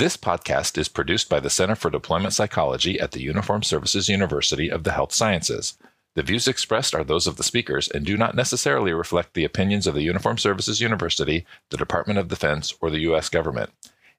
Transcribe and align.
This 0.00 0.16
podcast 0.16 0.78
is 0.78 0.88
produced 0.88 1.28
by 1.28 1.40
the 1.40 1.50
Center 1.50 1.74
for 1.74 1.90
Deployment 1.90 2.32
Psychology 2.32 2.98
at 2.98 3.10
the 3.10 3.20
Uniformed 3.20 3.66
Services 3.66 4.08
University 4.08 4.70
of 4.70 4.82
the 4.82 4.92
Health 4.92 5.12
Sciences. 5.12 5.76
The 6.14 6.22
views 6.22 6.48
expressed 6.48 6.94
are 6.94 7.04
those 7.04 7.26
of 7.26 7.36
the 7.36 7.42
speakers 7.42 7.86
and 7.86 8.06
do 8.06 8.16
not 8.16 8.34
necessarily 8.34 8.94
reflect 8.94 9.34
the 9.34 9.44
opinions 9.44 9.86
of 9.86 9.94
the 9.94 10.00
Uniformed 10.00 10.40
Services 10.40 10.80
University, 10.80 11.44
the 11.68 11.76
Department 11.76 12.18
of 12.18 12.28
Defense, 12.28 12.72
or 12.80 12.88
the 12.88 13.00
U.S. 13.00 13.28
government. 13.28 13.72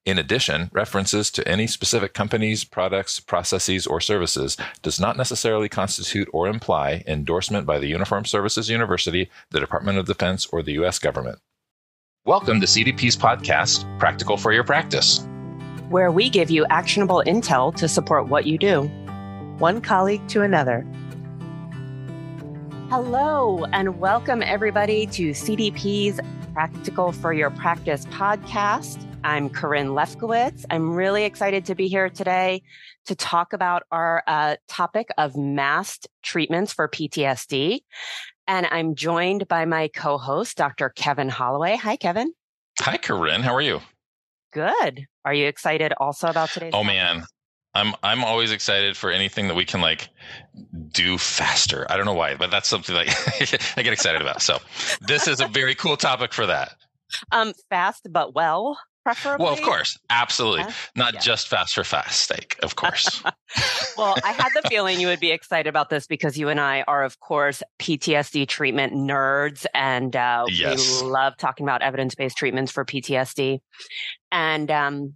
In 0.05 0.19
addition, 0.19 0.69
references 0.71 1.31
to 1.31 1.47
any 1.47 1.65
specific 1.65 2.13
companies, 2.13 2.63
products, 2.63 3.19
processes, 3.19 3.87
or 3.87 3.99
services 3.99 4.57
does 4.83 4.99
not 4.99 5.17
necessarily 5.17 5.67
constitute 5.67 6.29
or 6.31 6.47
imply 6.47 7.03
endorsement 7.07 7.65
by 7.65 7.79
the 7.79 7.87
Uniformed 7.87 8.27
Services 8.27 8.69
University, 8.69 9.31
the 9.49 9.59
Department 9.59 9.97
of 9.97 10.05
Defense, 10.05 10.45
or 10.51 10.61
the 10.61 10.73
U.S. 10.73 10.99
government. 10.99 11.39
Welcome 12.23 12.61
to 12.61 12.67
CDP's 12.67 13.17
podcast, 13.17 13.97
Practical 13.97 14.37
for 14.37 14.53
Your 14.53 14.63
Practice, 14.63 15.25
where 15.91 16.09
we 16.09 16.29
give 16.29 16.49
you 16.49 16.65
actionable 16.69 17.21
intel 17.27 17.75
to 17.75 17.85
support 17.85 18.29
what 18.29 18.45
you 18.45 18.57
do. 18.57 18.83
One 19.57 19.81
colleague 19.81 20.25
to 20.29 20.41
another. 20.41 20.87
Hello, 22.89 23.65
and 23.73 23.99
welcome 23.99 24.41
everybody 24.41 25.05
to 25.07 25.31
CDP's 25.31 26.21
Practical 26.53 27.11
for 27.11 27.33
Your 27.33 27.49
Practice 27.49 28.05
podcast. 28.05 29.05
I'm 29.25 29.49
Corinne 29.49 29.89
Lefkowitz. 29.89 30.63
I'm 30.69 30.93
really 30.93 31.25
excited 31.25 31.65
to 31.65 31.75
be 31.75 31.89
here 31.89 32.09
today 32.09 32.63
to 33.05 33.15
talk 33.15 33.51
about 33.51 33.83
our 33.91 34.23
uh, 34.27 34.55
topic 34.69 35.09
of 35.17 35.35
massed 35.35 36.07
treatments 36.23 36.71
for 36.71 36.87
PTSD. 36.87 37.81
And 38.47 38.65
I'm 38.71 38.95
joined 38.95 39.47
by 39.49 39.65
my 39.65 39.89
co 39.89 40.17
host, 40.17 40.55
Dr. 40.55 40.89
Kevin 40.89 41.29
Holloway. 41.29 41.75
Hi, 41.75 41.97
Kevin. 41.97 42.33
Hi, 42.79 42.95
Corinne. 42.95 43.43
How 43.43 43.53
are 43.53 43.61
you? 43.61 43.81
Good. 44.51 45.05
Are 45.25 45.33
you 45.33 45.47
excited 45.47 45.93
also 45.97 46.27
about 46.27 46.49
today's? 46.49 46.71
Oh, 46.73 46.83
topic? 46.83 46.87
man. 46.87 47.23
I'm 47.73 47.93
I'm 48.03 48.23
always 48.23 48.51
excited 48.51 48.97
for 48.97 49.11
anything 49.11 49.47
that 49.47 49.55
we 49.55 49.63
can 49.63 49.79
like 49.79 50.09
do 50.91 51.17
faster. 51.17 51.85
I 51.89 51.95
don't 51.95 52.05
know 52.05 52.13
why, 52.13 52.35
but 52.35 52.51
that's 52.51 52.67
something 52.67 52.93
like 52.93 53.07
I 53.77 53.81
get 53.81 53.93
excited 53.93 54.21
about. 54.21 54.41
So 54.41 54.57
this 55.07 55.25
is 55.25 55.39
a 55.39 55.47
very 55.47 55.73
cool 55.75 55.95
topic 55.95 56.33
for 56.33 56.45
that. 56.45 56.75
Um, 57.31 57.53
fast 57.69 58.07
but 58.11 58.35
well 58.35 58.77
preferably? 59.03 59.45
Well, 59.45 59.53
of 59.53 59.61
course, 59.61 59.97
absolutely. 60.09 60.61
Yeah. 60.61 60.73
Not 60.95 61.13
yeah. 61.15 61.19
just 61.21 61.47
fast 61.47 61.73
for 61.73 61.83
fast 61.83 62.27
sake, 62.27 62.57
of 62.63 62.75
course. 62.75 63.23
Well, 63.97 64.15
I 64.23 64.31
had 64.31 64.49
the 64.55 64.67
feeling 64.69 64.99
you 64.99 65.07
would 65.07 65.19
be 65.19 65.31
excited 65.31 65.69
about 65.69 65.89
this 65.89 66.07
because 66.07 66.37
you 66.37 66.49
and 66.49 66.59
I 66.59 66.83
are, 66.87 67.03
of 67.03 67.19
course, 67.19 67.61
PTSD 67.79 68.47
treatment 68.47 68.93
nerds, 68.93 69.65
and 69.73 70.15
uh, 70.15 70.45
yes. 70.49 71.01
we 71.01 71.07
love 71.07 71.37
talking 71.37 71.65
about 71.65 71.81
evidence 71.81 72.15
based 72.15 72.37
treatments 72.37 72.71
for 72.71 72.85
PTSD. 72.85 73.59
And 74.31 74.71
um, 74.71 75.13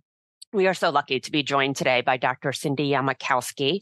we 0.55 0.67
are 0.67 0.73
so 0.73 0.89
lucky 0.89 1.19
to 1.19 1.31
be 1.31 1.43
joined 1.43 1.75
today 1.75 2.01
by 2.01 2.17
Dr. 2.17 2.53
Cindy 2.53 2.89
Yamokoski, 2.89 3.81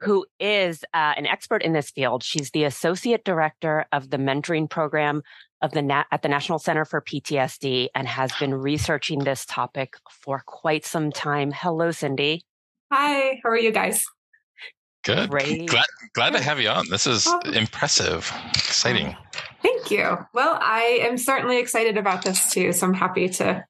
who 0.00 0.26
is 0.40 0.84
uh, 0.94 1.14
an 1.16 1.26
expert 1.26 1.62
in 1.62 1.72
this 1.72 1.90
field. 1.90 2.22
She's 2.22 2.50
the 2.50 2.64
associate 2.64 3.24
director 3.24 3.86
of 3.92 4.10
the 4.10 4.16
mentoring 4.16 4.68
program 4.68 5.22
of 5.62 5.72
the 5.72 5.82
Na- 5.82 6.04
at 6.10 6.22
the 6.22 6.28
National 6.28 6.58
Center 6.58 6.84
for 6.84 7.00
PTSD 7.00 7.88
and 7.94 8.08
has 8.08 8.32
been 8.38 8.54
researching 8.54 9.20
this 9.20 9.44
topic 9.46 9.96
for 10.10 10.42
quite 10.44 10.84
some 10.84 11.10
time. 11.10 11.52
Hello, 11.54 11.90
Cindy. 11.90 12.42
Hi, 12.92 13.40
how 13.42 13.50
are 13.50 13.58
you 13.58 13.72
guys? 13.72 14.04
Good. 15.04 15.30
Great. 15.30 15.66
Glad, 15.66 15.84
glad 16.14 16.30
to 16.30 16.42
have 16.42 16.60
you 16.60 16.68
on. 16.68 16.88
This 16.88 17.06
is 17.06 17.28
impressive, 17.52 18.32
exciting. 18.54 19.16
Thank 19.62 19.90
you. 19.90 20.18
Well, 20.32 20.58
I 20.60 21.00
am 21.02 21.18
certainly 21.18 21.58
excited 21.58 21.96
about 21.98 22.24
this 22.24 22.50
too. 22.52 22.72
So 22.72 22.86
I'm 22.86 22.94
happy 22.94 23.28
to 23.28 23.64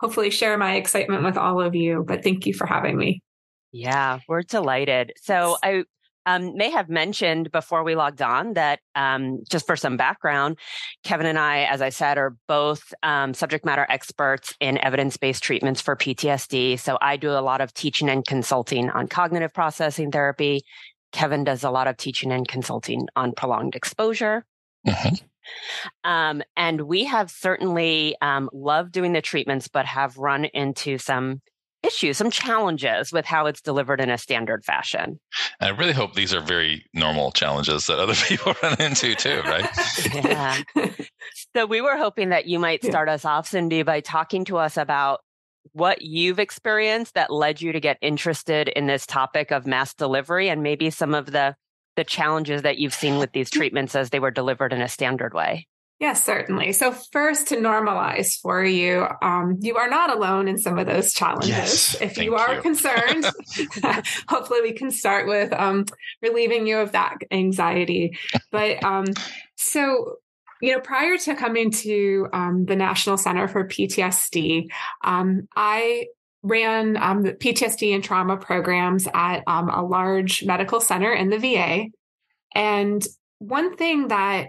hopefully 0.00 0.30
share 0.30 0.58
my 0.58 0.74
excitement 0.74 1.22
with 1.22 1.36
all 1.36 1.60
of 1.60 1.74
you. 1.76 2.04
But 2.06 2.24
thank 2.24 2.46
you 2.46 2.54
for 2.54 2.66
having 2.66 2.96
me. 2.96 3.22
Yeah, 3.70 4.18
we're 4.28 4.42
delighted. 4.42 5.12
So 5.22 5.56
I 5.62 5.84
um, 6.26 6.56
may 6.56 6.70
have 6.70 6.88
mentioned 6.88 7.50
before 7.50 7.82
we 7.84 7.94
logged 7.94 8.22
on 8.22 8.54
that 8.54 8.80
um, 8.94 9.42
just 9.48 9.66
for 9.66 9.76
some 9.76 9.96
background, 9.96 10.58
Kevin 11.04 11.26
and 11.26 11.38
I, 11.38 11.64
as 11.64 11.82
I 11.82 11.88
said, 11.88 12.18
are 12.18 12.36
both 12.48 12.94
um, 13.02 13.34
subject 13.34 13.64
matter 13.64 13.86
experts 13.88 14.54
in 14.60 14.78
evidence 14.78 15.16
based 15.16 15.42
treatments 15.42 15.80
for 15.80 15.96
PTSD. 15.96 16.78
So 16.78 16.98
I 17.00 17.16
do 17.16 17.30
a 17.30 17.40
lot 17.40 17.60
of 17.60 17.74
teaching 17.74 18.08
and 18.08 18.24
consulting 18.24 18.90
on 18.90 19.08
cognitive 19.08 19.52
processing 19.52 20.10
therapy. 20.10 20.62
Kevin 21.12 21.44
does 21.44 21.64
a 21.64 21.70
lot 21.70 21.88
of 21.88 21.96
teaching 21.96 22.32
and 22.32 22.46
consulting 22.46 23.06
on 23.16 23.32
prolonged 23.32 23.74
exposure. 23.74 24.44
Mm-hmm. 24.86 25.24
Um, 26.04 26.42
and 26.56 26.82
we 26.82 27.04
have 27.04 27.30
certainly 27.30 28.16
um, 28.22 28.48
loved 28.52 28.92
doing 28.92 29.12
the 29.12 29.20
treatments, 29.20 29.68
but 29.68 29.86
have 29.86 30.16
run 30.16 30.44
into 30.44 30.98
some 30.98 31.42
issues, 31.82 32.16
some 32.16 32.30
challenges 32.30 33.12
with 33.12 33.24
how 33.24 33.46
it's 33.46 33.60
delivered 33.60 34.00
in 34.00 34.10
a 34.10 34.18
standard 34.18 34.64
fashion. 34.64 35.20
And 35.60 35.74
I 35.74 35.78
really 35.78 35.92
hope 35.92 36.14
these 36.14 36.34
are 36.34 36.40
very 36.40 36.84
normal 36.94 37.32
challenges 37.32 37.86
that 37.86 37.98
other 37.98 38.14
people 38.28 38.54
run 38.62 38.80
into 38.80 39.14
too, 39.14 39.42
right? 39.44 39.68
yeah. 40.14 40.60
So 41.56 41.66
we 41.66 41.80
were 41.80 41.96
hoping 41.96 42.30
that 42.30 42.46
you 42.46 42.58
might 42.58 42.84
start 42.84 43.08
us 43.08 43.24
off, 43.24 43.48
Cindy, 43.48 43.82
by 43.82 44.00
talking 44.00 44.44
to 44.46 44.58
us 44.58 44.76
about 44.76 45.20
what 45.72 46.02
you've 46.02 46.38
experienced 46.38 47.14
that 47.14 47.32
led 47.32 47.60
you 47.60 47.72
to 47.72 47.80
get 47.80 47.98
interested 48.02 48.68
in 48.68 48.86
this 48.86 49.06
topic 49.06 49.50
of 49.50 49.66
mass 49.66 49.94
delivery 49.94 50.48
and 50.48 50.62
maybe 50.62 50.90
some 50.90 51.14
of 51.14 51.26
the 51.26 51.54
the 51.94 52.04
challenges 52.04 52.62
that 52.62 52.78
you've 52.78 52.94
seen 52.94 53.18
with 53.18 53.32
these 53.32 53.50
mm. 53.50 53.58
treatments 53.58 53.94
as 53.94 54.10
they 54.10 54.18
were 54.18 54.30
delivered 54.30 54.72
in 54.72 54.80
a 54.80 54.88
standard 54.88 55.34
way. 55.34 55.66
Yes, 56.02 56.24
certainly. 56.24 56.72
So, 56.72 56.90
first, 56.90 57.46
to 57.50 57.56
normalize 57.56 58.36
for 58.40 58.64
you, 58.64 59.06
um, 59.22 59.58
you 59.60 59.76
are 59.76 59.88
not 59.88 60.12
alone 60.12 60.48
in 60.48 60.58
some 60.58 60.76
of 60.76 60.84
those 60.84 61.12
challenges. 61.12 61.48
Yes, 61.48 62.00
if 62.00 62.18
you 62.18 62.34
are 62.34 62.56
you. 62.56 62.60
concerned, 62.70 63.24
hopefully 64.28 64.62
we 64.62 64.72
can 64.72 64.90
start 64.90 65.28
with 65.28 65.52
um, 65.52 65.84
relieving 66.20 66.66
you 66.66 66.78
of 66.78 66.90
that 66.90 67.18
anxiety. 67.30 68.18
But 68.50 68.82
um, 68.82 69.04
so, 69.54 70.16
you 70.60 70.72
know, 70.72 70.80
prior 70.80 71.18
to 71.18 71.36
coming 71.36 71.70
to 71.70 72.26
um, 72.32 72.64
the 72.64 72.74
National 72.74 73.16
Center 73.16 73.46
for 73.46 73.68
PTSD, 73.68 74.70
um, 75.04 75.46
I 75.54 76.06
ran 76.42 76.96
um, 76.96 77.22
PTSD 77.22 77.94
and 77.94 78.02
trauma 78.02 78.38
programs 78.38 79.06
at 79.14 79.44
um, 79.46 79.68
a 79.68 79.84
large 79.84 80.44
medical 80.44 80.80
center 80.80 81.12
in 81.12 81.30
the 81.30 81.38
VA. 81.38 81.84
And 82.56 83.06
one 83.38 83.76
thing 83.76 84.08
that 84.08 84.48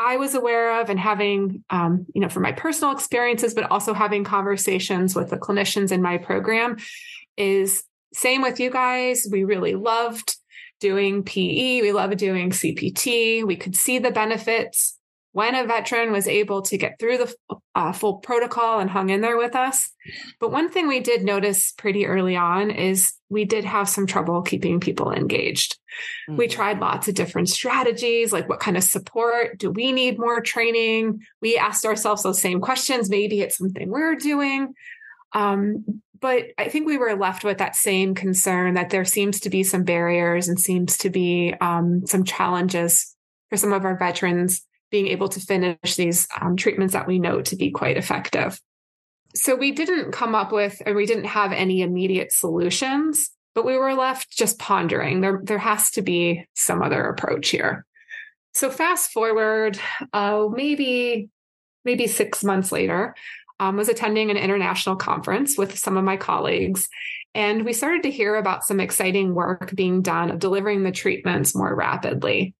I 0.00 0.16
was 0.16 0.34
aware 0.34 0.80
of 0.80 0.88
and 0.88 0.98
having, 0.98 1.62
um, 1.68 2.06
you 2.14 2.22
know, 2.22 2.30
from 2.30 2.42
my 2.42 2.52
personal 2.52 2.94
experiences, 2.94 3.52
but 3.52 3.70
also 3.70 3.92
having 3.92 4.24
conversations 4.24 5.14
with 5.14 5.28
the 5.28 5.36
clinicians 5.36 5.92
in 5.92 6.00
my 6.00 6.16
program 6.16 6.78
is 7.36 7.84
same 8.14 8.40
with 8.40 8.58
you 8.58 8.70
guys. 8.70 9.28
We 9.30 9.44
really 9.44 9.74
loved 9.74 10.36
doing 10.80 11.22
PE. 11.22 11.82
We 11.82 11.92
loved 11.92 12.16
doing 12.16 12.48
CPT. 12.48 13.44
We 13.44 13.56
could 13.56 13.76
see 13.76 13.98
the 13.98 14.10
benefits 14.10 14.98
when 15.32 15.54
a 15.54 15.64
veteran 15.64 16.10
was 16.10 16.26
able 16.26 16.62
to 16.62 16.76
get 16.76 16.98
through 16.98 17.18
the 17.18 17.34
uh, 17.74 17.92
full 17.92 18.18
protocol 18.18 18.80
and 18.80 18.90
hung 18.90 19.10
in 19.10 19.20
there 19.20 19.36
with 19.36 19.54
us. 19.54 19.90
But 20.40 20.50
one 20.50 20.70
thing 20.70 20.88
we 20.88 21.00
did 21.00 21.22
notice 21.22 21.72
pretty 21.72 22.06
early 22.06 22.36
on 22.36 22.70
is 22.70 23.12
we 23.28 23.44
did 23.44 23.64
have 23.64 23.88
some 23.88 24.06
trouble 24.06 24.42
keeping 24.42 24.80
people 24.80 25.12
engaged. 25.12 25.78
Mm-hmm. 26.28 26.36
We 26.36 26.48
tried 26.48 26.80
lots 26.80 27.06
of 27.06 27.14
different 27.14 27.48
strategies, 27.48 28.32
like 28.32 28.48
what 28.48 28.60
kind 28.60 28.76
of 28.76 28.82
support? 28.82 29.58
Do 29.58 29.70
we 29.70 29.92
need 29.92 30.18
more 30.18 30.40
training? 30.40 31.20
We 31.40 31.56
asked 31.56 31.84
ourselves 31.84 32.24
those 32.24 32.40
same 32.40 32.60
questions. 32.60 33.08
Maybe 33.08 33.40
it's 33.40 33.58
something 33.58 33.88
we're 33.88 34.16
doing. 34.16 34.74
Um, 35.32 36.02
but 36.20 36.46
I 36.58 36.68
think 36.68 36.86
we 36.86 36.98
were 36.98 37.16
left 37.16 37.44
with 37.44 37.58
that 37.58 37.76
same 37.76 38.14
concern 38.14 38.74
that 38.74 38.90
there 38.90 39.04
seems 39.04 39.40
to 39.40 39.50
be 39.50 39.62
some 39.62 39.84
barriers 39.84 40.48
and 40.48 40.58
seems 40.58 40.98
to 40.98 41.08
be 41.08 41.54
um, 41.60 42.04
some 42.06 42.24
challenges 42.24 43.16
for 43.48 43.56
some 43.56 43.72
of 43.72 43.84
our 43.84 43.96
veterans 43.96 44.66
being 44.90 45.08
able 45.08 45.28
to 45.28 45.40
finish 45.40 45.96
these 45.96 46.26
um, 46.40 46.56
treatments 46.56 46.94
that 46.94 47.06
we 47.06 47.18
know 47.18 47.40
to 47.42 47.56
be 47.56 47.70
quite 47.70 47.96
effective. 47.96 48.60
So 49.34 49.54
we 49.54 49.72
didn't 49.72 50.12
come 50.12 50.34
up 50.34 50.52
with, 50.52 50.82
and 50.84 50.96
we 50.96 51.06
didn't 51.06 51.24
have 51.24 51.52
any 51.52 51.82
immediate 51.82 52.32
solutions, 52.32 53.30
but 53.54 53.64
we 53.64 53.76
were 53.76 53.94
left 53.94 54.30
just 54.30 54.58
pondering. 54.58 55.20
There, 55.20 55.40
there 55.44 55.58
has 55.58 55.92
to 55.92 56.02
be 56.02 56.46
some 56.54 56.82
other 56.82 57.04
approach 57.04 57.50
here. 57.50 57.86
So 58.54 58.70
fast 58.70 59.12
forward, 59.12 59.78
uh, 60.12 60.46
maybe, 60.50 61.28
maybe 61.84 62.08
six 62.08 62.42
months 62.42 62.72
later, 62.72 63.14
um, 63.60 63.76
was 63.76 63.88
attending 63.88 64.30
an 64.30 64.36
international 64.36 64.96
conference 64.96 65.56
with 65.56 65.78
some 65.78 65.96
of 65.96 66.02
my 66.02 66.16
colleagues, 66.16 66.88
and 67.34 67.64
we 67.64 67.72
started 67.72 68.02
to 68.02 68.10
hear 68.10 68.34
about 68.34 68.64
some 68.64 68.80
exciting 68.80 69.34
work 69.34 69.72
being 69.74 70.02
done 70.02 70.30
of 70.30 70.40
delivering 70.40 70.82
the 70.82 70.90
treatments 70.90 71.54
more 71.54 71.72
rapidly. 71.72 72.54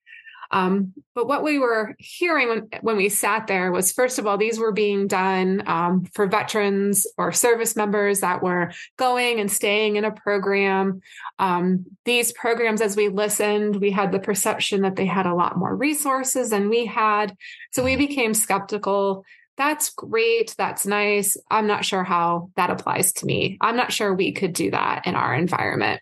Um, 0.51 0.93
but 1.15 1.29
what 1.29 1.43
we 1.43 1.59
were 1.59 1.95
hearing 1.99 2.49
when, 2.49 2.69
when 2.81 2.97
we 2.97 3.09
sat 3.09 3.47
there 3.47 3.71
was, 3.71 3.93
first 3.93 4.19
of 4.19 4.27
all, 4.27 4.37
these 4.37 4.59
were 4.59 4.73
being 4.73 5.07
done 5.07 5.63
um, 5.67 6.05
for 6.15 6.27
veterans 6.27 7.07
or 7.17 7.33
service 7.33 7.77
members 7.77 8.21
that 8.21 8.43
were 8.43 8.73
going 8.97 9.41
and 9.41 9.51
staying 9.51 9.97
in 9.97 10.05
a 10.05 10.11
program. 10.11 11.01
Um, 11.39 11.87
these 12.05 12.33
programs, 12.33 12.81
as 12.81 12.97
we 12.97 13.09
listened, 13.09 13.77
we 13.77 13.91
had 13.91 14.13
the 14.13 14.21
perception 14.21 14.83
that 14.83 14.97
they 14.97 15.07
had 15.07 15.27
a 15.27 15.35
lot 15.35 15.57
more 15.57 15.75
resources 15.75 16.51
than 16.51 16.69
we 16.69 16.87
had. 16.87 17.37
So 17.73 17.85
we 17.85 17.97
became 17.97 18.35
skeptical 18.35 19.25
that's 19.61 19.91
great. 19.91 20.55
That's 20.57 20.87
nice. 20.87 21.37
I'm 21.51 21.67
not 21.67 21.85
sure 21.85 22.03
how 22.03 22.51
that 22.57 22.71
applies 22.71 23.13
to 23.15 23.27
me. 23.27 23.59
I'm 23.61 23.77
not 23.77 23.93
sure 23.93 24.15
we 24.15 24.33
could 24.33 24.55
do 24.55 24.71
that 24.71 25.07
in 25.07 25.15
our 25.15 25.35
environment. 25.35 26.01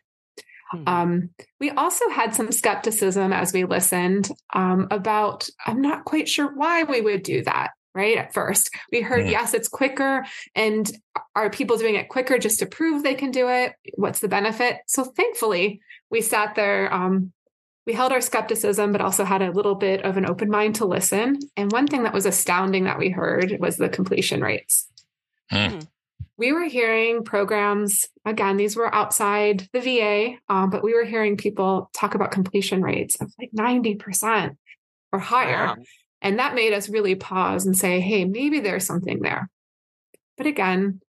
Mm-hmm. 0.75 0.89
Um, 0.89 1.31
we 1.61 1.71
also 1.71 2.09
had 2.11 2.35
some 2.35 2.53
skepticism 2.53 3.33
as 3.33 3.53
we 3.53 3.65
listened 3.65 4.31
um, 4.53 4.89
about, 4.91 5.49
I'm 5.67 5.81
not 5.81 6.05
quite 6.05 6.29
sure 6.29 6.55
why 6.55 6.85
we 6.85 7.01
would 7.01 7.23
do 7.23 7.43
that. 7.45 7.71
Right 7.95 8.19
at 8.19 8.33
first, 8.33 8.71
we 8.93 9.01
heard, 9.01 9.23
mm-hmm. 9.23 9.33
yes, 9.33 9.55
it's 9.55 9.67
quicker. 9.67 10.25
And 10.55 10.89
are 11.35 11.51
people 11.51 11.79
doing 11.79 11.97
it 11.97 12.09
quicker 12.09 12.39
just 12.39 12.61
to 12.61 12.67
prove 12.67 13.03
they 13.03 13.15
can 13.15 13.33
do 13.33 13.49
it? 13.49 13.73
What's 13.95 14.21
the 14.21 14.29
benefit? 14.29 14.77
So 14.87 15.05
thankfully, 15.05 15.81
we 16.09 16.21
sat 16.21 16.55
there 16.55 16.93
um, 16.93 17.33
we 17.89 17.95
held 17.95 18.13
our 18.13 18.21
skepticism, 18.21 18.93
but 18.93 19.01
also 19.01 19.25
had 19.25 19.41
a 19.41 19.51
little 19.51 19.75
bit 19.75 20.05
of 20.05 20.19
an 20.19 20.29
open 20.29 20.51
mind 20.51 20.75
to 20.75 20.85
listen. 20.85 21.39
And 21.57 21.73
one 21.73 21.87
thing 21.87 22.03
that 22.03 22.13
was 22.13 22.27
astounding 22.27 22.85
that 22.85 22.99
we 22.99 23.09
heard 23.09 23.57
was 23.61 23.79
the 23.79 23.89
completion 23.89 24.43
rates. 24.43 24.87
Mm. 25.51 25.87
We 26.39 26.53
were 26.53 26.65
hearing 26.65 27.25
programs, 27.25 28.07
again, 28.25 28.57
these 28.57 28.77
were 28.77 28.95
outside 28.95 29.69
the 29.73 29.81
VA, 29.81 30.37
um, 30.49 30.71
but 30.71 30.85
we 30.85 30.95
were 30.95 31.05
hearing 31.05 31.37
people 31.37 31.91
talk 31.93 32.15
about 32.15 32.31
completion 32.31 32.81
rates 32.81 33.17
of 33.21 33.33
like 33.39 33.51
90% 33.57 34.57
or 35.13 35.19
higher. 35.19 35.67
Wow. 35.67 35.77
And 36.23 36.39
that 36.39 36.55
made 36.55 36.73
us 36.73 36.89
really 36.89 37.17
pause 37.17 37.67
and 37.67 37.77
say, 37.77 38.01
hey, 38.01 38.25
maybe 38.25 38.61
there's 38.61 38.87
something 38.87 39.21
there. 39.21 39.51
But 40.37 40.47
again, 40.47 41.01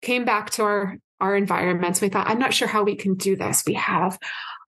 came 0.00 0.24
back 0.24 0.50
to 0.50 0.62
our 0.62 0.98
our 1.20 1.36
environments. 1.36 2.00
We 2.00 2.08
thought, 2.08 2.28
I'm 2.28 2.38
not 2.38 2.54
sure 2.54 2.68
how 2.68 2.84
we 2.84 2.94
can 2.94 3.14
do 3.14 3.34
this. 3.34 3.64
We 3.66 3.74
have 3.74 4.18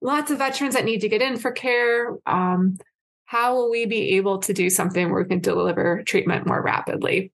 lots 0.01 0.31
of 0.31 0.39
veterans 0.39 0.73
that 0.73 0.85
need 0.85 0.99
to 0.99 1.09
get 1.09 1.21
in 1.21 1.37
for 1.37 1.51
care. 1.51 2.17
Um, 2.25 2.77
how 3.25 3.55
will 3.55 3.71
we 3.71 3.85
be 3.85 4.17
able 4.17 4.39
to 4.39 4.53
do 4.53 4.69
something 4.69 5.09
where 5.09 5.23
we 5.23 5.29
can 5.29 5.39
deliver 5.39 6.03
treatment 6.03 6.45
more 6.45 6.61
rapidly? 6.61 7.31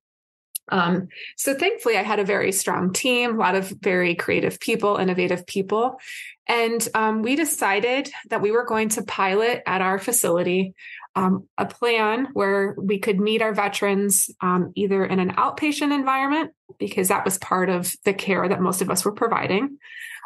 Um, 0.69 1.07
so 1.37 1.53
thankfully, 1.53 1.97
I 1.97 2.03
had 2.03 2.19
a 2.19 2.25
very 2.25 2.51
strong 2.51 2.93
team, 2.93 3.35
a 3.35 3.39
lot 3.39 3.55
of 3.55 3.69
very 3.69 4.15
creative 4.15 4.59
people, 4.59 4.97
innovative 4.97 5.47
people. 5.47 5.99
And 6.47 6.87
um, 6.93 7.21
we 7.21 7.35
decided 7.35 8.09
that 8.29 8.41
we 8.41 8.51
were 8.51 8.65
going 8.65 8.89
to 8.89 9.03
pilot 9.03 9.63
at 9.65 9.81
our 9.81 9.99
facility 9.99 10.73
um, 11.15 11.47
a 11.57 11.65
plan 11.65 12.27
where 12.33 12.75
we 12.77 12.99
could 12.99 13.19
meet 13.19 13.41
our 13.41 13.53
veterans 13.53 14.29
um, 14.39 14.71
either 14.75 15.03
in 15.03 15.19
an 15.19 15.31
outpatient 15.31 15.91
environment, 15.91 16.51
because 16.77 17.07
that 17.07 17.25
was 17.25 17.39
part 17.39 17.69
of 17.69 17.91
the 18.05 18.13
care 18.13 18.47
that 18.47 18.61
most 18.61 18.83
of 18.83 18.91
us 18.91 19.03
were 19.03 19.13
providing, 19.13 19.79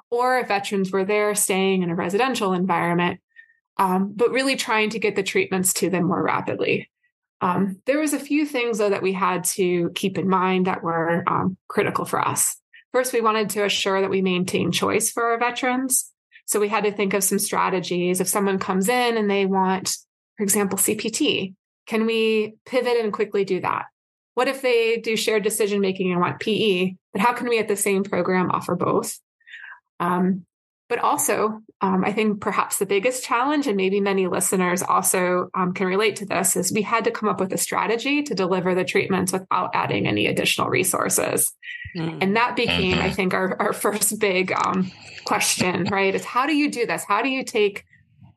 or 0.10 0.40
if 0.40 0.50
veterans 0.50 0.92
were 0.92 1.06
there 1.06 1.34
staying 1.34 1.82
in 1.82 1.90
a 1.90 1.96
residential 1.96 2.52
environment, 2.52 3.22
um, 3.78 4.12
but 4.14 4.32
really 4.32 4.58
trying 4.58 4.90
to 4.90 5.00
get 5.00 5.16
the 5.16 5.24
treatments 5.24 5.74
to 5.76 5.90
them 5.90 6.04
more 6.04 6.22
rapidly. 6.22 6.91
Um, 7.42 7.82
there 7.86 8.00
was 8.00 8.14
a 8.14 8.20
few 8.20 8.46
things 8.46 8.78
though 8.78 8.92
that 8.92 9.02
we 9.02 9.14
had 9.14 9.44
to 9.46 9.90
keep 9.96 10.18
in 10.18 10.30
mind 10.30 10.68
that 10.68 10.84
were 10.84 11.24
um, 11.28 11.58
critical 11.68 12.06
for 12.06 12.26
us. 12.26 12.56
First, 12.94 13.14
we 13.14 13.22
wanted 13.22 13.50
to 13.52 13.66
assure 13.66 14.02
that 14.02 14.10
we 14.10 14.22
maintain 14.22 14.72
choice 14.72 15.10
for 15.10 15.24
our 15.32 15.40
veterans. 15.40 16.12
So 16.46 16.60
we 16.60 16.68
had 16.68 16.84
to 16.84 16.92
think 16.92 17.14
of 17.14 17.24
some 17.24 17.40
strategies. 17.40 18.20
If 18.20 18.28
someone 18.28 18.60
comes 18.60 18.90
in 18.90 19.18
and 19.18 19.30
they 19.30 19.46
want, 19.46 19.96
for 20.38 20.44
example, 20.44 20.78
CPT, 20.78 21.56
can 21.88 22.06
we 22.06 22.56
pivot 22.66 22.98
and 22.98 23.14
quickly 23.14 23.46
do 23.46 23.62
that? 23.62 23.86
What 24.34 24.48
if 24.48 24.62
they 24.62 24.98
do 24.98 25.16
shared 25.16 25.44
decision 25.44 25.82
making 25.82 26.12
and 26.12 26.20
want 26.20 26.40
PE? 26.40 26.96
But 27.14 27.22
how 27.22 27.34
can 27.34 27.48
we 27.48 27.60
at 27.60 27.68
the 27.68 27.76
same 27.76 28.04
program 28.04 28.52
offer 28.52 28.76
both? 28.76 29.18
Um, 30.00 30.46
but 30.92 31.00
also, 31.00 31.62
um, 31.80 32.04
I 32.04 32.12
think 32.12 32.42
perhaps 32.42 32.78
the 32.78 32.86
biggest 32.86 33.24
challenge, 33.24 33.66
and 33.66 33.78
maybe 33.78 34.02
many 34.02 34.28
listeners 34.28 34.84
also 34.84 35.50
um, 35.54 35.74
can 35.74 35.88
relate 35.88 36.18
to 36.18 36.26
this, 36.26 36.58
is 36.58 36.74
we 36.74 36.82
had 36.82 37.06
to 37.06 37.12
come 37.12 37.30
up 37.30 37.40
with 37.40 37.54
a 37.54 37.58
strategy 37.58 38.24
to 38.24 38.36
deliver 38.36 38.76
the 38.76 38.84
treatments 38.84 39.32
without 39.32 39.70
adding 39.74 40.06
any 40.06 40.28
additional 40.28 40.68
resources. 40.68 41.54
Mm. 41.96 42.18
And 42.22 42.36
that 42.36 42.58
became, 42.58 42.96
mm-hmm. 42.96 43.06
I 43.06 43.10
think, 43.10 43.34
our, 43.34 43.56
our 43.62 43.72
first 43.72 44.20
big 44.20 44.52
um, 44.52 44.92
question, 45.24 45.86
right? 45.86 46.14
Is 46.14 46.26
how 46.26 46.46
do 46.46 46.54
you 46.54 46.70
do 46.70 46.86
this? 46.86 47.06
How 47.06 47.22
do 47.22 47.30
you 47.30 47.46
take 47.46 47.86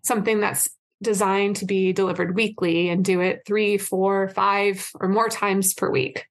something 0.03 0.39
that's 0.39 0.69
designed 1.03 1.57
to 1.57 1.65
be 1.65 1.93
delivered 1.93 2.37
weekly 2.37 2.89
and 2.89 3.05
do 3.05 3.21
it 3.21 3.43
three, 3.45 3.79
four, 3.79 4.29
five, 4.29 4.93
or 5.01 5.09
more 5.09 5.29
times 5.29 5.75
per 5.75 5.91
week? 5.91 6.27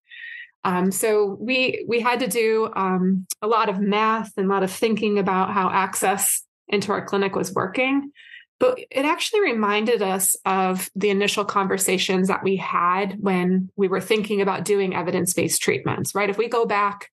Um, 0.63 0.91
so 0.91 1.37
we 1.39 1.83
we 1.87 1.99
had 1.99 2.19
to 2.21 2.27
do 2.27 2.69
um, 2.75 3.25
a 3.41 3.47
lot 3.47 3.69
of 3.69 3.79
math 3.79 4.31
and 4.37 4.45
a 4.45 4.49
lot 4.49 4.63
of 4.63 4.71
thinking 4.71 5.19
about 5.19 5.51
how 5.51 5.69
access 5.69 6.43
into 6.67 6.91
our 6.91 7.05
clinic 7.05 7.35
was 7.35 7.53
working. 7.53 8.11
But 8.59 8.79
it 8.79 9.03
actually 9.03 9.41
reminded 9.41 10.01
us 10.01 10.37
of 10.45 10.89
the 10.95 11.09
initial 11.09 11.43
conversations 11.43 12.29
that 12.29 12.43
we 12.43 12.55
had 12.55 13.17
when 13.19 13.69
we 13.75 13.89
were 13.89 13.99
thinking 13.99 14.41
about 14.41 14.63
doing 14.63 14.95
evidence 14.95 15.33
based 15.33 15.61
treatments, 15.61 16.15
right? 16.15 16.29
If 16.29 16.37
we 16.37 16.47
go 16.47 16.65
back 16.65 17.09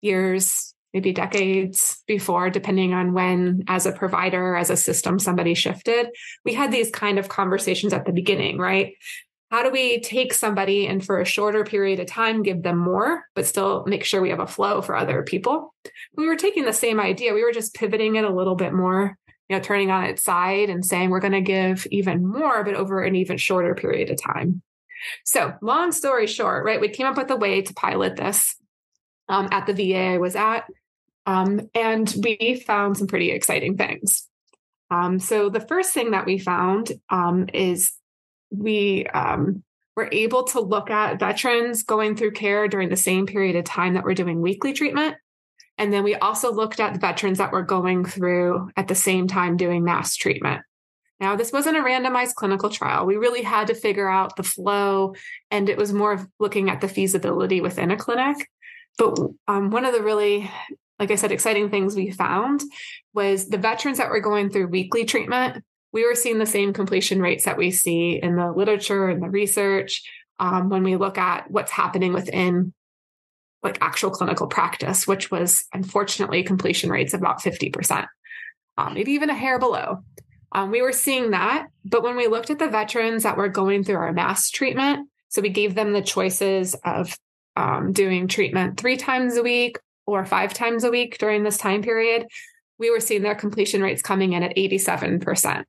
years, 0.00 0.74
maybe 0.92 1.12
decades 1.12 2.02
before, 2.06 2.50
depending 2.50 2.94
on 2.94 3.12
when, 3.12 3.62
as 3.68 3.86
a 3.86 3.92
provider, 3.92 4.56
as 4.56 4.70
a 4.70 4.76
system, 4.76 5.18
somebody 5.20 5.54
shifted, 5.54 6.08
we 6.44 6.54
had 6.54 6.72
these 6.72 6.90
kind 6.90 7.18
of 7.18 7.28
conversations 7.28 7.92
at 7.92 8.04
the 8.04 8.12
beginning, 8.12 8.58
right? 8.58 8.94
How 9.50 9.62
do 9.62 9.70
we 9.70 10.00
take 10.00 10.32
somebody 10.32 10.86
and 10.86 11.04
for 11.04 11.20
a 11.20 11.24
shorter 11.24 11.64
period 11.64 11.98
of 11.98 12.06
time 12.06 12.42
give 12.42 12.62
them 12.62 12.78
more 12.78 13.24
but 13.34 13.46
still 13.46 13.84
make 13.86 14.04
sure 14.04 14.20
we 14.20 14.30
have 14.30 14.40
a 14.40 14.46
flow 14.46 14.80
for 14.82 14.96
other 14.96 15.22
people? 15.22 15.74
We 16.16 16.26
were 16.26 16.36
taking 16.36 16.64
the 16.64 16.72
same 16.72 17.00
idea. 17.00 17.34
We 17.34 17.44
were 17.44 17.52
just 17.52 17.74
pivoting 17.74 18.16
it 18.16 18.24
a 18.24 18.34
little 18.34 18.54
bit 18.54 18.72
more 18.72 19.16
you 19.48 19.56
know 19.56 19.62
turning 19.62 19.90
on 19.90 20.04
its 20.04 20.22
side 20.22 20.70
and 20.70 20.84
saying 20.84 21.10
we're 21.10 21.20
going 21.20 21.32
to 21.32 21.40
give 21.40 21.86
even 21.90 22.26
more 22.26 22.62
but 22.64 22.74
over 22.74 23.02
an 23.02 23.16
even 23.16 23.36
shorter 23.36 23.74
period 23.74 24.10
of 24.10 24.22
time. 24.22 24.62
So 25.24 25.54
long 25.60 25.92
story 25.92 26.26
short 26.26 26.64
right 26.64 26.80
we 26.80 26.88
came 26.88 27.06
up 27.06 27.16
with 27.16 27.30
a 27.30 27.36
way 27.36 27.62
to 27.62 27.74
pilot 27.74 28.16
this 28.16 28.56
um, 29.28 29.48
at 29.50 29.66
the 29.66 29.72
va 29.72 30.14
i 30.14 30.18
was 30.18 30.36
at 30.36 30.64
um, 31.26 31.68
and 31.74 32.12
we 32.22 32.62
found 32.66 32.96
some 32.96 33.06
pretty 33.06 33.30
exciting 33.30 33.76
things. 33.76 34.26
Um, 34.90 35.18
so 35.18 35.48
the 35.48 35.60
first 35.60 35.92
thing 35.92 36.10
that 36.10 36.26
we 36.26 36.38
found 36.38 36.92
um, 37.08 37.48
is 37.54 37.92
we 38.50 39.06
um, 39.06 39.62
were 39.96 40.08
able 40.12 40.44
to 40.44 40.60
look 40.60 40.90
at 40.90 41.18
veterans 41.18 41.82
going 41.82 42.16
through 42.16 42.32
care 42.32 42.68
during 42.68 42.88
the 42.88 42.96
same 42.96 43.26
period 43.26 43.56
of 43.56 43.64
time 43.64 43.94
that 43.94 44.04
we're 44.04 44.14
doing 44.14 44.40
weekly 44.40 44.72
treatment. 44.72 45.16
And 45.78 45.92
then 45.92 46.04
we 46.04 46.14
also 46.14 46.52
looked 46.52 46.80
at 46.80 46.92
the 46.92 47.00
veterans 47.00 47.38
that 47.38 47.52
were 47.52 47.62
going 47.62 48.04
through 48.04 48.70
at 48.76 48.88
the 48.88 48.94
same 48.94 49.26
time 49.26 49.56
doing 49.56 49.82
mass 49.82 50.14
treatment. 50.14 50.62
Now, 51.20 51.36
this 51.36 51.52
wasn't 51.52 51.76
a 51.76 51.82
randomized 51.82 52.34
clinical 52.34 52.70
trial. 52.70 53.04
We 53.04 53.16
really 53.16 53.42
had 53.42 53.66
to 53.66 53.74
figure 53.74 54.08
out 54.08 54.36
the 54.36 54.42
flow, 54.42 55.14
and 55.50 55.68
it 55.68 55.76
was 55.76 55.92
more 55.92 56.12
of 56.12 56.26
looking 56.38 56.70
at 56.70 56.80
the 56.80 56.88
feasibility 56.88 57.60
within 57.60 57.90
a 57.90 57.96
clinic. 57.96 58.48
But 58.96 59.18
um, 59.46 59.70
one 59.70 59.84
of 59.84 59.92
the 59.92 60.02
really, 60.02 60.50
like 60.98 61.10
I 61.10 61.16
said, 61.16 61.30
exciting 61.30 61.68
things 61.68 61.94
we 61.94 62.10
found 62.10 62.62
was 63.12 63.48
the 63.48 63.58
veterans 63.58 63.98
that 63.98 64.08
were 64.08 64.20
going 64.20 64.48
through 64.48 64.68
weekly 64.68 65.04
treatment 65.04 65.62
we 65.92 66.06
were 66.06 66.14
seeing 66.14 66.38
the 66.38 66.46
same 66.46 66.72
completion 66.72 67.20
rates 67.20 67.44
that 67.44 67.56
we 67.56 67.70
see 67.70 68.20
in 68.22 68.36
the 68.36 68.52
literature 68.52 69.08
and 69.08 69.22
the 69.22 69.30
research 69.30 70.02
um, 70.38 70.68
when 70.68 70.82
we 70.82 70.96
look 70.96 71.18
at 71.18 71.50
what's 71.50 71.72
happening 71.72 72.12
within 72.12 72.72
like 73.62 73.78
actual 73.80 74.10
clinical 74.10 74.46
practice, 74.46 75.06
which 75.06 75.30
was 75.30 75.64
unfortunately 75.72 76.42
completion 76.42 76.90
rates 76.90 77.12
of 77.12 77.20
about 77.20 77.42
50%, 77.42 78.06
um, 78.78 78.94
maybe 78.94 79.12
even 79.12 79.30
a 79.30 79.34
hair 79.34 79.58
below. 79.58 80.02
Um, 80.52 80.70
we 80.70 80.82
were 80.82 80.92
seeing 80.92 81.30
that. 81.30 81.68
But 81.84 82.02
when 82.02 82.16
we 82.16 82.26
looked 82.26 82.50
at 82.50 82.58
the 82.58 82.68
veterans 82.68 83.22
that 83.22 83.36
were 83.36 83.48
going 83.48 83.84
through 83.84 83.96
our 83.96 84.12
mass 84.12 84.50
treatment, 84.50 85.08
so 85.28 85.42
we 85.42 85.50
gave 85.50 85.74
them 85.74 85.92
the 85.92 86.02
choices 86.02 86.74
of 86.84 87.16
um, 87.56 87.92
doing 87.92 88.26
treatment 88.26 88.78
three 88.78 88.96
times 88.96 89.36
a 89.36 89.42
week 89.42 89.78
or 90.06 90.24
five 90.24 90.54
times 90.54 90.82
a 90.84 90.90
week 90.90 91.18
during 91.18 91.44
this 91.44 91.58
time 91.58 91.82
period, 91.82 92.26
we 92.78 92.90
were 92.90 93.00
seeing 93.00 93.22
their 93.22 93.34
completion 93.34 93.82
rates 93.82 94.02
coming 94.02 94.32
in 94.32 94.42
at 94.42 94.56
87%. 94.56 95.64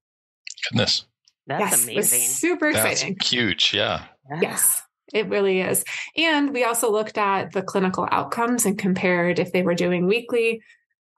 Goodness. 0.69 1.05
That's 1.47 1.71
yes, 1.71 1.83
amazing. 1.83 2.19
super 2.29 2.69
exciting. 2.69 3.15
That's 3.17 3.29
huge. 3.29 3.73
Yeah. 3.73 4.05
yeah. 4.29 4.39
Yes. 4.41 4.81
It 5.13 5.27
really 5.27 5.59
is. 5.59 5.83
And 6.15 6.53
we 6.53 6.63
also 6.63 6.91
looked 6.91 7.17
at 7.17 7.51
the 7.51 7.61
clinical 7.61 8.07
outcomes 8.09 8.65
and 8.65 8.77
compared 8.77 9.39
if 9.39 9.51
they 9.51 9.61
were 9.61 9.75
doing 9.75 10.07
weekly 10.07 10.61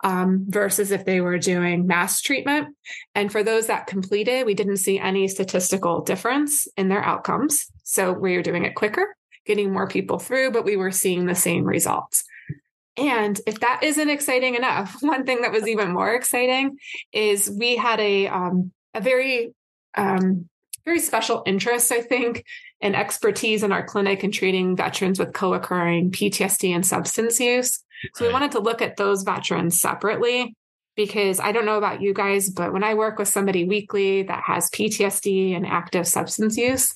um, 0.03 0.45
versus 0.47 0.91
if 0.91 1.05
they 1.05 1.21
were 1.21 1.37
doing 1.37 1.87
mass 1.87 2.21
treatment. 2.21 2.75
And 3.15 3.31
for 3.31 3.43
those 3.43 3.67
that 3.67 3.87
completed, 3.87 4.45
we 4.45 4.53
didn't 4.53 4.77
see 4.77 4.99
any 4.99 5.27
statistical 5.27 6.01
difference 6.01 6.67
in 6.75 6.89
their 6.89 7.03
outcomes. 7.03 7.65
So 7.83 8.11
we 8.11 8.35
were 8.35 8.43
doing 8.43 8.65
it 8.65 8.75
quicker, 8.75 9.15
getting 9.45 9.71
more 9.71 9.87
people 9.87 10.19
through, 10.19 10.51
but 10.51 10.65
we 10.65 10.75
were 10.75 10.91
seeing 10.91 11.25
the 11.25 11.35
same 11.35 11.63
results. 11.63 12.23
And 12.97 13.39
if 13.47 13.61
that 13.61 13.81
isn't 13.83 14.09
exciting 14.09 14.55
enough, 14.55 14.97
one 15.01 15.25
thing 15.25 15.41
that 15.41 15.51
was 15.51 15.67
even 15.67 15.93
more 15.93 16.13
exciting 16.13 16.77
is 17.11 17.49
we 17.49 17.75
had 17.77 17.99
a 17.99 18.27
um, 18.27 18.71
a 18.93 19.01
very 19.01 19.53
um, 19.95 20.49
very 20.85 20.99
special 20.99 21.43
interest, 21.45 21.91
I 21.91 22.01
think, 22.01 22.45
and 22.81 22.95
expertise 22.95 23.63
in 23.63 23.71
our 23.71 23.85
clinic 23.85 24.23
in 24.23 24.31
treating 24.31 24.75
veterans 24.75 25.19
with 25.19 25.33
co-occurring 25.33 26.11
PTSD 26.11 26.75
and 26.75 26.85
substance 26.85 27.39
use. 27.39 27.79
So 28.15 28.27
we 28.27 28.33
wanted 28.33 28.51
to 28.51 28.59
look 28.59 28.81
at 28.81 28.97
those 28.97 29.23
veterans 29.23 29.79
separately 29.79 30.55
because 30.95 31.39
I 31.39 31.53
don't 31.53 31.65
know 31.65 31.77
about 31.77 32.01
you 32.01 32.13
guys, 32.13 32.49
but 32.49 32.73
when 32.73 32.83
I 32.83 32.95
work 32.95 33.17
with 33.17 33.29
somebody 33.29 33.63
weekly 33.63 34.23
that 34.23 34.43
has 34.45 34.69
PTSD 34.71 35.55
and 35.55 35.65
active 35.65 36.05
substance 36.05 36.57
use, 36.57 36.93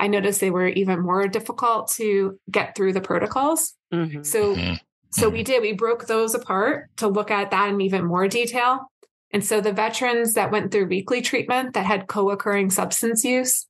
I 0.00 0.08
noticed 0.08 0.40
they 0.40 0.50
were 0.50 0.68
even 0.68 1.00
more 1.00 1.28
difficult 1.28 1.90
to 1.92 2.38
get 2.50 2.74
through 2.74 2.92
the 2.92 3.00
protocols. 3.00 3.74
Mm-hmm. 3.92 4.22
So, 4.22 4.54
mm-hmm. 4.54 4.74
so 5.10 5.28
we 5.28 5.42
did, 5.42 5.62
we 5.62 5.72
broke 5.72 6.06
those 6.06 6.34
apart 6.34 6.90
to 6.96 7.08
look 7.08 7.30
at 7.30 7.52
that 7.52 7.68
in 7.70 7.80
even 7.80 8.04
more 8.04 8.28
detail. 8.28 8.90
And 9.32 9.44
so 9.44 9.60
the 9.60 9.72
veterans 9.72 10.34
that 10.34 10.50
went 10.50 10.72
through 10.72 10.86
weekly 10.86 11.20
treatment 11.20 11.74
that 11.74 11.86
had 11.86 12.06
co-occurring 12.06 12.70
substance 12.70 13.24
use, 13.24 13.66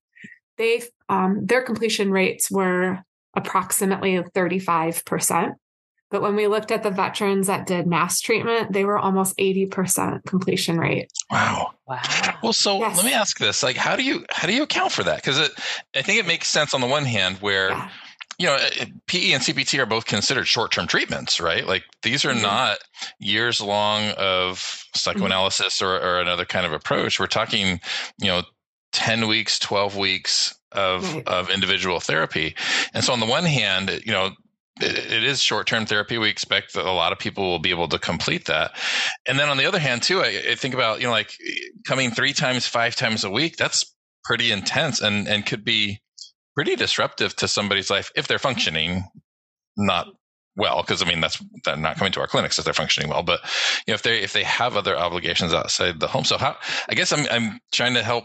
they 0.56 0.82
um, 1.08 1.46
their 1.46 1.62
completion 1.62 2.10
rates 2.10 2.50
were 2.50 3.02
approximately 3.34 4.18
35%. 4.18 5.54
But 6.10 6.22
when 6.22 6.36
we 6.36 6.46
looked 6.46 6.70
at 6.70 6.82
the 6.82 6.90
veterans 6.90 7.48
that 7.48 7.66
did 7.66 7.86
mass 7.86 8.20
treatment, 8.20 8.72
they 8.72 8.84
were 8.84 8.98
almost 8.98 9.36
80% 9.36 10.24
completion 10.24 10.78
rate. 10.78 11.10
Wow. 11.30 11.74
Wow. 11.86 12.00
Well, 12.42 12.54
so 12.54 12.78
yes. 12.78 12.96
let 12.96 13.04
me 13.04 13.12
ask 13.12 13.38
this. 13.38 13.62
Like 13.62 13.76
how 13.76 13.94
do 13.94 14.02
you 14.02 14.24
how 14.30 14.46
do 14.46 14.54
you 14.54 14.62
account 14.62 14.92
for 14.92 15.04
that? 15.04 15.16
Because 15.16 15.38
it, 15.38 15.52
I 15.94 16.02
think 16.02 16.18
it 16.18 16.26
makes 16.26 16.48
sense 16.48 16.72
on 16.72 16.80
the 16.80 16.86
one 16.86 17.04
hand 17.04 17.38
where 17.38 17.70
yeah. 17.70 17.90
You 18.38 18.46
know, 18.46 18.56
PE 19.08 19.32
and 19.32 19.42
CPT 19.42 19.78
are 19.80 19.86
both 19.86 20.06
considered 20.06 20.46
short-term 20.46 20.86
treatments, 20.86 21.40
right? 21.40 21.66
Like 21.66 21.84
these 22.02 22.24
are 22.24 22.30
mm-hmm. 22.30 22.42
not 22.42 22.78
years 23.18 23.60
long 23.60 24.10
of 24.16 24.84
psychoanalysis 24.94 25.80
mm-hmm. 25.80 25.86
or, 25.86 25.98
or 25.98 26.20
another 26.20 26.44
kind 26.44 26.64
of 26.64 26.72
approach. 26.72 27.18
We're 27.18 27.26
talking, 27.26 27.80
you 28.18 28.28
know, 28.28 28.42
10 28.92 29.26
weeks, 29.26 29.58
12 29.58 29.96
weeks 29.96 30.54
of 30.72 31.14
right. 31.14 31.26
of 31.26 31.50
individual 31.50 31.98
therapy. 31.98 32.54
And 32.94 33.02
so 33.02 33.12
on 33.12 33.20
the 33.20 33.26
one 33.26 33.44
hand, 33.44 34.02
you 34.04 34.12
know, 34.12 34.30
it 34.80 35.24
is 35.24 35.42
short-term 35.42 35.86
therapy. 35.86 36.18
We 36.18 36.28
expect 36.28 36.74
that 36.74 36.86
a 36.86 36.92
lot 36.92 37.10
of 37.10 37.18
people 37.18 37.44
will 37.44 37.58
be 37.58 37.70
able 37.70 37.88
to 37.88 37.98
complete 37.98 38.44
that. 38.46 38.76
And 39.26 39.36
then 39.36 39.48
on 39.48 39.56
the 39.56 39.66
other 39.66 39.80
hand, 39.80 40.02
too, 40.02 40.20
I, 40.20 40.42
I, 40.50 40.54
think 40.54 40.72
about 40.72 41.00
you 41.00 41.06
know 41.06 41.10
like 41.10 41.32
coming 41.84 42.12
three 42.12 42.32
times, 42.32 42.64
five 42.66 42.94
times 42.94 43.24
a 43.24 43.30
week. 43.30 43.56
That's 43.56 43.92
pretty 44.22 44.52
intense 44.52 45.00
and 45.00 45.26
and 45.26 45.44
could 45.44 45.64
be 45.64 46.00
pretty 46.58 46.74
disruptive 46.74 47.36
to 47.36 47.46
somebody's 47.46 47.88
life 47.88 48.10
if 48.16 48.26
they're 48.26 48.36
functioning 48.36 49.04
not 49.76 50.08
well. 50.56 50.82
Because 50.82 51.00
I 51.00 51.04
mean, 51.04 51.20
that's 51.20 51.40
they're 51.64 51.76
not 51.76 51.98
coming 51.98 52.10
to 52.14 52.20
our 52.20 52.26
clinics 52.26 52.58
if 52.58 52.64
they're 52.64 52.74
functioning 52.74 53.08
well. 53.08 53.22
But 53.22 53.38
you 53.86 53.92
know, 53.92 53.94
if 53.94 54.02
they 54.02 54.18
if 54.24 54.32
they 54.32 54.42
have 54.42 54.76
other 54.76 54.98
obligations 54.98 55.54
outside 55.54 56.00
the 56.00 56.08
home, 56.08 56.24
so 56.24 56.36
how? 56.36 56.56
I 56.88 56.96
guess 56.96 57.12
I'm 57.12 57.28
I'm 57.30 57.60
trying 57.70 57.94
to 57.94 58.02
help 58.02 58.24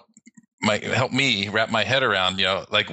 my 0.63 0.79
help 0.79 1.11
me 1.11 1.47
wrap 1.49 1.69
my 1.69 1.83
head 1.83 2.01
around 2.01 2.39
you 2.39 2.45
know 2.45 2.65
like 2.71 2.89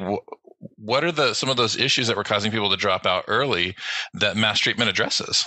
what 0.77 1.05
are 1.05 1.13
the 1.13 1.33
some 1.33 1.49
of 1.49 1.57
those 1.57 1.75
issues 1.75 2.09
that 2.09 2.19
were 2.19 2.25
causing 2.25 2.53
people 2.53 2.69
to 2.69 2.77
drop 2.77 3.07
out 3.07 3.25
early 3.27 3.77
that 4.13 4.37
mass 4.37 4.59
treatment 4.59 4.91
addresses? 4.91 5.47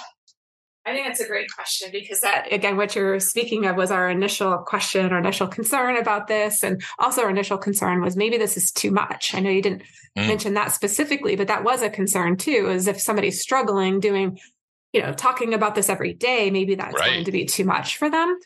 I 0.86 0.94
think 0.94 1.08
that's 1.08 1.22
a 1.22 1.28
great 1.28 1.48
question 1.54 1.90
because 1.92 2.22
that 2.22 2.52
again, 2.52 2.76
what 2.76 2.96
you're 2.96 3.20
speaking 3.20 3.66
of 3.66 3.76
was 3.76 3.92
our 3.92 4.10
initial 4.10 4.58
question, 4.60 5.12
our 5.12 5.20
initial 5.20 5.48
concern 5.48 5.98
about 5.98 6.28
this, 6.28 6.64
and 6.64 6.84
also 7.00 7.24
our 7.24 7.30
initial 7.30 7.58
concern 7.58 8.02
was 8.02 8.18
maybe 8.18 8.38
this 8.38 8.58
is 8.58 8.72
too 8.72 8.92
much. 8.92 9.34
I 9.34 9.40
know 9.40 9.50
you 9.50 9.62
didn't 9.62 9.84
mm. 10.18 10.28
mention 10.28 10.54
that 10.56 10.72
specifically, 10.72 11.36
but 11.36 11.48
that 11.48 11.64
was 11.64 11.82
a 11.82 11.90
concern 11.90 12.38
too. 12.38 12.70
Is 12.70 12.88
if 12.88 13.00
somebody's 13.00 13.42
struggling 13.42 14.00
doing 14.00 14.38
you 14.92 15.02
know, 15.02 15.12
talking 15.12 15.56
about 15.56 15.74
this 15.74 15.90
every 15.90 16.14
day, 16.14 16.52
maybe 16.52 16.76
that's 16.76 16.94
right. 16.94 17.14
going 17.14 17.26
to 17.26 17.32
be 17.32 17.46
too 17.46 17.66
much 17.66 17.98
for 17.98 18.12
them. 18.12 18.38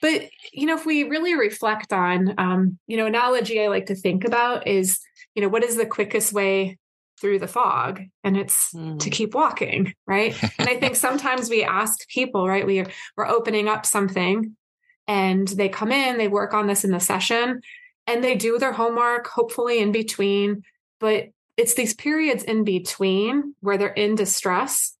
But, 0.00 0.22
you 0.52 0.64
know, 0.64 0.76
if 0.76 0.86
we 0.86 1.02
really 1.02 1.34
reflect 1.34 1.92
on, 1.92 2.32
um, 2.38 2.78
you 2.86 2.96
know, 2.96 3.06
analogy 3.06 3.60
I 3.60 3.66
like 3.66 3.86
to 3.86 3.96
think 3.96 4.24
about 4.24 4.68
is 4.68 5.00
you 5.36 5.42
know, 5.42 5.48
what 5.48 5.62
is 5.62 5.76
the 5.76 5.86
quickest 5.86 6.32
way 6.32 6.78
through 7.20 7.38
the 7.38 7.48
fog? 7.48 8.02
And 8.24 8.36
it's 8.36 8.72
mm. 8.72 8.98
to 9.00 9.10
keep 9.10 9.34
walking, 9.34 9.94
right? 10.06 10.40
and 10.58 10.68
I 10.68 10.76
think 10.78 10.96
sometimes 10.96 11.48
we 11.48 11.64
ask 11.64 12.08
people, 12.08 12.48
right? 12.48 12.66
We 12.66 12.84
we're 13.16 13.26
opening 13.26 13.68
up 13.68 13.86
something 13.86 14.56
and 15.06 15.48
they 15.48 15.68
come 15.68 15.92
in, 15.92 16.18
they 16.18 16.28
work 16.28 16.54
on 16.54 16.66
this 16.66 16.84
in 16.84 16.90
the 16.90 17.00
session 17.00 17.60
and 18.06 18.22
they 18.22 18.34
do 18.34 18.58
their 18.58 18.72
homework, 18.72 19.26
hopefully 19.26 19.80
in 19.80 19.92
between. 19.92 20.62
But 21.00 21.28
it's 21.56 21.74
these 21.74 21.94
periods 21.94 22.44
in 22.44 22.64
between 22.64 23.54
where 23.60 23.78
they're 23.78 23.88
in 23.88 24.14
distress. 24.14 24.94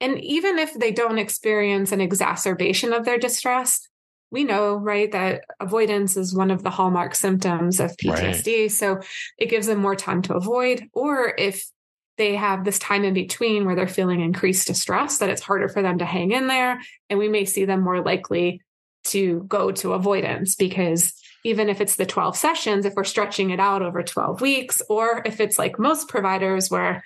And 0.00 0.18
even 0.18 0.58
if 0.58 0.74
they 0.74 0.90
don't 0.90 1.18
experience 1.18 1.92
an 1.92 2.00
exacerbation 2.00 2.92
of 2.92 3.04
their 3.04 3.18
distress, 3.18 3.88
we 4.32 4.44
know, 4.44 4.76
right, 4.76 5.12
that 5.12 5.44
avoidance 5.60 6.16
is 6.16 6.34
one 6.34 6.50
of 6.50 6.62
the 6.62 6.70
hallmark 6.70 7.14
symptoms 7.14 7.78
of 7.78 7.94
PTSD. 7.98 8.62
Right. 8.62 8.72
So 8.72 9.00
it 9.38 9.50
gives 9.50 9.66
them 9.66 9.78
more 9.78 9.94
time 9.94 10.22
to 10.22 10.34
avoid. 10.34 10.88
Or 10.94 11.34
if 11.36 11.70
they 12.16 12.34
have 12.34 12.64
this 12.64 12.78
time 12.78 13.04
in 13.04 13.12
between 13.12 13.66
where 13.66 13.74
they're 13.76 13.86
feeling 13.86 14.20
increased 14.20 14.66
distress, 14.66 15.18
that 15.18 15.28
it's 15.28 15.42
harder 15.42 15.68
for 15.68 15.82
them 15.82 15.98
to 15.98 16.06
hang 16.06 16.30
in 16.30 16.46
there. 16.46 16.80
And 17.10 17.18
we 17.18 17.28
may 17.28 17.44
see 17.44 17.66
them 17.66 17.82
more 17.82 18.00
likely 18.00 18.62
to 19.04 19.44
go 19.48 19.70
to 19.70 19.92
avoidance 19.92 20.54
because 20.54 21.12
even 21.44 21.68
if 21.68 21.82
it's 21.82 21.96
the 21.96 22.06
12 22.06 22.34
sessions, 22.34 22.86
if 22.86 22.94
we're 22.94 23.04
stretching 23.04 23.50
it 23.50 23.60
out 23.60 23.82
over 23.82 24.02
12 24.02 24.40
weeks, 24.40 24.80
or 24.88 25.22
if 25.26 25.40
it's 25.40 25.58
like 25.58 25.78
most 25.78 26.08
providers 26.08 26.70
where 26.70 27.04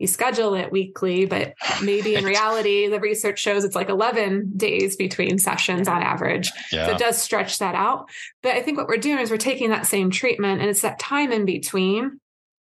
you 0.00 0.06
schedule 0.06 0.54
it 0.54 0.72
weekly, 0.72 1.26
but 1.26 1.52
maybe 1.82 2.16
in 2.16 2.24
reality, 2.36 2.88
the 2.88 2.98
research 2.98 3.38
shows 3.38 3.64
it's 3.64 3.76
like 3.76 3.90
11 3.90 4.54
days 4.56 4.96
between 4.96 5.38
sessions 5.38 5.86
on 5.86 6.02
average. 6.02 6.50
Yeah. 6.72 6.86
So 6.86 6.92
it 6.92 6.98
does 6.98 7.20
stretch 7.20 7.58
that 7.58 7.74
out. 7.74 8.08
But 8.42 8.56
I 8.56 8.62
think 8.62 8.78
what 8.78 8.88
we're 8.88 8.96
doing 8.96 9.18
is 9.18 9.30
we're 9.30 9.36
taking 9.36 9.70
that 9.70 9.86
same 9.86 10.10
treatment 10.10 10.62
and 10.62 10.70
it's 10.70 10.80
that 10.80 10.98
time 10.98 11.32
in 11.32 11.44
between 11.44 12.18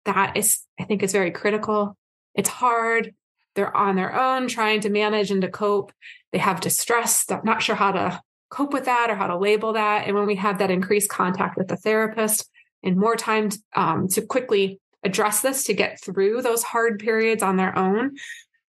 that 0.04 0.36
is, 0.36 0.60
I 0.78 0.84
think, 0.84 1.02
is 1.02 1.12
very 1.12 1.32
critical. 1.32 1.96
It's 2.34 2.48
hard. 2.48 3.14
They're 3.54 3.76
on 3.76 3.96
their 3.96 4.14
own 4.14 4.48
trying 4.48 4.80
to 4.80 4.90
manage 4.90 5.30
and 5.30 5.42
to 5.42 5.48
cope. 5.48 5.92
They 6.32 6.38
have 6.38 6.60
distress. 6.60 7.24
They're 7.24 7.40
not 7.44 7.62
sure 7.62 7.74
how 7.74 7.92
to 7.92 8.20
cope 8.50 8.72
with 8.72 8.84
that 8.84 9.10
or 9.10 9.16
how 9.16 9.26
to 9.26 9.36
label 9.36 9.72
that. 9.72 10.06
And 10.06 10.14
when 10.14 10.26
we 10.26 10.36
have 10.36 10.58
that 10.58 10.70
increased 10.70 11.10
contact 11.10 11.56
with 11.56 11.68
the 11.68 11.76
therapist 11.76 12.48
and 12.82 12.96
more 12.96 13.16
time 13.16 13.48
um, 13.74 14.08
to 14.08 14.22
quickly 14.22 14.80
address 15.04 15.40
this 15.40 15.64
to 15.64 15.75
get 15.75 16.00
through 16.00 16.42
those 16.42 16.62
hard 16.62 16.99
periods 16.99 17.42
on 17.42 17.56
their 17.56 17.76
own 17.78 18.16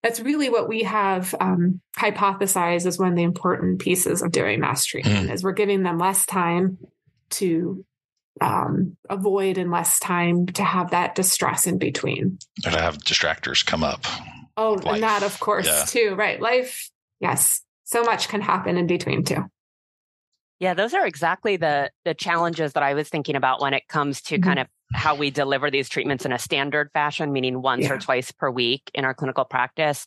that's 0.05 0.21
really 0.21 0.50
what 0.50 0.69
we 0.69 0.83
have 0.83 1.35
um, 1.41 1.81
hypothesized 1.97 2.85
as 2.85 2.99
one 2.99 3.09
of 3.09 3.17
the 3.17 3.23
important 3.23 3.81
pieces 3.81 4.21
of 4.21 4.33
doing 4.33 4.61
mass 4.61 4.85
treatment 4.85 5.31
mm. 5.31 5.33
is 5.33 5.43
we're 5.43 5.53
giving 5.53 5.83
them 5.83 5.99
less 5.99 6.26
time 6.26 6.76
to 7.31 7.85
um, 8.41 8.97
avoid 9.09 9.57
and 9.57 9.71
less 9.71 9.99
time 9.99 10.47
to 10.47 10.62
have 10.62 10.91
that 10.91 11.14
distress 11.14 11.67
in 11.67 11.79
between 11.79 12.38
to 12.62 12.71
have 12.71 12.99
distractors 12.99 13.64
come 13.64 13.83
up 13.83 14.05
oh 14.57 14.73
life. 14.73 14.95
and 14.95 15.03
that 15.03 15.23
of 15.23 15.41
course 15.41 15.67
yeah. 15.67 15.85
too 15.87 16.14
right 16.17 16.41
life 16.41 16.91
yes 17.21 17.62
so 17.85 18.03
much 18.03 18.29
can 18.29 18.41
happen 18.41 18.76
in 18.76 18.87
between 18.87 19.25
too 19.25 19.45
yeah 20.59 20.75
those 20.75 20.95
are 20.95 21.07
exactly 21.07 21.57
the 21.57 21.91
the 22.05 22.12
challenges 22.12 22.73
that 22.73 22.83
i 22.83 22.93
was 22.93 23.09
thinking 23.09 23.37
about 23.37 23.61
when 23.61 23.73
it 23.73 23.87
comes 23.88 24.21
to 24.21 24.35
mm-hmm. 24.35 24.45
kind 24.45 24.59
of 24.59 24.67
how 24.93 25.14
we 25.14 25.31
deliver 25.31 25.71
these 25.71 25.88
treatments 25.88 26.25
in 26.25 26.33
a 26.33 26.38
standard 26.38 26.91
fashion, 26.93 27.33
meaning 27.33 27.62
once 27.62 27.85
yeah. 27.85 27.93
or 27.93 27.99
twice 27.99 28.31
per 28.31 28.50
week 28.50 28.91
in 28.95 29.05
our 29.05 29.14
clinical 29.14 29.45
practice. 29.45 30.07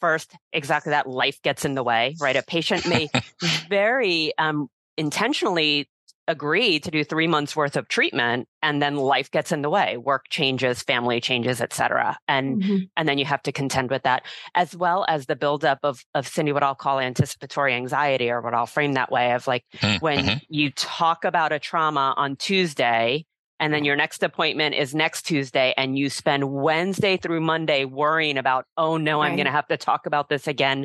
First, 0.00 0.34
exactly 0.52 0.90
that 0.90 1.08
life 1.08 1.40
gets 1.42 1.64
in 1.64 1.74
the 1.74 1.82
way, 1.82 2.16
right? 2.20 2.36
A 2.36 2.42
patient 2.42 2.86
may 2.86 3.08
very 3.68 4.32
um, 4.38 4.68
intentionally 4.96 5.88
agree 6.26 6.80
to 6.80 6.90
do 6.90 7.04
three 7.04 7.26
months 7.26 7.54
worth 7.54 7.76
of 7.76 7.88
treatment 7.88 8.48
and 8.62 8.80
then 8.80 8.96
life 8.96 9.30
gets 9.30 9.52
in 9.52 9.60
the 9.60 9.68
way 9.68 9.96
work 9.98 10.24
changes 10.30 10.82
family 10.82 11.20
changes 11.20 11.60
etc 11.60 12.16
and 12.28 12.62
mm-hmm. 12.62 12.76
and 12.96 13.08
then 13.08 13.18
you 13.18 13.26
have 13.26 13.42
to 13.42 13.52
contend 13.52 13.90
with 13.90 14.02
that 14.04 14.22
as 14.54 14.74
well 14.74 15.04
as 15.06 15.26
the 15.26 15.36
buildup 15.36 15.78
of 15.82 16.02
of 16.14 16.26
cindy 16.26 16.50
what 16.50 16.62
i'll 16.62 16.74
call 16.74 16.98
anticipatory 16.98 17.74
anxiety 17.74 18.30
or 18.30 18.40
what 18.40 18.54
i'll 18.54 18.64
frame 18.64 18.94
that 18.94 19.12
way 19.12 19.32
of 19.32 19.46
like 19.46 19.64
mm-hmm. 19.76 19.96
when 19.98 20.40
you 20.48 20.70
talk 20.70 21.24
about 21.24 21.52
a 21.52 21.58
trauma 21.58 22.14
on 22.16 22.36
tuesday 22.36 23.24
and 23.64 23.72
then 23.72 23.86
your 23.86 23.96
next 23.96 24.22
appointment 24.22 24.74
is 24.74 24.94
next 24.94 25.22
Tuesday 25.22 25.72
and 25.78 25.96
you 25.96 26.10
spend 26.10 26.52
Wednesday 26.52 27.16
through 27.16 27.40
Monday 27.40 27.86
worrying 27.86 28.36
about, 28.36 28.66
oh 28.76 28.98
no, 28.98 29.20
right. 29.20 29.30
I'm 29.30 29.36
going 29.36 29.46
to 29.46 29.52
have 29.52 29.68
to 29.68 29.78
talk 29.78 30.04
about 30.04 30.28
this 30.28 30.46
again 30.46 30.84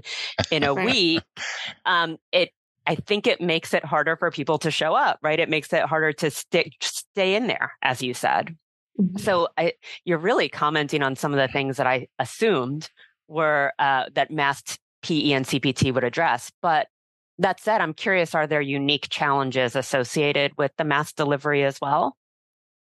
in 0.50 0.64
a 0.64 0.74
right. 0.74 0.86
week. 0.86 1.24
Um, 1.86 2.16
it, 2.32 2.52
I 2.88 2.96
think 2.96 3.28
it 3.28 3.42
makes 3.42 3.74
it 3.74 3.84
harder 3.84 4.16
for 4.16 4.32
people 4.32 4.60
to 4.60 4.72
show 4.72 4.96
up, 4.96 5.20
right? 5.22 5.42
It 5.42 5.50
makes 5.50 5.74
it 5.74 5.84
harder 5.84 6.14
to 6.14 6.32
stick, 6.32 6.72
stay 6.80 7.36
in 7.36 7.48
there, 7.48 7.74
as 7.82 8.02
you 8.02 8.14
said. 8.14 8.56
Mm-hmm. 8.98 9.18
So 9.18 9.50
I, 9.58 9.74
you're 10.06 10.18
really 10.18 10.48
commenting 10.48 11.04
on 11.04 11.18
some 11.18 11.34
of 11.34 11.38
the 11.38 11.52
things 11.52 11.76
that 11.76 11.86
I 11.86 12.08
assumed 12.18 12.90
were 13.28 13.74
uh, 13.78 14.06
that 14.16 14.32
massed 14.32 14.80
PE 15.02 15.32
and 15.32 15.46
CPT 15.46 15.94
would 15.94 16.06
address. 16.06 16.50
But 16.62 16.88
that 17.40 17.60
said, 17.60 17.82
I'm 17.82 17.94
curious: 17.94 18.34
are 18.34 18.48
there 18.48 18.62
unique 18.62 19.08
challenges 19.10 19.76
associated 19.76 20.54
with 20.58 20.72
the 20.78 20.86
mass 20.86 21.12
delivery 21.12 21.66
as 21.66 21.82
well? 21.82 22.16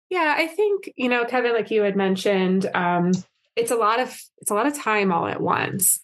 Yeah, 0.08 0.34
I 0.36 0.46
think, 0.46 0.92
you 0.96 1.08
know, 1.08 1.24
Kevin, 1.24 1.52
like 1.52 1.70
you 1.70 1.82
had 1.82 1.96
mentioned, 1.96 2.70
um, 2.74 3.12
it's 3.56 3.70
a 3.70 3.76
lot 3.76 3.98
of 3.98 4.16
it's 4.38 4.50
a 4.50 4.54
lot 4.54 4.66
of 4.66 4.74
time 4.74 5.10
all 5.10 5.26
at 5.26 5.40
once. 5.40 6.00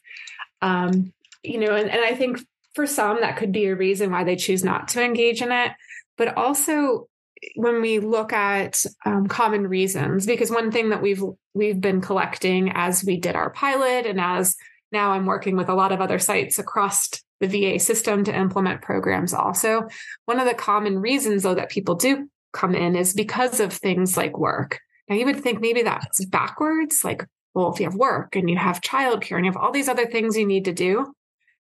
Um, 0.60 1.12
you 1.42 1.58
know, 1.58 1.74
and, 1.74 1.90
and 1.90 2.00
I 2.00 2.14
think 2.14 2.40
for 2.74 2.86
some 2.86 3.20
that 3.20 3.36
could 3.36 3.52
be 3.52 3.66
a 3.66 3.76
reason 3.76 4.10
why 4.10 4.24
they 4.24 4.36
choose 4.36 4.64
not 4.64 4.88
to 4.88 5.04
engage 5.04 5.42
in 5.42 5.52
it. 5.52 5.72
But 6.16 6.36
also 6.36 7.08
when 7.56 7.80
we 7.80 7.98
look 7.98 8.32
at 8.32 8.84
um, 9.04 9.26
common 9.26 9.66
reasons, 9.66 10.26
because 10.26 10.50
one 10.50 10.70
thing 10.70 10.90
that 10.90 11.02
we've 11.02 11.22
we've 11.54 11.80
been 11.80 12.00
collecting 12.00 12.72
as 12.74 13.04
we 13.04 13.18
did 13.18 13.36
our 13.36 13.50
pilot, 13.50 14.06
and 14.06 14.20
as 14.20 14.56
now 14.90 15.12
I'm 15.12 15.26
working 15.26 15.56
with 15.56 15.68
a 15.68 15.74
lot 15.74 15.92
of 15.92 16.00
other 16.00 16.18
sites 16.18 16.58
across 16.58 17.10
the 17.40 17.48
VA 17.48 17.78
system 17.78 18.24
to 18.24 18.36
implement 18.36 18.82
programs. 18.82 19.34
Also, 19.34 19.88
one 20.26 20.38
of 20.38 20.46
the 20.46 20.54
common 20.54 20.98
reasons 21.00 21.42
though 21.42 21.54
that 21.54 21.70
people 21.70 21.96
do 21.96 22.28
come 22.52 22.74
in 22.74 22.96
is 22.96 23.14
because 23.14 23.60
of 23.60 23.72
things 23.72 24.16
like 24.16 24.38
work. 24.38 24.80
Now 25.08 25.16
you 25.16 25.26
would 25.26 25.40
think 25.40 25.60
maybe 25.60 25.82
that's 25.82 26.24
backwards. 26.26 27.04
Like, 27.04 27.24
well, 27.54 27.72
if 27.72 27.80
you 27.80 27.86
have 27.86 27.94
work 27.94 28.36
and 28.36 28.48
you 28.48 28.56
have 28.56 28.80
childcare 28.80 29.36
and 29.36 29.44
you 29.44 29.52
have 29.52 29.60
all 29.60 29.72
these 29.72 29.88
other 29.88 30.06
things 30.06 30.36
you 30.36 30.46
need 30.46 30.64
to 30.66 30.72
do, 30.72 31.12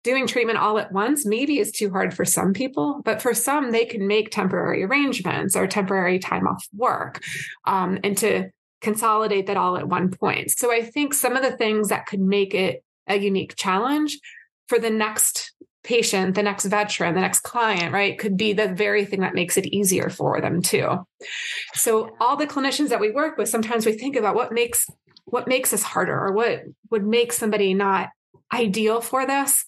doing 0.02 0.26
treatment 0.26 0.58
all 0.58 0.78
at 0.78 0.92
once 0.92 1.26
maybe 1.26 1.58
is 1.58 1.72
too 1.72 1.90
hard 1.90 2.14
for 2.14 2.24
some 2.24 2.52
people, 2.52 3.02
but 3.04 3.20
for 3.20 3.34
some, 3.34 3.72
they 3.72 3.84
can 3.84 4.06
make 4.06 4.30
temporary 4.30 4.84
arrangements 4.84 5.56
or 5.56 5.66
temporary 5.66 6.18
time 6.18 6.46
off 6.46 6.64
work 6.76 7.20
um, 7.64 7.98
and 8.04 8.16
to 8.16 8.48
consolidate 8.80 9.46
that 9.46 9.56
all 9.56 9.76
at 9.76 9.88
one 9.88 10.10
point. 10.10 10.50
So 10.52 10.72
I 10.72 10.82
think 10.82 11.12
some 11.12 11.34
of 11.34 11.42
the 11.42 11.56
things 11.56 11.88
that 11.88 12.06
could 12.06 12.20
make 12.20 12.54
it 12.54 12.84
a 13.08 13.16
unique 13.16 13.56
challenge 13.56 14.18
for 14.68 14.78
the 14.78 14.90
next 14.90 15.45
patient, 15.86 16.34
the 16.34 16.42
next 16.42 16.66
veteran, 16.66 17.14
the 17.14 17.20
next 17.20 17.40
client, 17.40 17.92
right, 17.92 18.18
could 18.18 18.36
be 18.36 18.52
the 18.52 18.68
very 18.68 19.04
thing 19.04 19.20
that 19.20 19.34
makes 19.34 19.56
it 19.56 19.66
easier 19.66 20.10
for 20.10 20.40
them 20.40 20.60
too. 20.60 21.06
So 21.74 22.14
all 22.20 22.36
the 22.36 22.46
clinicians 22.46 22.88
that 22.90 23.00
we 23.00 23.10
work 23.10 23.38
with, 23.38 23.48
sometimes 23.48 23.86
we 23.86 23.92
think 23.92 24.16
about 24.16 24.34
what 24.34 24.52
makes 24.52 24.86
what 25.24 25.48
makes 25.48 25.72
this 25.72 25.82
harder 25.82 26.16
or 26.16 26.32
what 26.32 26.62
would 26.90 27.04
make 27.04 27.32
somebody 27.32 27.74
not 27.74 28.10
ideal 28.52 29.00
for 29.00 29.26
this. 29.26 29.64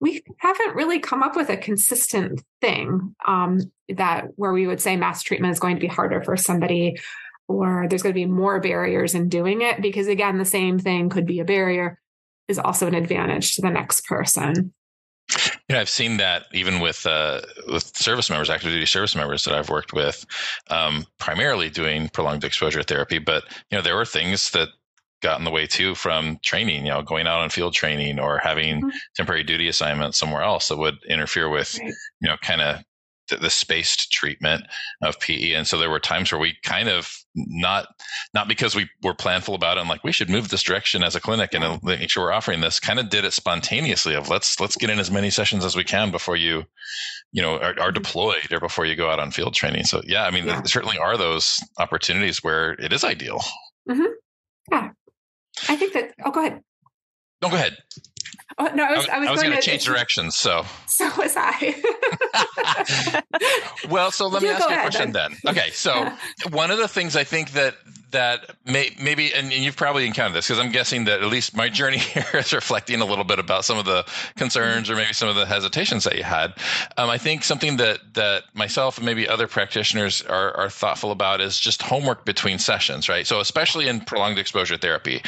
We 0.00 0.22
haven't 0.38 0.74
really 0.74 1.00
come 1.00 1.22
up 1.22 1.36
with 1.36 1.50
a 1.50 1.56
consistent 1.56 2.42
thing 2.62 3.14
um, 3.26 3.60
that 3.90 4.28
where 4.36 4.52
we 4.52 4.66
would 4.66 4.80
say 4.80 4.96
mass 4.96 5.22
treatment 5.22 5.52
is 5.52 5.60
going 5.60 5.76
to 5.76 5.80
be 5.80 5.86
harder 5.86 6.22
for 6.22 6.36
somebody 6.36 6.96
or 7.46 7.86
there's 7.88 8.02
going 8.02 8.14
to 8.14 8.20
be 8.20 8.26
more 8.26 8.58
barriers 8.60 9.14
in 9.14 9.28
doing 9.28 9.60
it 9.60 9.82
because 9.82 10.06
again 10.06 10.38
the 10.38 10.44
same 10.44 10.78
thing 10.78 11.08
could 11.10 11.26
be 11.26 11.40
a 11.40 11.44
barrier 11.44 12.00
is 12.48 12.58
also 12.58 12.86
an 12.86 12.94
advantage 12.94 13.54
to 13.54 13.62
the 13.62 13.70
next 13.70 14.06
person 14.06 14.72
you 15.68 15.74
know, 15.74 15.80
I've 15.80 15.88
seen 15.88 16.16
that 16.18 16.44
even 16.52 16.80
with 16.80 17.06
uh, 17.06 17.40
with 17.68 17.96
service 17.96 18.28
members, 18.28 18.50
active 18.50 18.72
duty 18.72 18.86
service 18.86 19.14
members 19.14 19.44
that 19.44 19.54
I've 19.54 19.70
worked 19.70 19.92
with, 19.92 20.24
um, 20.70 21.06
primarily 21.18 21.70
doing 21.70 22.08
prolonged 22.08 22.44
exposure 22.44 22.82
therapy. 22.82 23.18
But 23.18 23.44
you 23.70 23.78
know, 23.78 23.82
there 23.82 23.96
were 23.96 24.04
things 24.04 24.50
that 24.50 24.68
got 25.22 25.38
in 25.38 25.44
the 25.44 25.50
way 25.50 25.66
too 25.66 25.94
from 25.94 26.38
training. 26.42 26.84
You 26.84 26.92
know, 26.92 27.02
going 27.02 27.26
out 27.26 27.40
on 27.40 27.50
field 27.50 27.74
training 27.74 28.18
or 28.18 28.38
having 28.38 28.80
mm-hmm. 28.80 28.88
temporary 29.16 29.44
duty 29.44 29.68
assignments 29.68 30.18
somewhere 30.18 30.42
else 30.42 30.68
that 30.68 30.78
would 30.78 30.98
interfere 31.08 31.48
with 31.48 31.78
right. 31.78 31.92
you 32.20 32.28
know 32.28 32.36
kind 32.42 32.60
of 32.60 32.82
the, 33.28 33.36
the 33.36 33.50
spaced 33.50 34.10
treatment 34.10 34.64
of 35.02 35.18
PE. 35.20 35.52
And 35.52 35.66
so 35.66 35.78
there 35.78 35.90
were 35.90 36.00
times 36.00 36.30
where 36.30 36.40
we 36.40 36.56
kind 36.62 36.88
of 36.88 37.12
not 37.34 37.86
not 38.34 38.48
because 38.48 38.74
we 38.74 38.88
were 39.02 39.14
planful 39.14 39.54
about 39.54 39.76
it 39.78 39.80
and 39.80 39.88
like 39.88 40.04
we 40.04 40.12
should 40.12 40.28
move 40.28 40.48
this 40.48 40.62
direction 40.62 41.02
as 41.02 41.14
a 41.14 41.20
clinic 41.20 41.54
and 41.54 41.82
make 41.82 42.10
sure 42.10 42.24
we're 42.24 42.32
offering 42.32 42.60
this 42.60 42.78
kind 42.78 42.98
of 42.98 43.08
did 43.08 43.24
it 43.24 43.32
spontaneously 43.32 44.14
of 44.14 44.28
let's 44.28 44.60
let's 44.60 44.76
get 44.76 44.90
in 44.90 44.98
as 44.98 45.10
many 45.10 45.30
sessions 45.30 45.64
as 45.64 45.74
we 45.74 45.84
can 45.84 46.10
before 46.10 46.36
you 46.36 46.62
you 47.32 47.40
know 47.40 47.56
are, 47.56 47.62
are 47.62 47.74
mm-hmm. 47.74 47.94
deployed 47.94 48.52
or 48.52 48.60
before 48.60 48.84
you 48.84 48.94
go 48.94 49.08
out 49.08 49.18
on 49.18 49.30
field 49.30 49.54
training 49.54 49.84
so 49.84 50.02
yeah 50.04 50.24
i 50.24 50.30
mean 50.30 50.46
yeah. 50.46 50.56
there 50.56 50.66
certainly 50.66 50.98
are 50.98 51.16
those 51.16 51.58
opportunities 51.78 52.42
where 52.42 52.72
it 52.72 52.92
is 52.92 53.02
ideal 53.02 53.40
mm-hmm. 53.88 54.12
yeah 54.70 54.90
i 55.68 55.76
think 55.76 55.94
that 55.94 56.12
oh 56.24 56.30
go 56.30 56.40
ahead 56.40 56.60
no 57.40 57.48
go 57.48 57.56
ahead 57.56 57.76
Oh, 58.58 58.66
no, 58.74 58.84
I 58.84 58.96
was, 58.96 59.08
I 59.08 59.18
was, 59.18 59.30
was 59.30 59.42
going 59.42 59.54
to 59.54 59.62
change 59.62 59.84
directions. 59.84 60.36
So, 60.36 60.64
so 60.86 61.10
was 61.16 61.34
I. 61.36 63.22
well, 63.88 64.10
so 64.10 64.26
let 64.26 64.42
me 64.42 64.48
ask 64.48 64.68
you 64.68 64.76
a 64.76 64.80
question 64.80 65.12
then. 65.12 65.36
Okay, 65.46 65.70
so 65.70 66.10
one 66.50 66.70
of 66.70 66.78
the 66.78 66.88
things 66.88 67.16
I 67.16 67.24
think 67.24 67.52
that 67.52 67.76
that 68.12 68.54
may, 68.64 68.94
maybe, 69.00 69.32
and 69.34 69.52
you've 69.52 69.76
probably 69.76 70.06
encountered 70.06 70.36
this 70.36 70.46
because 70.46 70.58
I'm 70.58 70.70
guessing 70.70 71.04
that 71.04 71.22
at 71.22 71.28
least 71.28 71.56
my 71.56 71.68
journey 71.68 71.98
here 71.98 72.24
is 72.34 72.52
reflecting 72.52 73.00
a 73.00 73.04
little 73.04 73.24
bit 73.24 73.38
about 73.38 73.64
some 73.64 73.78
of 73.78 73.84
the 73.84 74.06
concerns 74.36 74.88
or 74.90 74.96
maybe 74.96 75.12
some 75.12 75.28
of 75.28 75.34
the 75.34 75.46
hesitations 75.46 76.04
that 76.04 76.16
you 76.16 76.22
had. 76.22 76.54
Um, 76.96 77.10
I 77.10 77.18
think 77.18 77.44
something 77.44 77.76
that 77.78 78.00
that 78.14 78.44
myself 78.54 78.98
and 78.98 79.06
maybe 79.06 79.28
other 79.28 79.48
practitioners 79.48 80.22
are, 80.22 80.56
are 80.56 80.68
thoughtful 80.68 81.10
about 81.10 81.40
is 81.40 81.58
just 81.58 81.82
homework 81.82 82.24
between 82.24 82.58
sessions, 82.58 83.08
right? 83.08 83.26
So 83.26 83.40
especially 83.40 83.88
in 83.88 84.00
prolonged 84.00 84.38
exposure 84.38 84.76
therapy, 84.76 85.22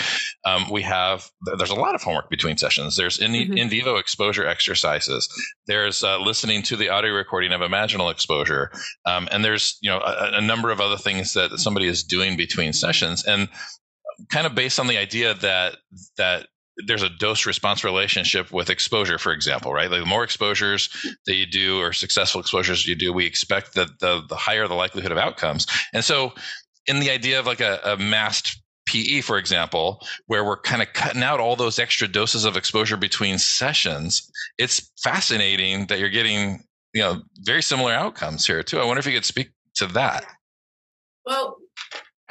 um, 0.45 0.71
we 0.71 0.83
have 0.83 1.31
there's 1.59 1.71
a 1.71 1.75
lot 1.75 1.95
of 1.95 2.03
homework 2.03 2.31
between 2.31 2.57
sessions. 2.57 2.97
There's 2.97 3.19
in, 3.19 3.33
mm-hmm. 3.33 3.57
in 3.57 3.69
vivo 3.69 3.97
exposure 3.97 4.47
exercises. 4.47 5.29
There's 5.67 6.03
uh, 6.03 6.19
listening 6.19 6.63
to 6.65 6.77
the 6.77 6.91
audio 6.91 7.13
recording 7.13 7.53
of 7.53 7.61
imaginal 7.61 8.11
exposure, 8.13 8.71
um, 9.07 9.29
and 9.33 9.45
there's 9.45 9.79
you 9.81 9.91
know 9.91 9.99
a, 9.99 10.33
a 10.35 10.41
number 10.41 10.71
of 10.71 10.81
other 10.81 10.99
things 10.99 11.33
that 11.33 11.59
somebody 11.59 11.87
is 11.87 12.03
doing 12.03 12.37
between 12.37 12.74
sessions 12.75 13.25
and 13.25 13.49
kind 14.31 14.47
of 14.47 14.55
based 14.55 14.79
on 14.79 14.87
the 14.87 14.99
idea 14.99 15.35
that 15.35 15.77
that 16.17 16.47
there's 16.87 17.03
a 17.03 17.09
dose 17.09 17.47
response 17.47 17.85
relationship 17.85 18.51
with 18.53 18.71
exposure, 18.71 19.19
for 19.19 19.33
example, 19.33 19.73
right? 19.73 19.91
Like 19.91 20.01
the 20.01 20.07
more 20.07 20.25
exposures 20.25 20.89
that 21.27 21.35
you 21.35 21.47
do 21.47 21.79
or 21.79 21.93
successful 21.93 22.41
exposures 22.41 22.87
you 22.87 22.97
do, 22.97 23.13
we 23.13 23.27
expect 23.27 23.75
that 23.75 24.01
the, 24.01 24.23
the 24.29 24.37
higher 24.37 24.67
the 24.67 24.75
likelihood 24.75 25.13
of 25.13 25.19
outcomes. 25.19 25.67
And 25.93 26.05
so, 26.05 26.33
in 26.87 27.01
the 27.01 27.11
idea 27.11 27.39
of 27.39 27.47
like 27.47 27.61
a, 27.61 27.81
a 27.85 27.97
massed 27.97 28.61
PE, 28.87 29.23
for 29.23 29.39
example, 29.39 30.05
where 30.27 30.45
we're 30.45 30.61
kind 30.61 30.83
of 30.83 30.93
cutting 30.93 31.23
out 31.23 31.41
all 31.41 31.57
those 31.57 31.79
extra 31.79 32.07
doses 32.09 32.45
of 32.45 32.57
exposure 32.57 32.97
between 32.97 33.39
sessions, 33.39 34.31
it's 34.59 34.91
fascinating 35.03 35.87
that 35.87 35.99
you're 35.99 36.11
getting, 36.11 36.65
you 36.93 37.01
know, 37.01 37.23
very 37.39 37.63
similar 37.63 37.93
outcomes 37.93 38.47
here 38.47 38.63
too. 38.63 38.81
I 38.81 38.85
wonder 38.85 38.99
if 38.99 39.07
you 39.07 39.13
could 39.13 39.25
speak 39.25 39.51
to 39.77 39.87
that. 39.89 40.27
Well, 41.25 41.57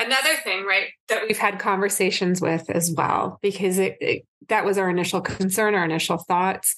Another 0.04 0.36
thing, 0.44 0.66
right, 0.66 0.88
that 1.08 1.24
we've 1.28 1.38
had 1.38 1.60
conversations 1.60 2.42
with 2.42 2.70
as 2.70 2.94
well, 2.96 3.40
because 3.42 3.80
it, 3.80 3.98
it, 4.02 4.26
that 4.50 4.66
was 4.66 4.78
our 4.78 4.90
initial 4.90 5.22
concern, 5.22 5.76
our 5.76 5.86
initial 5.86 6.18
thoughts. 6.18 6.76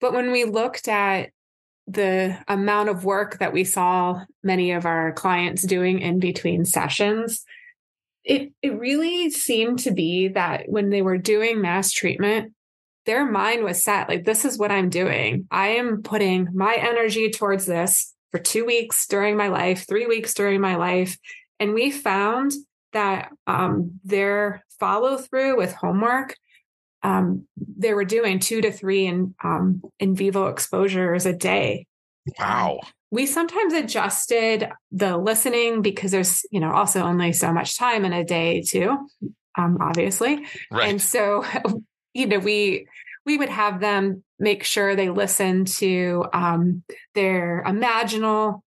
But 0.00 0.12
when 0.12 0.32
we 0.32 0.44
looked 0.44 0.88
at 0.88 1.30
the 1.86 2.38
amount 2.48 2.88
of 2.88 3.04
work 3.04 3.38
that 3.38 3.52
we 3.52 3.64
saw 3.64 4.24
many 4.42 4.72
of 4.72 4.86
our 4.86 5.12
clients 5.12 5.62
doing 5.62 6.00
in 6.00 6.18
between 6.18 6.64
sessions, 6.64 7.44
it 8.24 8.52
it 8.62 8.78
really 8.78 9.30
seemed 9.30 9.80
to 9.80 9.90
be 9.90 10.28
that 10.28 10.68
when 10.68 10.90
they 10.90 11.02
were 11.02 11.18
doing 11.18 11.60
mass 11.60 11.90
treatment, 11.90 12.52
their 13.06 13.24
mind 13.24 13.64
was 13.64 13.82
set 13.82 14.08
like 14.08 14.24
this 14.24 14.44
is 14.44 14.58
what 14.58 14.70
I'm 14.70 14.90
doing. 14.90 15.46
I 15.50 15.68
am 15.70 16.02
putting 16.02 16.48
my 16.54 16.74
energy 16.74 17.30
towards 17.30 17.66
this 17.66 18.14
for 18.30 18.38
2 18.38 18.64
weeks 18.64 19.06
during 19.06 19.36
my 19.36 19.48
life, 19.48 19.86
3 19.88 20.06
weeks 20.06 20.34
during 20.34 20.60
my 20.60 20.76
life 20.76 21.18
and 21.62 21.74
we 21.74 21.92
found 21.92 22.50
that 22.92 23.30
um, 23.46 24.00
their 24.02 24.64
follow 24.80 25.16
through 25.16 25.56
with 25.56 25.72
homework, 25.72 26.34
um, 27.04 27.46
they 27.56 27.94
were 27.94 28.04
doing 28.04 28.40
two 28.40 28.60
to 28.62 28.72
three 28.72 29.06
in, 29.06 29.36
um, 29.44 29.80
in 30.00 30.16
vivo 30.16 30.48
exposures 30.48 31.24
a 31.24 31.32
day. 31.32 31.86
Wow. 32.36 32.80
We 33.12 33.26
sometimes 33.26 33.74
adjusted 33.74 34.70
the 34.90 35.16
listening 35.16 35.82
because 35.82 36.10
there's, 36.10 36.44
you 36.50 36.58
know, 36.58 36.72
also 36.72 37.00
only 37.02 37.32
so 37.32 37.52
much 37.52 37.78
time 37.78 38.04
in 38.04 38.12
a 38.12 38.24
day 38.24 38.62
too, 38.62 39.08
um, 39.56 39.78
obviously. 39.80 40.44
Right. 40.68 40.90
And 40.90 41.00
so, 41.00 41.44
you 42.12 42.26
know, 42.26 42.40
we 42.40 42.88
we 43.24 43.38
would 43.38 43.50
have 43.50 43.78
them 43.78 44.24
make 44.40 44.64
sure 44.64 44.96
they 44.96 45.10
listen 45.10 45.64
to 45.64 46.24
um, 46.32 46.82
their 47.14 47.62
imaginal 47.64 48.62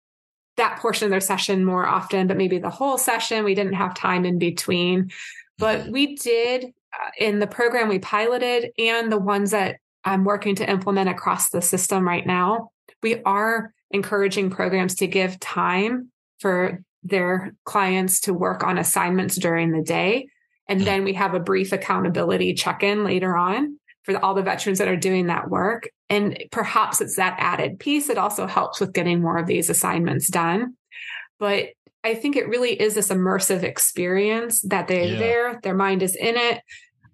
that 0.58 0.80
portion 0.80 1.06
of 1.06 1.12
their 1.12 1.20
session 1.20 1.66
more 1.66 1.86
often, 1.86 2.28
but 2.28 2.38
maybe 2.38 2.60
the 2.60 2.70
whole 2.70 2.98
session. 2.98 3.44
We 3.44 3.56
didn't 3.56 3.74
have 3.74 3.96
time 3.96 4.26
in 4.26 4.38
between. 4.38 5.12
But 5.58 5.82
mm-hmm. 5.82 5.92
we 5.92 6.16
did 6.16 6.66
uh, 6.66 7.10
in 7.18 7.40
the 7.40 7.48
program 7.48 7.90
we 7.90 8.00
piloted 8.00 8.72
and 8.78 9.12
the 9.12 9.18
ones 9.18 9.52
that 9.52 9.78
I'm 10.04 10.26
working 10.26 10.56
to 10.56 10.70
implement 10.70 11.10
across 11.10 11.50
the 11.50 11.62
system 11.62 12.08
right 12.08 12.26
now. 12.26 12.72
We 13.02 13.22
are 13.24 13.74
encouraging 13.92 14.50
programs 14.50 14.96
to 14.96 15.08
give 15.08 15.40
time 15.40 16.12
for 16.40 16.84
their 17.04 17.56
clients 17.66 18.22
to 18.22 18.34
work 18.34 18.64
on 18.64 18.78
assignments 18.78 19.38
during 19.38 19.72
the 19.72 19.84
day. 19.84 20.28
And 20.68 20.80
mm-hmm. 20.80 20.86
then 20.86 21.04
we 21.04 21.14
have 21.14 21.34
a 21.34 21.40
brief 21.40 21.72
accountability 21.72 22.54
check 22.54 22.84
in 22.84 23.04
later 23.04 23.36
on 23.36 23.78
for 24.04 24.18
all 24.24 24.34
the 24.34 24.44
veterans 24.44 24.80
that 24.80 24.88
are 24.88 24.98
doing 24.98 25.28
that 25.28 25.50
work. 25.50 25.90
And 26.10 26.44
perhaps 26.52 27.02
it's 27.02 27.16
that 27.16 27.36
added 27.40 27.80
piece. 27.80 28.10
It 28.10 28.18
also 28.18 28.46
helps 28.48 28.80
with 28.80 28.94
getting 28.94 29.22
more 29.22 29.38
of 29.38 29.48
these 29.48 29.70
assignments 29.70 30.28
done. 30.28 30.76
But 31.40 31.70
I 32.04 32.16
think 32.16 32.36
it 32.36 32.48
really 32.48 32.80
is 32.80 32.96
this 32.96 33.10
immersive 33.10 33.64
experience 33.64 34.62
that 34.62 34.88
they're 34.88 35.06
yeah. 35.06 35.20
there, 35.20 35.60
their 35.64 35.76
mind 35.76 36.04
is 36.04 36.16
in 36.16 36.36
it. 36.36 36.62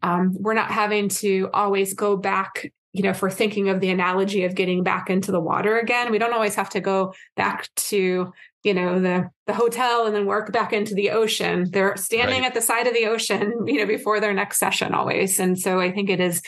Um, 0.02 0.36
we're 0.39 0.54
not 0.54 0.71
having 0.71 1.10
to 1.10 1.49
always 1.54 1.93
go 1.93 2.17
back 2.17 2.71
you 2.91 3.04
know, 3.04 3.12
if 3.12 3.21
we're 3.21 3.30
thinking 3.30 3.69
of 3.69 3.82
the 3.82 3.91
analogy 3.91 4.45
of 4.45 4.56
getting 4.56 4.84
back 4.84 5.10
into 5.10 5.32
the 5.32 5.39
water 5.39 5.78
again, 5.78 6.12
we 6.12 6.17
don't 6.17 6.34
always 6.34 6.56
have 6.56 6.71
to 6.71 6.80
go 6.80 7.13
back 7.36 7.69
to, 7.75 8.34
you 8.63 8.73
know, 8.73 8.99
the 8.99 9.30
the 9.45 9.54
hotel 9.54 10.08
and 10.08 10.15
then 10.15 10.25
work 10.25 10.52
back 10.52 10.73
into 10.73 10.95
the 10.95 11.12
ocean. 11.12 11.69
They're 11.69 11.95
standing 11.97 12.41
right. 12.41 12.47
at 12.47 12.56
the 12.56 12.62
side 12.62 12.88
of 12.88 12.93
the 12.93 13.06
ocean, 13.06 13.54
you 13.67 13.78
know, 13.78 13.86
before 13.86 14.19
their 14.19 14.34
next 14.34 14.58
session 14.58 14.93
always. 14.93 15.39
And 15.39 15.58
so 15.60 15.80
I 15.80 15.91
think 15.91 16.10
it 16.10 16.19
is 16.19 16.41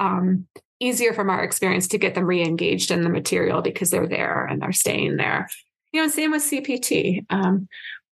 um, 0.00 0.46
easier 0.80 1.12
from 1.12 1.30
our 1.30 1.42
experience 1.42 1.88
to 1.88 1.98
get 1.98 2.14
them 2.14 2.24
re-engaged 2.24 2.90
in 2.90 3.02
the 3.02 3.08
material 3.08 3.62
because 3.62 3.90
they're 3.90 4.06
there 4.06 4.44
and 4.44 4.62
they're 4.62 4.72
staying 4.72 5.16
there. 5.16 5.48
You 5.92 6.02
know, 6.02 6.08
same 6.08 6.30
with 6.30 6.42
CPT. 6.42 7.24
Um, 7.30 7.68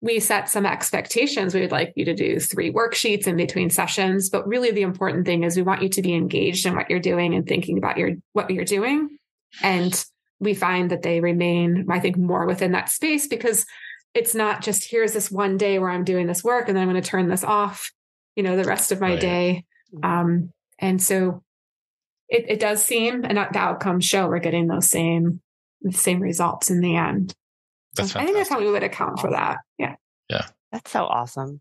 we 0.03 0.19
set 0.19 0.49
some 0.49 0.65
expectations. 0.65 1.55
We 1.55 1.61
would 1.61 1.73
like 1.73 1.93
you 1.95 2.05
to 2.07 2.15
do 2.15 2.41
three 2.41 2.73
worksheets 2.73 3.27
in 3.27 3.37
between 3.37 3.69
sessions, 3.71 4.31
but 4.31 4.47
really 4.47 4.71
the 4.71 4.83
important 4.83 5.27
thing 5.27 5.45
is 5.45 5.57
we 5.57 5.63
want 5.63 5.83
you 5.83 5.91
to 5.91 6.03
be 6.03 6.15
engaged 6.15 6.65
in 6.65 6.75
what 6.75 6.89
you're 6.89 7.01
doing 7.01 7.35
and 7.35 7.47
thinking 7.47 7.77
about 7.77 7.99
your 7.99 8.13
what 8.33 8.51
you're 8.51 8.65
doing. 8.65 9.19
And 9.63 10.05
we 10.39 10.55
find 10.55 10.91
that 10.91 11.03
they 11.03 11.21
remain, 11.21 11.87
I 11.91 12.01
think, 12.01 12.17
more 12.17 12.47
within 12.47 12.73
that 12.73 12.89
space 12.89 13.27
because 13.27 13.67
it's 14.15 14.35
not 14.35 14.63
just 14.63 14.91
here's 14.91 15.13
this 15.13 15.31
one 15.31 15.59
day 15.59 15.79
where 15.79 15.91
I'm 15.91 16.05
doing 16.05 16.27
this 16.27 16.43
work 16.43 16.67
and 16.67 16.77
then 16.77 16.83
I'm 16.83 16.91
going 16.91 17.01
to 17.01 17.09
turn 17.09 17.29
this 17.29 17.45
off, 17.45 17.91
you 18.37 18.43
know, 18.43 18.57
the 18.57 18.65
rest 18.65 18.93
of 18.93 19.01
my 19.01 19.11
right. 19.11 19.21
day. 19.21 19.65
Mm-hmm. 19.95 20.11
Um, 20.11 20.53
and 20.79 21.01
so 21.01 21.43
it, 22.31 22.45
it 22.49 22.61
does 22.61 22.83
seem, 22.83 23.25
and 23.25 23.37
the 23.37 23.59
outcomes 23.59 24.05
show 24.05 24.29
we're 24.29 24.39
getting 24.39 24.69
those 24.69 24.89
same 24.89 25.41
the 25.83 25.93
same 25.93 26.21
results 26.21 26.71
in 26.71 26.81
the 26.81 26.97
end. 26.97 27.35
That's 27.97 28.15
I 28.15 28.25
think 28.25 28.37
that's 28.37 28.49
how 28.49 28.61
we 28.61 28.71
would 28.71 28.83
account 28.83 29.19
for 29.19 29.31
that. 29.31 29.59
Yeah. 29.79 29.97
Yeah. 30.29 30.47
That's 30.71 30.91
so 30.91 31.05
awesome. 31.05 31.61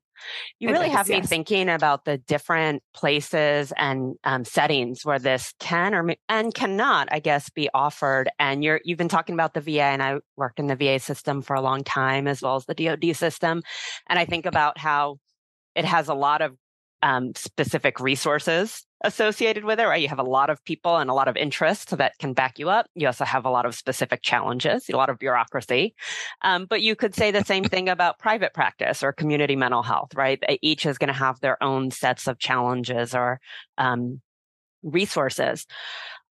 You 0.60 0.70
really 0.70 0.90
have 0.90 1.10
yes. 1.10 1.24
me 1.24 1.28
thinking 1.28 1.70
about 1.70 2.06
the 2.06 2.18
different 2.18 2.84
places 2.94 3.72
and 3.78 4.16
um, 4.24 4.44
settings 4.44 5.06
where 5.06 5.18
this 5.18 5.54
can 5.60 5.96
or 5.96 6.14
and 6.28 6.54
cannot, 6.54 7.08
I 7.12 7.20
guess, 7.20 7.50
be 7.50 7.70
offered. 7.74 8.30
And 8.38 8.64
you're 8.64 8.82
you've 8.84 8.98
been 8.98 9.08
talking 9.08 9.34
about 9.34 9.54
the 9.54 9.62
VA, 9.62 9.84
and 9.84 10.04
I 10.04 10.20
worked 10.36 10.60
in 10.60 10.68
the 10.68 10.76
VA 10.76 11.00
system 11.00 11.42
for 11.42 11.56
a 11.56 11.62
long 11.62 11.84
time, 11.84 12.28
as 12.28 12.42
well 12.42 12.58
as 12.58 12.66
the 12.66 12.76
DoD 12.76 13.16
system. 13.16 13.64
And 14.08 14.20
I 14.20 14.26
think 14.26 14.46
about 14.46 14.78
how 14.78 15.20
it 15.74 15.86
has 15.86 16.10
a 16.10 16.14
lot 16.14 16.42
of 16.42 16.56
um, 17.02 17.34
specific 17.36 18.00
resources 18.00 18.86
associated 19.04 19.64
with 19.64 19.80
it, 19.80 19.86
right? 19.86 20.02
You 20.02 20.10
have 20.10 20.20
a 20.20 20.24
lot 20.24 20.50
of 20.50 20.64
people 20.66 20.98
and 20.98 21.10
a 21.10 21.14
lot 21.14 21.30
of 21.30 21.38
interests 21.38 21.92
that 21.92 22.18
can 22.20 22.34
back 22.34 22.60
you 22.60 22.70
up. 22.70 22.88
You 22.96 23.08
also 23.08 23.24
have 23.24 23.46
a 23.46 23.50
lot 23.50 23.66
of 23.66 23.74
specific 23.74 24.22
challenges, 24.22 24.90
a 24.90 24.98
lot 24.98 25.10
of 25.10 25.18
bureaucracy. 25.18 25.96
Um, 26.42 26.66
but 26.66 26.82
you 26.82 26.96
could 26.96 27.16
say 27.16 27.32
the 27.32 27.46
same 27.46 27.64
thing 27.64 27.88
about 27.88 28.20
private 28.20 28.54
practice 28.54 29.02
or 29.02 29.14
community 29.14 29.56
mental 29.56 29.84
health, 29.84 30.14
right? 30.16 30.44
Each 30.62 30.86
is 30.86 30.98
going 30.98 31.08
to 31.08 31.14
have 31.14 31.40
their 31.40 31.62
own 31.64 31.92
sets 31.92 32.28
of 32.28 32.40
challenges 32.40 33.16
or 33.16 33.40
um, 33.78 34.22
resources. 34.84 35.66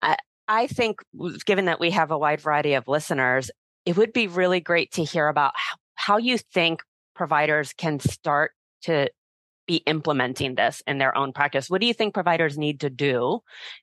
I, 0.02 0.18
I 0.48 0.68
think, 0.68 1.02
given 1.46 1.66
that 1.66 1.80
we 1.80 1.92
have 1.92 2.10
a 2.10 2.18
wide 2.18 2.42
variety 2.42 2.74
of 2.74 2.88
listeners, 2.88 3.52
it 3.86 3.96
would 3.96 4.14
be 4.14 4.28
really 4.28 4.60
great 4.60 4.92
to 4.94 5.04
hear 5.04 5.28
about 5.28 5.54
how, 5.56 5.76
how 5.96 6.18
you 6.18 6.40
think 6.40 6.82
providers 7.16 7.74
can 7.78 8.00
start 8.00 8.52
to 8.84 9.10
be 9.68 9.78
implementing 9.78 10.56
this 10.56 10.82
in 10.88 10.98
their 10.98 11.18
own 11.18 11.34
practice. 11.34 11.70
What 11.70 11.82
do 11.82 11.88
you 11.88 11.94
think 11.94 12.14
providers 12.14 12.58
need 12.58 12.82
to 12.82 12.90
do 12.90 13.42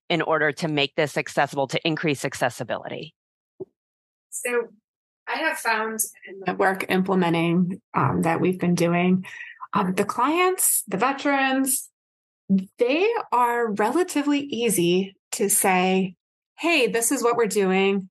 in 0.09 0.23
order 0.23 0.53
to 0.53 0.69
make 0.69 0.95
this 0.95 1.17
accessible 1.17 1.67
to 1.69 1.87
increase 1.87 2.25
accessibility? 2.25 3.15
So, 4.31 4.69
I 5.29 5.37
have 5.37 5.59
found 5.59 6.01
in 6.29 6.41
the 6.45 6.55
work 6.55 6.91
implementing 6.91 7.81
um, 7.95 8.23
that 8.23 8.41
we've 8.41 8.59
been 8.59 8.75
doing, 8.75 9.25
um, 9.73 9.95
the 9.95 10.05
clients, 10.05 10.83
the 10.89 10.97
veterans, 10.97 11.89
they 12.79 13.09
are 13.31 13.73
relatively 13.73 14.41
easy 14.41 15.17
to 15.33 15.49
say, 15.49 16.17
hey, 16.59 16.87
this 16.89 17.13
is 17.13 17.23
what 17.23 17.37
we're 17.37 17.47
doing, 17.47 18.11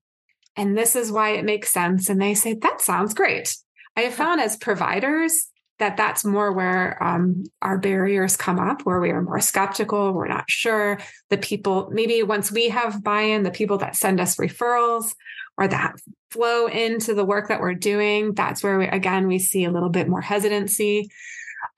and 0.56 0.76
this 0.76 0.96
is 0.96 1.12
why 1.12 1.30
it 1.30 1.44
makes 1.44 1.72
sense. 1.72 2.08
And 2.08 2.20
they 2.20 2.34
say, 2.34 2.54
that 2.54 2.80
sounds 2.80 3.14
great. 3.14 3.56
I 3.96 4.02
have 4.02 4.14
found 4.14 4.40
as 4.40 4.56
providers, 4.56 5.48
that 5.82 5.96
that's 5.96 6.24
more 6.24 6.52
where 6.52 7.02
um, 7.02 7.42
our 7.60 7.76
barriers 7.76 8.36
come 8.36 8.60
up, 8.60 8.82
where 8.82 9.00
we 9.00 9.10
are 9.10 9.20
more 9.20 9.40
skeptical, 9.40 10.12
we're 10.12 10.28
not 10.28 10.48
sure. 10.48 11.00
The 11.28 11.38
people, 11.38 11.90
maybe 11.92 12.22
once 12.22 12.52
we 12.52 12.68
have 12.68 13.02
buy 13.02 13.22
in, 13.22 13.42
the 13.42 13.50
people 13.50 13.78
that 13.78 13.96
send 13.96 14.20
us 14.20 14.36
referrals 14.36 15.12
or 15.58 15.66
that 15.66 15.96
flow 16.30 16.66
into 16.68 17.14
the 17.14 17.24
work 17.24 17.48
that 17.48 17.60
we're 17.60 17.74
doing, 17.74 18.32
that's 18.32 18.62
where 18.62 18.78
we, 18.78 18.86
again, 18.86 19.26
we 19.26 19.40
see 19.40 19.64
a 19.64 19.72
little 19.72 19.88
bit 19.88 20.08
more 20.08 20.20
hesitancy. 20.20 21.10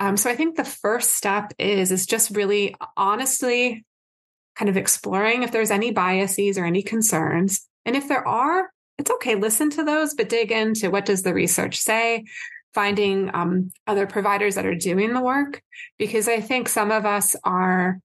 Um, 0.01 0.19
so 0.19 0.29
I 0.29 0.37
think 0.37 0.57
the 0.57 0.65
first 0.65 1.13
step 1.13 1.55
is 1.59 1.91
is 1.91 2.05
just 2.05 2.37
really 2.37 2.75
honestly 2.99 3.87
kind 4.55 4.69
of 4.69 4.77
exploring 4.77 5.43
if 5.43 5.51
there's 5.51 5.71
any 5.71 5.93
biases 5.93 6.59
or 6.59 6.67
any 6.67 6.83
concerns. 6.83 7.67
And 7.87 7.97
if 7.97 8.07
there 8.07 8.27
are, 8.29 8.69
it's 8.99 9.11
okay, 9.11 9.35
listen 9.35 9.71
to 9.71 9.83
those, 9.83 10.13
but 10.13 10.29
dig 10.29 10.53
into 10.53 10.91
what 10.91 11.07
does 11.07 11.23
the 11.23 11.33
research 11.33 11.79
say? 11.79 12.25
Finding 12.75 13.31
um, 13.35 13.71
other 13.87 14.07
providers 14.07 14.57
that 14.57 14.67
are 14.67 14.75
doing 14.75 15.15
the 15.15 15.23
work 15.23 15.63
because 15.99 16.29
I 16.29 16.41
think 16.41 16.69
some 16.69 16.91
of 16.91 17.07
us 17.07 17.37
are 17.45 18.01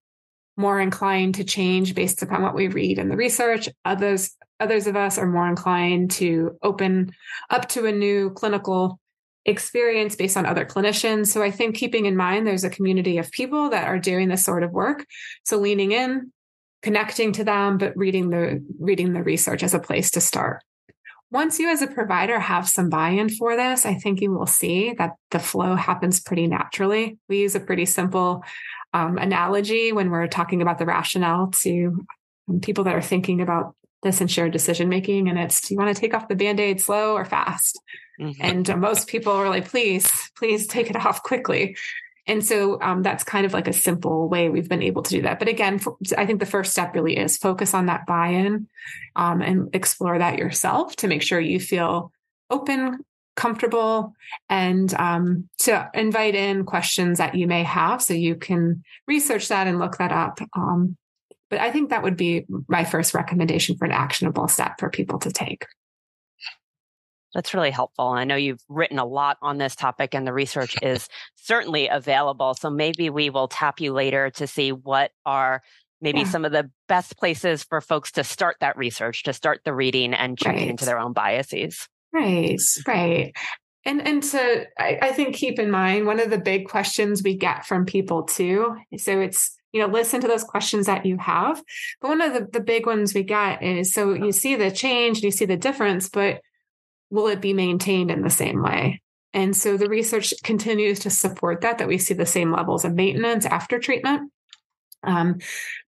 more 0.55 0.79
inclined 0.79 1.35
to 1.35 1.43
change 1.43 1.95
based 1.95 2.21
upon 2.21 2.41
what 2.41 2.53
we 2.53 2.67
read 2.67 2.99
in 2.99 3.09
the 3.09 3.15
research. 3.15 3.69
Others, 3.85 4.35
others 4.59 4.87
of 4.87 4.95
us 4.95 5.17
are 5.17 5.25
more 5.25 5.47
inclined 5.47 6.11
to 6.11 6.57
open 6.61 7.11
up 7.49 7.67
to 7.69 7.85
a 7.85 7.91
new 7.91 8.29
clinical 8.31 8.99
experience 9.45 10.15
based 10.15 10.37
on 10.37 10.45
other 10.45 10.65
clinicians. 10.65 11.27
So 11.27 11.41
I 11.41 11.49
think 11.49 11.75
keeping 11.75 12.05
in 12.05 12.15
mind 12.15 12.45
there's 12.45 12.65
a 12.65 12.69
community 12.69 13.17
of 13.17 13.31
people 13.31 13.69
that 13.69 13.87
are 13.87 13.97
doing 13.97 14.27
this 14.27 14.43
sort 14.43 14.63
of 14.63 14.71
work. 14.71 15.05
So 15.45 15.57
leaning 15.57 15.93
in, 15.93 16.31
connecting 16.83 17.31
to 17.33 17.43
them, 17.43 17.77
but 17.77 17.95
reading 17.95 18.29
the 18.29 18.63
reading 18.79 19.13
the 19.13 19.23
research 19.23 19.63
as 19.63 19.73
a 19.73 19.79
place 19.79 20.11
to 20.11 20.21
start 20.21 20.61
once 21.31 21.59
you 21.59 21.69
as 21.69 21.81
a 21.81 21.87
provider 21.87 22.39
have 22.39 22.67
some 22.67 22.89
buy-in 22.89 23.29
for 23.29 23.55
this, 23.55 23.85
I 23.85 23.95
think 23.95 24.21
you 24.21 24.31
will 24.31 24.47
see 24.47 24.93
that 24.93 25.11
the 25.31 25.39
flow 25.39 25.75
happens 25.75 26.19
pretty 26.19 26.47
naturally. 26.47 27.17
We 27.27 27.39
use 27.39 27.55
a 27.55 27.59
pretty 27.59 27.85
simple 27.85 28.43
um, 28.93 29.17
analogy 29.17 29.91
when 29.91 30.09
we're 30.09 30.27
talking 30.27 30.61
about 30.61 30.79
the 30.79 30.85
rationale 30.85 31.51
to 31.61 32.05
um, 32.47 32.59
people 32.59 32.83
that 32.85 32.95
are 32.95 33.01
thinking 33.01 33.41
about 33.41 33.75
this 34.01 34.21
and 34.21 34.31
shared 34.31 34.53
decision 34.53 34.89
making. 34.89 35.29
And 35.29 35.37
it's, 35.37 35.67
do 35.67 35.73
you 35.73 35.77
want 35.77 35.93
to 35.95 35.99
take 35.99 36.13
off 36.13 36.27
the 36.27 36.35
band-aid 36.35 36.81
slow 36.81 37.15
or 37.15 37.25
fast? 37.25 37.79
Mm-hmm. 38.19 38.41
And 38.41 38.77
most 38.79 39.07
people 39.07 39.33
are 39.33 39.49
like, 39.49 39.67
please, 39.67 40.11
please 40.35 40.67
take 40.67 40.89
it 40.89 40.95
off 40.95 41.21
quickly. 41.21 41.75
And 42.29 42.45
so 42.45 42.79
um, 42.81 43.01
that's 43.01 43.23
kind 43.23 43.45
of 43.47 43.53
like 43.53 43.67
a 43.67 43.73
simple 43.73 44.29
way 44.29 44.49
we've 44.49 44.69
been 44.69 44.83
able 44.83 45.01
to 45.01 45.09
do 45.09 45.23
that. 45.23 45.39
But 45.39 45.47
again, 45.47 45.79
for, 45.79 45.97
I 46.15 46.27
think 46.27 46.39
the 46.39 46.45
first 46.45 46.71
step 46.71 46.93
really 46.93 47.17
is 47.17 47.37
focus 47.37 47.73
on 47.73 47.87
that 47.87 48.05
buy 48.05 48.27
in 48.27 48.67
um, 49.15 49.41
and 49.41 49.73
explore 49.73 50.17
that 50.19 50.37
yourself 50.37 50.95
to 50.97 51.07
make 51.07 51.23
sure 51.23 51.39
you 51.39 51.59
feel 51.59 52.11
open, 52.51 52.99
comfortable, 53.35 54.13
and 54.47 54.93
um, 54.93 55.49
to 55.59 55.89
invite 55.95 56.35
in 56.35 56.65
questions 56.65 57.17
that 57.17 57.33
you 57.33 57.47
may 57.47 57.63
have 57.63 57.99
so 57.99 58.13
you 58.13 58.35
can 58.35 58.83
research 59.07 59.47
that 59.47 59.65
and 59.65 59.79
look 59.79 59.97
that 59.97 60.11
up. 60.11 60.39
Um, 60.55 60.95
but 61.49 61.59
I 61.59 61.71
think 61.71 61.89
that 61.89 62.03
would 62.03 62.15
be 62.15 62.45
my 62.67 62.83
first 62.83 63.15
recommendation 63.15 63.75
for 63.75 63.85
an 63.85 63.91
actionable 63.91 64.47
step 64.47 64.79
for 64.79 64.91
people 64.91 65.17
to 65.19 65.31
take. 65.31 65.65
That's 67.33 67.53
really 67.53 67.71
helpful. 67.71 68.07
I 68.07 68.23
know 68.23 68.35
you've 68.35 68.63
written 68.69 68.97
a 68.97 69.05
lot 69.05 69.37
on 69.41 69.57
this 69.57 69.75
topic 69.75 70.15
and 70.15 70.25
the 70.25 70.33
research 70.33 70.75
is 70.81 71.07
certainly 71.35 71.87
available. 71.87 72.55
So 72.55 72.69
maybe 72.69 73.09
we 73.09 73.29
will 73.29 73.47
tap 73.47 73.79
you 73.79 73.93
later 73.93 74.31
to 74.31 74.47
see 74.47 74.71
what 74.71 75.11
are 75.25 75.61
maybe 76.01 76.19
yeah. 76.19 76.25
some 76.25 76.45
of 76.45 76.51
the 76.51 76.71
best 76.87 77.17
places 77.17 77.63
for 77.63 77.81
folks 77.81 78.11
to 78.13 78.23
start 78.23 78.57
that 78.61 78.77
research, 78.77 79.23
to 79.23 79.33
start 79.33 79.61
the 79.63 79.73
reading 79.73 80.13
and 80.13 80.37
checking 80.37 80.61
right. 80.61 80.69
into 80.69 80.85
their 80.85 80.99
own 80.99 81.13
biases. 81.13 81.87
Right, 82.11 82.59
right. 82.87 83.35
And 83.85 84.05
and 84.05 84.23
to 84.23 84.65
I, 84.77 84.99
I 85.01 85.11
think 85.11 85.35
keep 85.35 85.59
in 85.59 85.71
mind 85.71 86.05
one 86.05 86.19
of 86.19 86.29
the 86.29 86.37
big 86.37 86.67
questions 86.67 87.23
we 87.23 87.35
get 87.35 87.65
from 87.65 87.85
people 87.85 88.23
too. 88.23 88.75
So 88.97 89.19
it's 89.21 89.55
you 89.71 89.81
know 89.81 89.87
listen 89.87 90.19
to 90.21 90.27
those 90.27 90.43
questions 90.43 90.87
that 90.87 91.05
you 91.05 91.17
have 91.17 91.61
but 92.01 92.07
one 92.07 92.21
of 92.21 92.33
the, 92.33 92.47
the 92.51 92.59
big 92.59 92.87
ones 92.87 93.13
we 93.13 93.21
get 93.21 93.61
is 93.61 93.93
so 93.93 94.13
you 94.13 94.27
oh. 94.27 94.31
see 94.31 94.55
the 94.55 94.71
change 94.71 95.17
and 95.17 95.25
you 95.25 95.31
see 95.31 95.45
the 95.45 95.57
difference 95.57 96.09
but 96.09 96.41
will 97.09 97.27
it 97.27 97.41
be 97.41 97.53
maintained 97.53 98.11
in 98.11 98.21
the 98.21 98.29
same 98.29 98.61
way? 98.61 99.01
And 99.33 99.55
so 99.55 99.77
the 99.77 99.89
research 99.89 100.33
continues 100.43 100.99
to 100.99 101.09
support 101.09 101.61
that, 101.61 101.77
that 101.77 101.87
we 101.87 101.97
see 101.97 102.13
the 102.13 102.25
same 102.25 102.51
levels 102.51 102.83
of 102.83 102.93
maintenance 102.93 103.45
after 103.45 103.79
treatment. 103.79 104.31
Um, 105.03 105.37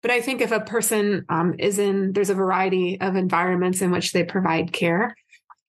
but 0.01 0.11
I 0.11 0.21
think 0.21 0.41
if 0.41 0.51
a 0.51 0.61
person 0.61 1.25
um, 1.27 1.55
is 1.59 1.79
in, 1.79 2.13
there's 2.13 2.29
a 2.29 2.35
variety 2.35 2.99
of 3.01 3.15
environments 3.15 3.81
in 3.81 3.91
which 3.91 4.13
they 4.13 4.23
provide 4.23 4.71
care 4.71 5.15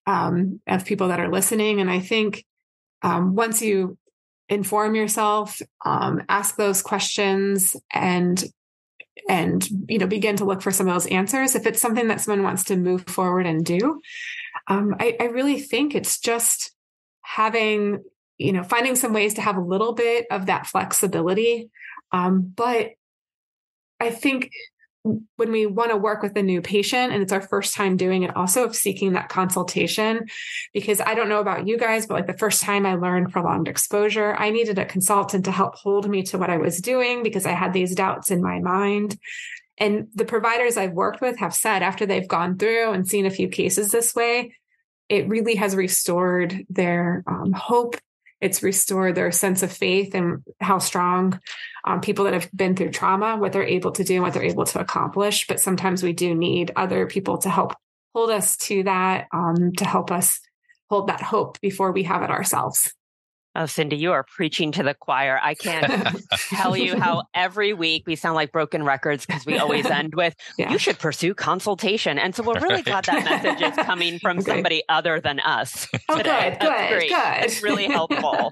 um, 0.07 0.61
of 0.67 0.85
people 0.85 1.09
that 1.09 1.21
are 1.21 1.31
listening. 1.31 1.81
And 1.81 1.91
I 1.91 2.01
think 2.01 2.45
um, 3.03 3.35
once 3.35 3.63
you 3.63 3.99
inform 4.49 4.95
yourself, 4.95 5.61
um, 5.85 6.23
ask 6.29 6.57
those 6.57 6.83
questions, 6.83 7.75
and 7.93 8.43
and 9.29 9.69
you 9.89 9.99
know 9.99 10.07
begin 10.07 10.37
to 10.37 10.45
look 10.45 10.63
for 10.63 10.71
some 10.71 10.89
of 10.89 10.95
those 10.95 11.07
answers 11.07 11.55
if 11.55 11.67
it's 11.67 11.81
something 11.81 12.09
that 12.09 12.21
someone 12.21 12.43
wants 12.43 12.65
to 12.65 12.77
move 12.77 13.05
forward 13.07 13.47
and 13.47 13.65
do 13.65 14.01
um, 14.69 14.95
I, 14.99 15.17
I 15.21 15.25
really 15.25 15.61
think 15.61 15.95
it's 15.95 16.19
just 16.19 16.73
having 17.23 18.03
you 18.39 18.53
know 18.53 18.63
finding 18.63 18.97
some 18.97 19.13
ways 19.13 19.35
to 19.35 19.41
have 19.41 19.57
a 19.57 19.61
little 19.61 19.93
bit 19.93 20.27
of 20.31 20.47
that 20.47 20.67
flexibility. 20.67 21.71
Um, 22.13 22.53
but 22.55 22.91
i 24.03 24.11
think 24.11 24.51
when 25.37 25.51
we 25.51 25.67
want 25.67 25.91
to 25.91 25.97
work 25.97 26.23
with 26.23 26.37
a 26.37 26.43
new 26.43 26.63
patient 26.63 27.13
and 27.13 27.23
it's 27.23 27.33
our 27.33 27.41
first 27.41 27.75
time 27.75 27.97
doing 27.97 28.23
it 28.23 28.37
also 28.37 28.65
of 28.65 28.77
seeking 28.77 29.15
that 29.15 29.29
consultation 29.29 30.27
because 30.73 31.01
i 31.01 31.15
don't 31.15 31.29
know 31.29 31.41
about 31.41 31.67
you 31.67 31.77
guys 31.77 32.07
but 32.07 32.15
like 32.15 32.27
the 32.27 32.39
first 32.39 32.63
time 32.63 32.87
i 32.87 32.95
learned 32.95 33.33
prolonged 33.33 33.67
exposure 33.67 34.35
i 34.39 34.51
needed 34.51 34.79
a 34.79 34.85
consultant 34.85 35.45
to 35.45 35.51
help 35.51 35.75
hold 35.75 36.09
me 36.09 36.23
to 36.23 36.39
what 36.39 36.51
i 36.51 36.57
was 36.57 36.81
doing 36.81 37.23
because 37.23 37.47
i 37.47 37.53
had 37.53 37.73
these 37.73 37.95
doubts 37.95 38.31
in 38.31 38.41
my 38.41 38.61
mind 38.61 39.19
and 39.79 40.09
the 40.15 40.25
providers 40.25 40.77
i've 40.77 40.93
worked 40.93 41.21
with 41.21 41.39
have 41.39 41.55
said 41.55 41.83
after 41.83 42.07
they've 42.07 42.29
gone 42.29 42.57
through 42.57 42.93
and 42.93 43.09
seen 43.09 43.27
a 43.27 43.31
few 43.31 43.49
cases 43.49 43.91
this 43.91 44.15
way 44.15 44.55
it 45.09 45.29
really 45.29 45.57
has 45.57 45.77
restored 45.77 46.65
their 46.69 47.23
um, 47.27 47.53
hope 47.53 47.97
it's 48.43 48.63
restored 48.63 49.15
their 49.15 49.31
sense 49.31 49.63
of 49.63 49.73
faith 49.73 50.17
and 50.17 50.43
how 50.61 50.79
strong 50.79 51.41
um, 51.85 52.01
people 52.01 52.25
that 52.25 52.35
have 52.35 52.51
been 52.53 52.75
through 52.75 52.91
trauma, 52.91 53.37
what 53.37 53.53
they're 53.53 53.63
able 53.63 53.93
to 53.93 54.03
do 54.03 54.15
and 54.15 54.23
what 54.25 54.35
they're 54.35 54.43
able 54.43 54.65
to 54.65 54.81
accomplish. 54.81 55.47
But 55.47 55.61
sometimes 55.61 56.03
we 56.03 56.13
do 56.13 56.35
need 56.35 56.73
other 56.75 57.07
people 57.07 57.39
to 57.39 57.49
help 57.49 57.75
hold 58.13 58.31
us 58.31 58.57
to 58.57 58.83
that, 58.83 59.29
um, 59.33 59.73
to 59.77 59.85
help 59.85 60.11
us 60.11 60.41
hold 60.91 61.07
that 61.07 61.23
hope 61.23 61.61
before 61.61 61.93
we 61.93 62.03
have 62.03 62.23
it 62.23 62.31
ourselves. 62.31 62.93
Oh, 63.55 63.67
Cindy, 63.67 63.97
you 63.97 64.13
are 64.13 64.25
preaching 64.25 64.73
to 64.73 64.83
the 64.83 64.95
choir. 64.95 65.39
I 65.43 65.55
can't 65.55 66.19
tell 66.49 66.75
you 66.75 66.99
how 66.99 67.25
every 67.35 67.75
week 67.75 68.05
we 68.07 68.17
sound 68.17 68.35
like 68.35 68.51
broken 68.51 68.83
records 68.83 69.27
because 69.27 69.45
we 69.45 69.59
always 69.59 69.85
end 69.91 70.15
with, 70.15 70.35
yeah. 70.57 70.73
you 70.73 70.79
should 70.79 70.99
pursue 70.99 71.35
consultation. 71.35 72.19
And 72.19 72.35
so 72.35 72.43
we're 72.43 72.55
really 72.55 72.77
right. 72.77 72.85
glad 72.87 73.05
that 73.05 73.25
message 73.25 73.61
is 73.61 73.85
coming 73.85 74.19
from 74.19 74.39
okay. 74.39 74.53
somebody 74.53 74.83
other 74.89 75.21
than 75.21 75.39
us. 75.41 75.87
Oh, 76.09 76.17
today. 76.17 76.57
good, 76.59 76.61
That's 76.61 76.91
good, 76.91 76.97
great. 76.97 77.11
good. 77.11 77.45
It's 77.45 77.63
really 77.63 77.87
helpful. 77.89 78.51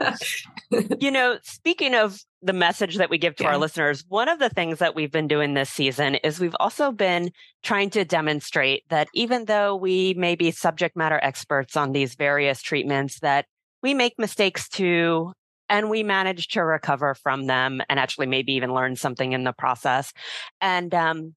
you 1.00 1.10
know, 1.10 1.38
speaking 1.42 1.94
of 1.94 2.20
the 2.42 2.52
message 2.52 2.96
that 2.96 3.08
we 3.08 3.16
give 3.16 3.36
to 3.36 3.44
yeah. 3.44 3.50
our 3.50 3.58
listeners, 3.58 4.04
one 4.08 4.28
of 4.28 4.38
the 4.38 4.50
things 4.50 4.80
that 4.80 4.94
we've 4.94 5.12
been 5.12 5.28
doing 5.28 5.54
this 5.54 5.70
season 5.70 6.16
is 6.16 6.40
we've 6.40 6.56
also 6.60 6.92
been 6.92 7.30
trying 7.62 7.88
to 7.90 8.04
demonstrate 8.04 8.86
that 8.90 9.08
even 9.14 9.46
though 9.46 9.76
we 9.76 10.12
may 10.14 10.34
be 10.34 10.50
subject 10.50 10.94
matter 10.94 11.20
experts 11.22 11.74
on 11.74 11.92
these 11.92 12.14
various 12.16 12.60
treatments, 12.60 13.20
that 13.20 13.46
we 13.82 13.94
make 13.94 14.14
mistakes 14.18 14.68
too 14.68 15.32
and 15.68 15.88
we 15.88 16.02
manage 16.02 16.48
to 16.48 16.64
recover 16.64 17.14
from 17.14 17.46
them 17.46 17.80
and 17.88 17.98
actually 17.98 18.26
maybe 18.26 18.52
even 18.54 18.74
learn 18.74 18.96
something 18.96 19.32
in 19.32 19.44
the 19.44 19.52
process. 19.52 20.12
And 20.60 20.92
um, 20.94 21.34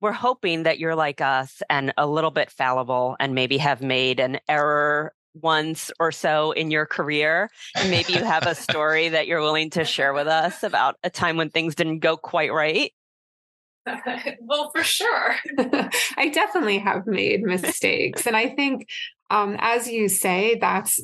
we're 0.00 0.12
hoping 0.12 0.64
that 0.64 0.78
you're 0.78 0.94
like 0.94 1.20
us 1.20 1.62
and 1.70 1.92
a 1.96 2.06
little 2.06 2.30
bit 2.30 2.50
fallible 2.50 3.16
and 3.20 3.34
maybe 3.34 3.58
have 3.58 3.82
made 3.82 4.20
an 4.20 4.40
error 4.48 5.12
once 5.34 5.90
or 5.98 6.12
so 6.12 6.52
in 6.52 6.70
your 6.70 6.86
career 6.86 7.50
and 7.76 7.90
maybe 7.90 8.12
you 8.12 8.22
have 8.22 8.46
a 8.46 8.54
story 8.54 9.08
that 9.08 9.26
you're 9.26 9.40
willing 9.40 9.68
to 9.68 9.84
share 9.84 10.12
with 10.12 10.28
us 10.28 10.62
about 10.62 10.96
a 11.02 11.10
time 11.10 11.36
when 11.36 11.50
things 11.50 11.74
didn't 11.74 11.98
go 11.98 12.16
quite 12.16 12.52
right. 12.52 12.92
Well 14.40 14.70
for 14.74 14.84
sure. 14.84 15.36
I 16.16 16.28
definitely 16.32 16.78
have 16.78 17.06
made 17.06 17.42
mistakes 17.42 18.26
and 18.26 18.36
i 18.36 18.48
think 18.48 18.88
um, 19.30 19.56
as 19.58 19.88
you 19.88 20.08
say 20.08 20.56
that's 20.60 21.00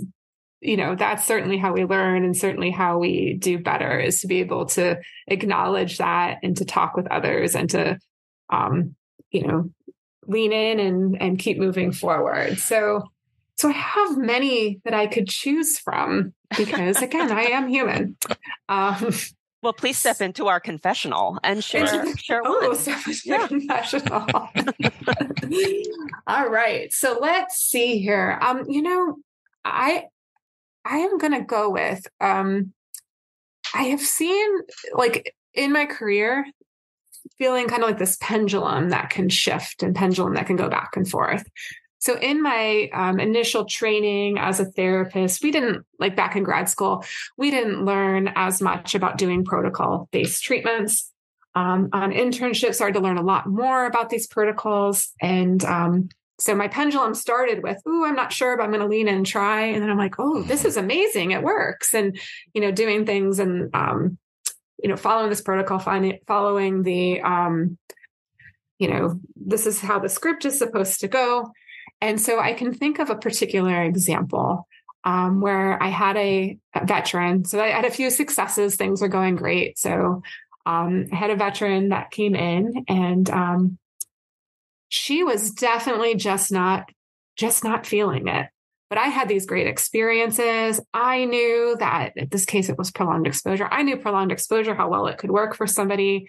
you 0.61 0.77
know 0.77 0.94
that's 0.94 1.27
certainly 1.27 1.57
how 1.57 1.73
we 1.73 1.85
learn 1.85 2.25
and 2.25 2.37
certainly 2.37 2.70
how 2.70 2.99
we 2.99 3.35
do 3.35 3.59
better 3.59 3.99
is 3.99 4.20
to 4.20 4.27
be 4.27 4.40
able 4.40 4.66
to 4.66 5.01
acknowledge 5.27 5.99
that 5.99 6.38
and 6.42 6.57
to 6.57 6.64
talk 6.64 6.96
with 6.96 7.07
others 7.09 7.55
and 7.55 7.70
to 7.70 7.99
um 8.51 8.94
you 9.31 9.46
know 9.46 9.70
lean 10.27 10.53
in 10.53 10.79
and 10.79 11.20
and 11.20 11.38
keep 11.38 11.59
moving 11.59 11.92
forward 11.92 12.59
so 12.59 13.03
so 13.57 13.68
i 13.68 13.73
have 13.73 14.18
many 14.18 14.81
that 14.85 14.94
i 14.94 15.07
could 15.07 15.29
choose 15.29 15.79
from 15.79 16.33
because 16.57 17.01
again 17.03 17.33
i 17.33 17.44
am 17.44 17.68
human 17.68 18.16
um 18.68 19.12
well, 19.62 19.75
please 19.75 19.99
step 19.99 20.23
into 20.23 20.46
our 20.46 20.59
confessional 20.59 21.38
and 21.44 21.62
share, 21.62 22.16
share 22.16 22.40
oh. 22.42 22.73
Step 22.73 23.07
into 23.07 23.20
yeah. 23.27 23.46
confessional. 23.46 24.25
All 26.27 26.49
right. 26.49 26.90
So 26.94 27.18
let's 27.20 27.57
see 27.57 27.99
here. 27.99 28.38
Um, 28.40 28.64
you 28.70 28.81
know, 28.81 29.16
I 29.62 30.05
I 30.84 30.98
am 30.98 31.18
going 31.18 31.32
to 31.32 31.42
go 31.42 31.70
with 31.70 32.06
um, 32.20 32.72
I 33.74 33.84
have 33.84 34.00
seen 34.00 34.48
like 34.94 35.34
in 35.54 35.72
my 35.72 35.86
career 35.86 36.44
feeling 37.38 37.68
kind 37.68 37.82
of 37.82 37.88
like 37.88 37.98
this 37.98 38.18
pendulum 38.20 38.90
that 38.90 39.10
can 39.10 39.28
shift 39.28 39.82
and 39.82 39.94
pendulum 39.94 40.34
that 40.34 40.46
can 40.46 40.56
go 40.56 40.68
back 40.68 40.96
and 40.96 41.08
forth. 41.08 41.44
So 41.98 42.18
in 42.18 42.42
my 42.42 42.88
um, 42.94 43.20
initial 43.20 43.66
training 43.66 44.38
as 44.38 44.58
a 44.58 44.64
therapist, 44.64 45.42
we 45.42 45.50
didn't 45.50 45.84
like 45.98 46.16
back 46.16 46.34
in 46.34 46.42
grad 46.42 46.68
school, 46.68 47.04
we 47.36 47.50
didn't 47.50 47.84
learn 47.84 48.32
as 48.36 48.62
much 48.62 48.94
about 48.94 49.18
doing 49.18 49.44
protocol 49.44 50.08
based 50.10 50.42
treatments. 50.42 51.12
Um, 51.54 51.88
on 51.92 52.12
internship, 52.12 52.74
started 52.74 52.94
to 52.94 53.00
learn 53.00 53.18
a 53.18 53.22
lot 53.22 53.48
more 53.48 53.84
about 53.84 54.08
these 54.08 54.28
protocols, 54.28 55.10
and 55.20 55.62
um, 55.64 56.08
so 56.40 56.55
my 56.55 56.68
pendulum 56.68 57.14
started 57.14 57.62
with, 57.62 57.79
"Ooh, 57.87 58.05
I'm 58.05 58.16
not 58.16 58.33
sure, 58.33 58.57
but 58.57 58.64
I'm 58.64 58.70
going 58.70 58.81
to 58.81 58.87
lean 58.87 59.09
in 59.09 59.14
and 59.16 59.26
try." 59.26 59.66
And 59.66 59.83
then 59.83 59.90
I'm 59.90 59.98
like, 59.98 60.16
"Oh, 60.18 60.42
this 60.42 60.64
is 60.64 60.76
amazing! 60.76 61.31
It 61.31 61.42
works!" 61.42 61.94
And 61.94 62.18
you 62.55 62.61
know, 62.61 62.72
doing 62.72 63.07
things 63.07 63.38
and 63.38 63.74
um, 63.74 64.18
you 64.83 64.88
know, 64.88 64.96
following 64.96 65.31
this 65.31 65.40
protocol, 65.40 65.79
following 66.26 66.83
the, 66.83 67.20
um, 67.20 67.79
you 68.79 68.88
know, 68.88 69.20
this 69.37 69.66
is 69.66 69.81
how 69.81 69.98
the 69.98 70.09
script 70.09 70.44
is 70.44 70.59
supposed 70.59 71.00
to 71.00 71.09
go. 71.09 71.50
And 72.00 72.20
so 72.20 72.40
I 72.40 72.55
can 72.55 72.72
think 72.72 72.98
of 72.98 73.11
a 73.11 73.16
particular 73.16 73.83
example 73.83 74.66
um, 75.05 75.40
where 75.40 75.83
I 75.83 75.88
had 75.88 76.16
a, 76.16 76.59
a, 76.74 76.87
veteran. 76.87 77.44
So 77.44 77.61
I 77.61 77.68
had 77.68 77.85
a 77.85 77.90
few 77.90 78.11
successes; 78.11 78.76
things 78.76 79.00
were 79.00 79.09
going 79.09 79.37
great. 79.37 79.79
So 79.79 80.22
um, 80.66 81.07
I 81.12 81.16
had 81.16 81.31
a 81.31 81.37
veteran 81.37 81.90
that 81.90 82.11
came 82.11 82.35
in 82.35 82.85
and 82.88 83.29
um, 83.31 83.79
she 84.90 85.24
was 85.24 85.53
definitely 85.53 86.16
just 86.16 86.53
not 86.53 86.90
just 87.37 87.64
not 87.64 87.87
feeling 87.87 88.29
it. 88.29 88.48
But 88.90 88.98
i 88.98 89.07
had 89.07 89.29
these 89.29 89.46
great 89.46 89.68
experiences. 89.68 90.81
I 90.92 91.24
knew 91.24 91.76
that 91.79 92.12
in 92.16 92.29
this 92.29 92.44
case 92.44 92.68
it 92.68 92.76
was 92.76 92.90
prolonged 92.90 93.26
exposure. 93.26 93.68
I 93.70 93.83
knew 93.83 93.96
prolonged 93.96 94.33
exposure 94.33 94.74
how 94.74 94.90
well 94.90 95.07
it 95.07 95.16
could 95.16 95.31
work 95.31 95.57
for 95.57 95.66
somebody. 95.66 96.29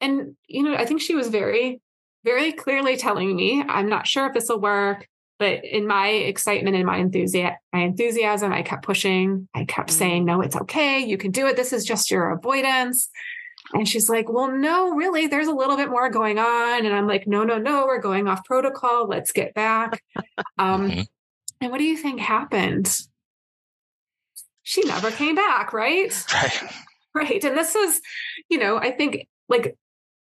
And 0.00 0.34
you 0.48 0.62
know 0.64 0.74
i 0.74 0.86
think 0.86 1.00
she 1.02 1.14
was 1.14 1.28
very 1.28 1.80
very 2.24 2.52
clearly 2.52 2.96
telling 2.96 3.34
me 3.36 3.62
i'm 3.66 3.88
not 3.88 4.06
sure 4.06 4.26
if 4.26 4.34
this 4.34 4.48
will 4.48 4.60
work 4.60 5.06
but 5.38 5.64
in 5.64 5.86
my 5.86 6.08
excitement 6.08 6.76
and 6.76 6.86
my 6.86 6.96
enthusiasm 6.96 7.56
my 7.74 7.80
enthusiasm 7.80 8.50
i 8.50 8.62
kept 8.62 8.82
pushing. 8.82 9.46
I 9.54 9.66
kept 9.66 9.90
mm-hmm. 9.90 9.98
saying 9.98 10.24
no 10.24 10.40
it's 10.40 10.56
okay. 10.56 11.00
You 11.00 11.18
can 11.18 11.32
do 11.32 11.46
it. 11.48 11.56
This 11.56 11.74
is 11.74 11.84
just 11.84 12.10
your 12.10 12.30
avoidance 12.30 13.10
and 13.72 13.88
she's 13.88 14.08
like, 14.08 14.28
well, 14.28 14.50
no, 14.50 14.90
really, 14.90 15.26
there's 15.26 15.46
a 15.46 15.54
little 15.54 15.76
bit 15.76 15.90
more 15.90 16.10
going 16.10 16.38
on. 16.38 16.84
And 16.84 16.94
I'm 16.94 17.06
like, 17.06 17.26
no, 17.26 17.44
no, 17.44 17.58
no, 17.58 17.86
we're 17.86 18.00
going 18.00 18.26
off 18.26 18.44
protocol. 18.44 19.06
Let's 19.06 19.32
get 19.32 19.54
back. 19.54 20.02
Um, 20.58 20.90
mm-hmm. 20.90 21.00
And 21.62 21.70
what 21.70 21.78
do 21.78 21.84
you 21.84 21.96
think 21.96 22.20
happened? 22.20 22.94
She 24.62 24.82
never 24.84 25.10
came 25.10 25.34
back, 25.34 25.72
right? 25.72 26.12
Right. 26.34 26.62
Right. 27.12 27.44
And 27.44 27.58
this 27.58 27.74
was, 27.74 28.00
you 28.48 28.58
know, 28.58 28.76
I 28.76 28.92
think 28.92 29.26
like, 29.48 29.76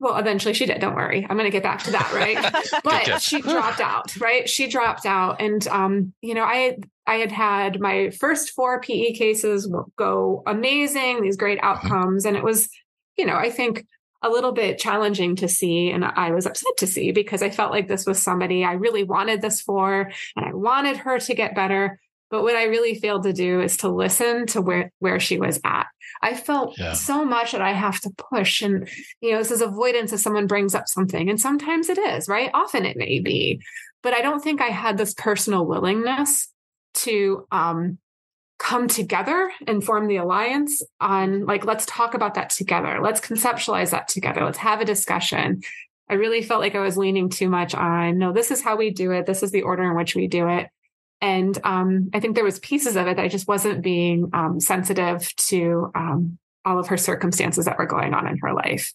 well, 0.01 0.19
eventually 0.19 0.53
she 0.53 0.67
did. 0.67 0.81
Don't 0.81 0.95
worry. 0.95 1.27
I'm 1.29 1.37
going 1.37 1.51
to 1.51 1.51
get 1.51 1.63
back 1.63 1.83
to 1.85 1.93
that. 1.93 2.13
Right. 2.13 2.37
but 2.85 3.23
she 3.23 3.41
dropped 3.41 3.81
out. 3.81 4.15
Right. 4.21 4.49
She 4.49 4.67
dropped 4.67 5.07
out. 5.07 5.41
And, 5.41 5.67
um, 5.69 6.13
you 6.21 6.35
know, 6.35 6.45
I, 6.45 6.77
I 7.07 7.15
had 7.15 7.33
had 7.33 7.81
my 7.81 8.11
first 8.11 8.51
four 8.51 8.81
PE 8.81 9.15
cases 9.15 9.73
go 9.97 10.43
amazing, 10.47 11.23
these 11.23 11.39
great 11.39 11.59
mm-hmm. 11.59 11.87
outcomes. 11.87 12.27
And 12.27 12.37
it 12.37 12.43
was, 12.45 12.69
you 13.17 13.27
know, 13.27 13.37
I 13.37 13.51
think 13.51 13.87
a 14.23 14.31
little 14.31 14.53
bit 14.53 14.79
challenging 14.79 15.37
to 15.37 15.49
see. 15.49 15.91
And 15.91 16.05
I 16.05 16.31
was 16.31 16.47
upset 16.47 16.77
to 16.79 16.87
see 16.87 17.13
because 17.13 17.43
I 17.43 17.51
felt 17.51 17.71
like 17.71 17.89
this 17.89 18.07
was 18.07 18.21
somebody 18.21 18.65
I 18.65 18.73
really 18.73 19.05
wanted 19.05 19.43
this 19.43 19.61
for 19.61 20.11
and 20.35 20.47
I 20.47 20.55
wanted 20.55 20.97
her 20.97 21.19
to 21.19 21.35
get 21.35 21.55
better. 21.55 22.01
But 22.31 22.43
what 22.43 22.57
I 22.57 22.65
really 22.65 22.95
failed 22.95 23.25
to 23.25 23.35
do 23.35 23.61
is 23.61 23.77
to 23.79 23.89
listen 23.91 24.47
to 24.49 24.63
where, 24.63 24.91
where 24.99 25.21
she 25.21 25.39
was 25.39 25.61
at. 25.63 25.87
I 26.23 26.35
felt 26.35 26.77
yeah. 26.79 26.95
so 26.95 27.25
much 27.25 27.53
that 27.53 27.61
I 27.61 27.73
have 27.73 28.01
to 28.01 28.11
push. 28.33 28.63
And, 28.63 28.89
you 29.21 29.33
know, 29.33 29.39
this 29.39 29.51
is 29.51 29.61
avoidance 29.61 30.13
if 30.13 30.21
someone 30.21 30.47
brings 30.47 30.75
up 30.75 30.89
something. 30.89 31.29
And 31.29 31.39
sometimes 31.39 31.91
it 31.91 31.99
is, 31.99 32.27
right? 32.27 32.51
Often 32.55 32.87
it 32.87 32.97
may 32.97 33.21
be. 33.21 33.61
But 34.03 34.15
I 34.15 34.23
don't 34.23 34.43
think 34.43 34.63
I 34.63 34.69
had 34.69 34.97
this 34.97 35.15
personal 35.15 35.67
willingness 35.67 36.49
to 36.95 37.47
um, 37.53 37.99
come 38.65 38.89
together 38.89 39.51
and 39.67 39.85
form 39.85 40.09
the 40.09 40.17
alliance 40.17 40.83
on 40.99 41.45
like 41.45 41.67
let's 41.67 41.85
talk 41.85 42.15
about 42.15 42.33
that 42.35 42.49
together. 42.49 42.99
Let's 43.03 43.21
conceptualize 43.21 43.91
that 43.91 44.09
together. 44.09 44.43
Let's 44.43 44.57
have 44.57 44.81
a 44.81 44.87
discussion. 44.87 45.61
I 46.09 46.15
really 46.15 46.41
felt 46.41 46.61
like 46.61 46.75
i 46.75 46.81
was 46.81 46.97
leaning 46.97 47.29
too 47.29 47.51
much 47.51 47.75
on 47.75 48.19
no 48.19 48.33
this 48.33 48.51
is 48.51 48.63
how 48.63 48.77
we 48.77 48.91
do 48.91 49.11
it. 49.13 49.27
This 49.27 49.43
is 49.43 49.51
the 49.51 49.63
order 49.63 49.83
in 49.83 49.95
which 49.95 50.15
we 50.15 50.29
do 50.29 50.49
it. 50.49 50.69
And 51.21 51.59
um, 51.63 52.09
i 52.15 52.21
think 52.21 52.35
there 52.35 52.45
was 52.45 52.59
pieces 52.59 52.97
of 52.97 53.07
it 53.07 53.17
that 53.17 53.25
i 53.25 53.29
just 53.29 53.47
wasn't 53.47 53.83
being 53.83 54.31
um, 54.33 54.59
sensitive 54.61 55.35
to 55.37 55.91
um, 55.95 56.39
all 56.65 56.79
of 56.79 56.89
her 56.89 56.97
circumstances 56.97 57.67
that 57.67 57.79
were 57.79 57.87
going 57.87 58.15
on 58.15 58.27
in 58.27 58.39
her 58.39 58.55
life 58.55 58.95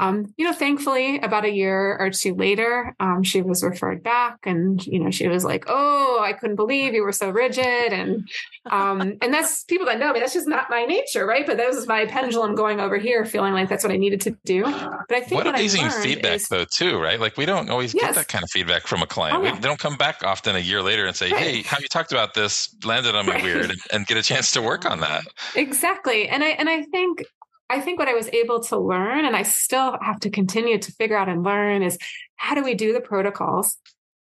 um, 0.00 0.32
you 0.38 0.46
know, 0.46 0.54
thankfully, 0.54 1.20
about 1.20 1.44
a 1.44 1.52
year 1.52 1.98
or 1.98 2.08
two 2.08 2.34
later, 2.34 2.96
um, 3.00 3.22
she 3.22 3.42
was 3.42 3.62
referred 3.62 4.02
back, 4.02 4.38
and 4.44 4.84
you 4.86 4.98
know, 4.98 5.10
she 5.10 5.28
was 5.28 5.44
like, 5.44 5.64
"Oh, 5.68 6.18
I 6.22 6.32
couldn't 6.32 6.56
believe 6.56 6.94
you 6.94 7.02
were 7.02 7.12
so 7.12 7.28
rigid," 7.28 7.92
and 7.92 8.26
um, 8.70 9.18
and 9.20 9.34
that's 9.34 9.62
people 9.64 9.84
that 9.84 9.98
know 9.98 10.10
me. 10.14 10.20
That's 10.20 10.32
just 10.32 10.48
not 10.48 10.70
my 10.70 10.86
nature, 10.86 11.26
right? 11.26 11.46
But 11.46 11.58
that 11.58 11.68
was 11.68 11.86
my 11.86 12.06
pendulum 12.06 12.54
going 12.54 12.80
over 12.80 12.96
here, 12.96 13.26
feeling 13.26 13.52
like 13.52 13.68
that's 13.68 13.84
what 13.84 13.92
I 13.92 13.98
needed 13.98 14.22
to 14.22 14.30
do. 14.46 14.62
But 14.62 15.18
I 15.18 15.20
think 15.20 15.32
what, 15.32 15.44
what 15.44 15.54
amazing 15.54 15.90
feedback, 15.90 16.36
is, 16.36 16.48
though, 16.48 16.64
too, 16.64 16.98
right? 16.98 17.20
Like 17.20 17.36
we 17.36 17.44
don't 17.44 17.68
always 17.68 17.92
yes. 17.92 18.06
get 18.06 18.14
that 18.14 18.28
kind 18.28 18.42
of 18.42 18.48
feedback 18.48 18.86
from 18.86 19.02
a 19.02 19.06
client. 19.06 19.36
Oh, 19.36 19.42
yeah. 19.42 19.52
we, 19.52 19.58
they 19.58 19.68
don't 19.68 19.80
come 19.80 19.98
back 19.98 20.24
often 20.24 20.56
a 20.56 20.60
year 20.60 20.80
later 20.80 21.04
and 21.04 21.14
say, 21.14 21.30
right. 21.30 21.42
"Hey, 21.42 21.62
how 21.62 21.76
you 21.78 21.88
talked 21.88 22.12
about 22.12 22.32
this 22.32 22.74
landed 22.86 23.14
on 23.14 23.26
me 23.26 23.32
right. 23.34 23.42
weird," 23.44 23.70
and, 23.70 23.80
and 23.92 24.06
get 24.06 24.16
a 24.16 24.22
chance 24.22 24.50
to 24.52 24.62
work 24.62 24.90
on 24.90 25.00
that. 25.00 25.24
Exactly, 25.56 26.26
and 26.26 26.42
I 26.42 26.48
and 26.50 26.70
I 26.70 26.84
think 26.84 27.22
I 27.70 27.80
think 27.80 27.98
what 27.98 28.08
I 28.08 28.14
was 28.14 28.28
able 28.28 28.60
to 28.64 28.78
learn, 28.78 29.24
and 29.24 29.36
I 29.36 29.44
still 29.44 29.96
have 30.02 30.20
to 30.20 30.30
continue 30.30 30.78
to 30.78 30.92
figure 30.92 31.16
out 31.16 31.28
and 31.28 31.44
learn, 31.44 31.82
is 31.82 31.96
how 32.36 32.54
do 32.54 32.64
we 32.64 32.74
do 32.74 32.92
the 32.92 33.00
protocols? 33.00 33.76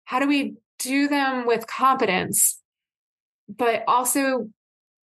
How 0.03 0.19
do 0.19 0.27
we 0.27 0.55
do 0.79 1.07
them 1.07 1.47
with 1.47 1.65
competence, 1.65 2.59
but 3.47 3.83
also 3.87 4.49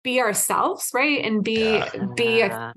be 0.04 0.20
ourselves, 0.20 0.90
right? 0.94 1.24
And 1.24 1.42
be 1.42 1.60
yeah. 1.60 2.06
be 2.16 2.40
a, 2.40 2.72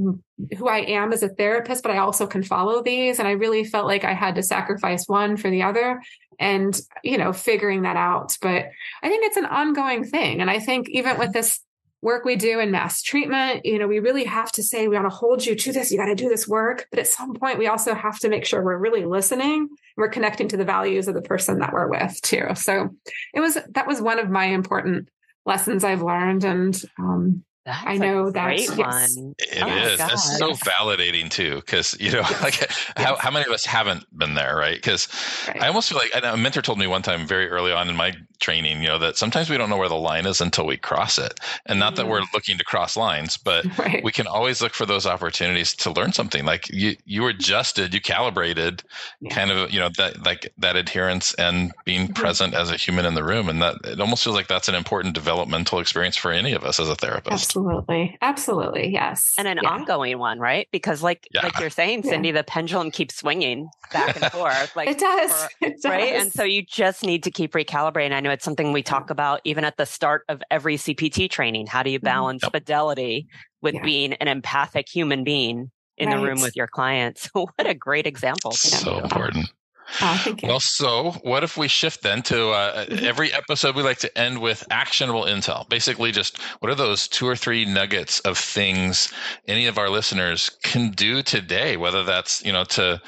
who 0.57 0.67
I 0.67 0.79
am 0.79 1.13
as 1.13 1.23
a 1.23 1.29
therapist, 1.29 1.83
but 1.83 1.91
I 1.91 1.99
also 1.99 2.27
can 2.27 2.43
follow 2.43 2.81
these. 2.81 3.19
And 3.19 3.27
I 3.27 3.31
really 3.31 3.63
felt 3.63 3.85
like 3.85 4.03
I 4.03 4.13
had 4.13 4.35
to 4.35 4.43
sacrifice 4.43 5.07
one 5.07 5.37
for 5.37 5.49
the 5.49 5.63
other 5.63 6.01
and, 6.39 6.79
you 7.03 7.17
know, 7.17 7.31
figuring 7.31 7.83
that 7.83 7.95
out. 7.95 8.37
But 8.41 8.65
I 9.03 9.09
think 9.09 9.25
it's 9.25 9.37
an 9.37 9.45
ongoing 9.45 10.03
thing. 10.03 10.41
And 10.41 10.49
I 10.49 10.59
think 10.59 10.89
even 10.89 11.19
with 11.19 11.33
this 11.33 11.59
work 12.01 12.25
we 12.25 12.35
do 12.35 12.59
in 12.59 12.71
mass 12.71 13.01
treatment, 13.01 13.65
you 13.65 13.77
know, 13.77 13.87
we 13.87 13.99
really 13.99 14.23
have 14.23 14.51
to 14.53 14.63
say, 14.63 14.87
we 14.87 14.95
want 14.95 15.09
to 15.09 15.15
hold 15.15 15.45
you 15.45 15.55
to 15.55 15.71
this. 15.71 15.91
You 15.91 15.97
got 15.97 16.05
to 16.05 16.15
do 16.15 16.29
this 16.29 16.47
work. 16.47 16.87
But 16.89 16.99
at 16.99 17.07
some 17.07 17.33
point, 17.33 17.59
we 17.59 17.67
also 17.67 17.93
have 17.93 18.19
to 18.19 18.29
make 18.29 18.45
sure 18.45 18.63
we're 18.63 18.77
really 18.77 19.05
listening. 19.05 19.69
We're 19.97 20.09
connecting 20.09 20.47
to 20.49 20.57
the 20.57 20.65
values 20.65 21.07
of 21.07 21.13
the 21.13 21.21
person 21.21 21.59
that 21.59 21.73
we're 21.73 21.89
with 21.89 22.19
too. 22.21 22.47
So 22.55 22.89
it 23.33 23.39
was, 23.39 23.57
that 23.69 23.87
was 23.87 24.01
one 24.01 24.19
of 24.19 24.29
my 24.29 24.45
important 24.45 25.09
lessons 25.45 25.83
I've 25.83 26.01
learned. 26.01 26.43
And, 26.43 26.81
um, 26.97 27.43
That's 27.63 27.83
I 27.85 27.97
know 27.97 28.27
a 28.27 28.31
that's- 28.31 28.67
great 28.67 28.79
yes. 28.79 29.15
one. 29.17 29.35
It 29.37 29.61
Oh 29.61 29.67
is. 29.67 29.99
It's 29.99 30.37
so 30.39 30.53
validating 30.53 31.29
too, 31.29 31.57
because 31.57 31.95
you 31.99 32.11
know, 32.11 32.19
Yes. 32.29 32.41
like 32.41 32.55
how, 32.97 33.11
Yes. 33.11 33.19
how 33.19 33.29
many 33.31 33.45
of 33.45 33.51
us 33.51 33.65
haven't 33.65 34.05
been 34.17 34.33
there, 34.33 34.55
right? 34.55 34.75
Because 34.75 35.07
Right. 35.47 35.61
I 35.61 35.67
almost 35.67 35.89
feel 35.89 35.99
like 35.99 36.09
and 36.15 36.25
a 36.25 36.35
mentor 36.37 36.63
told 36.63 36.79
me 36.79 36.87
one 36.87 37.03
time 37.03 37.27
very 37.27 37.47
early 37.49 37.71
on 37.71 37.87
in 37.87 37.95
my 37.95 38.13
training, 38.39 38.81
you 38.81 38.87
know, 38.87 38.97
that 38.97 39.15
sometimes 39.15 39.47
we 39.51 39.57
don't 39.57 39.69
know 39.69 39.77
where 39.77 39.87
the 39.89 39.95
line 39.95 40.25
is 40.25 40.41
until 40.41 40.65
we 40.65 40.75
cross 40.75 41.19
it, 41.19 41.39
and 41.67 41.77
not 41.79 41.95
that 41.97 42.05
Mhm. 42.07 42.09
we're 42.09 42.23
looking 42.33 42.57
to 42.57 42.63
cross 42.63 42.97
lines, 42.97 43.37
but 43.37 43.63
right. 43.77 44.03
we 44.03 44.11
can 44.11 44.25
always 44.25 44.59
look 44.63 44.73
for 44.73 44.87
those 44.87 45.05
opportunities 45.05 45.75
to 45.75 45.91
learn 45.91 46.13
something. 46.13 46.43
Like 46.45 46.67
you, 46.69 46.95
you 47.05 47.27
adjusted, 47.27 47.93
you 47.93 48.01
calibrated, 48.01 48.81
Yeah. 49.19 49.35
kind 49.35 49.51
of, 49.51 49.69
you 49.71 49.79
know, 49.79 49.89
that 49.97 50.25
like 50.25 50.51
that 50.57 50.75
adherence 50.75 51.35
and 51.35 51.71
being 51.85 52.07
Mhm. 52.07 52.15
present 52.15 52.55
as 52.55 52.71
a 52.71 52.75
human 52.77 53.05
in 53.05 53.13
the 53.13 53.23
room, 53.23 53.49
and 53.49 53.61
that 53.61 53.75
it 53.83 53.99
almost 54.01 54.23
feels 54.23 54.35
like 54.35 54.47
that's 54.47 54.67
an 54.67 54.73
important 54.75 55.13
developmental 55.13 55.77
experience 55.79 56.17
for 56.17 56.31
any 56.31 56.53
of 56.53 56.63
us 56.63 56.79
as 56.79 56.89
a 56.89 56.95
therapist. 56.95 57.33
Absolutely. 57.33 57.50
Absolutely. 57.55 58.17
Absolutely. 58.21 58.89
Yes. 58.93 59.33
and 59.37 59.47
an 59.47 59.59
Yeah. 59.61 59.69
ongoing 59.69 60.17
one, 60.19 60.39
right? 60.39 60.67
Because 60.71 61.03
like 61.03 61.27
Yeah. 61.33 61.43
like 61.43 61.59
you're 61.59 61.69
saying, 61.69 62.03
Yeah. 62.03 62.11
Cindy, 62.11 62.31
the 62.31 62.43
pendulum 62.43 62.91
keeps 62.91 63.15
swinging 63.15 63.67
back 63.91 64.15
and 64.21 64.31
forth. 64.31 64.73
Like 64.75 64.87
it 64.89 64.99
does. 64.99 65.31
for- 65.31 65.49
it 65.65 65.73
does. 65.81 65.85
right 65.91 66.13
and 66.15 66.31
so 66.31 66.43
you 66.43 66.63
just 66.63 67.03
need 67.03 67.23
to 67.23 67.31
keep 67.31 67.51
recalibrating 67.53 68.13
i 68.13 68.19
know 68.21 68.29
it's 68.31 68.45
something 68.45 68.71
we 68.71 68.81
talk 68.83 69.09
about 69.09 69.41
even 69.43 69.63
at 69.65 69.75
the 69.77 69.85
start 69.85 70.23
of 70.29 70.41
every 70.49 70.77
cpt 70.77 71.29
training 71.29 71.67
how 71.67 71.83
do 71.83 71.89
you 71.89 71.99
Mhm. 71.99 72.03
balance 72.03 72.43
Yep. 72.43 72.51
fidelity 72.53 73.27
with 73.61 73.75
Yeah. 73.75 73.83
being 73.83 74.13
an 74.13 74.27
empathic 74.27 74.87
human 74.87 75.23
being 75.23 75.71
in 75.97 76.09
the 76.09 76.17
room 76.17 76.41
with 76.41 76.55
your 76.55 76.67
clients 76.67 77.29
what 77.33 77.51
a 77.59 77.73
great 77.73 78.07
example 78.07 78.51
So 78.51 78.77
Cindy. 78.77 78.99
important. 78.99 79.51
Oh. 80.01 80.35
Well, 80.43 80.59
so 80.59 81.11
what 81.23 81.43
if 81.43 81.57
we 81.57 81.67
shift 81.67 82.01
then 82.03 82.21
to 82.23 82.49
uh, 82.51 82.85
Mhm. 82.85 83.01
every 83.03 83.33
episode 83.33 83.75
we 83.75 83.83
like 83.83 83.99
to 83.99 84.17
end 84.17 84.39
with 84.41 84.63
actionable 84.71 85.23
intel? 85.25 85.67
Basically, 85.69 86.11
just 86.11 86.37
what 86.59 86.71
are 86.71 86.75
those 86.75 87.07
two 87.07 87.27
or 87.27 87.35
three 87.35 87.65
nuggets 87.65 88.19
of 88.21 88.37
things 88.37 89.11
any 89.47 89.65
of 89.67 89.77
our 89.77 89.89
listeners 89.89 90.49
can 90.63 90.91
do 90.91 91.21
today, 91.21 91.77
whether 91.77 92.03
that's 92.03 92.43
you 92.45 92.51
know 92.53 92.63
to 92.65 93.01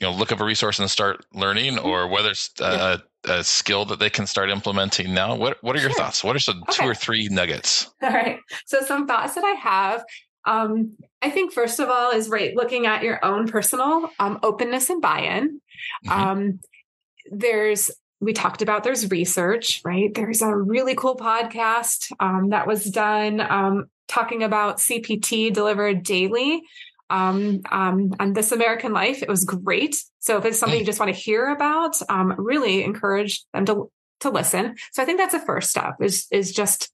you 0.00 0.06
know 0.06 0.12
look 0.12 0.30
up 0.30 0.40
a 0.40 0.44
resource 0.44 0.78
and 0.78 0.90
start 0.90 1.24
learning, 1.34 1.74
Mm-hmm. 1.74 1.86
or 1.86 2.06
whether 2.06 2.30
it's 2.30 2.50
a, 2.60 3.02
a 3.24 3.42
skill 3.42 3.84
that 3.86 3.98
they 3.98 4.10
can 4.10 4.26
start 4.26 4.48
implementing 4.50 5.12
now. 5.12 5.34
What 5.34 5.58
What 5.62 5.74
are 5.76 5.80
your 5.80 5.90
Sure. 5.90 5.98
thoughts? 5.98 6.22
What 6.22 6.36
are 6.36 6.38
some 6.38 6.62
two 6.70 6.84
or 6.86 6.94
three 6.94 7.26
nuggets? 7.28 7.90
All 8.02 8.10
right. 8.10 8.38
So 8.66 8.80
some 8.82 9.06
thoughts 9.08 9.34
that 9.34 9.44
I 9.44 9.56
have. 9.60 10.04
Um, 10.48 10.96
I 11.20 11.30
think 11.30 11.52
first 11.52 11.80
of 11.80 11.88
all 11.88 12.12
is 12.12 12.28
right 12.28 12.54
looking 12.54 12.86
at 12.86 13.02
your 13.02 13.24
own 13.24 13.48
personal 13.48 14.10
um, 14.18 14.38
openness 14.42 14.88
and 14.90 15.02
buy-in. 15.02 15.60
Mhm. 16.06 16.10
Um, 16.10 16.60
there's 17.30 17.90
we 18.20 18.32
talked 18.32 18.62
about 18.62 18.82
there's 18.82 19.10
research, 19.10 19.80
right? 19.84 20.12
There's 20.12 20.42
a 20.42 20.54
really 20.54 20.94
cool 20.96 21.16
podcast 21.16 22.10
um, 22.18 22.48
that 22.50 22.66
was 22.66 22.84
done 22.84 23.40
um, 23.40 23.86
talking 24.08 24.42
about 24.42 24.78
CPT 24.78 25.52
delivered 25.52 26.02
daily 26.02 26.62
um, 27.10 27.60
um, 27.70 28.12
on 28.18 28.32
This 28.32 28.50
American 28.50 28.92
Life. 28.92 29.22
It 29.22 29.28
was 29.28 29.44
great. 29.44 30.02
So 30.18 30.36
if 30.38 30.44
it's 30.44 30.58
something 30.58 30.78
you 30.80 30.84
just 30.84 30.98
want 30.98 31.14
to 31.14 31.20
hear 31.20 31.48
about, 31.48 31.94
um, 32.08 32.34
really 32.38 32.82
encourage 32.82 33.44
them 33.52 33.66
to 33.66 33.90
to 34.20 34.30
listen. 34.30 34.74
So 34.92 35.02
I 35.02 35.06
think 35.06 35.18
that's 35.18 35.34
a 35.34 35.40
first 35.40 35.70
step 35.70 35.96
is 36.00 36.26
is 36.32 36.52
just 36.52 36.90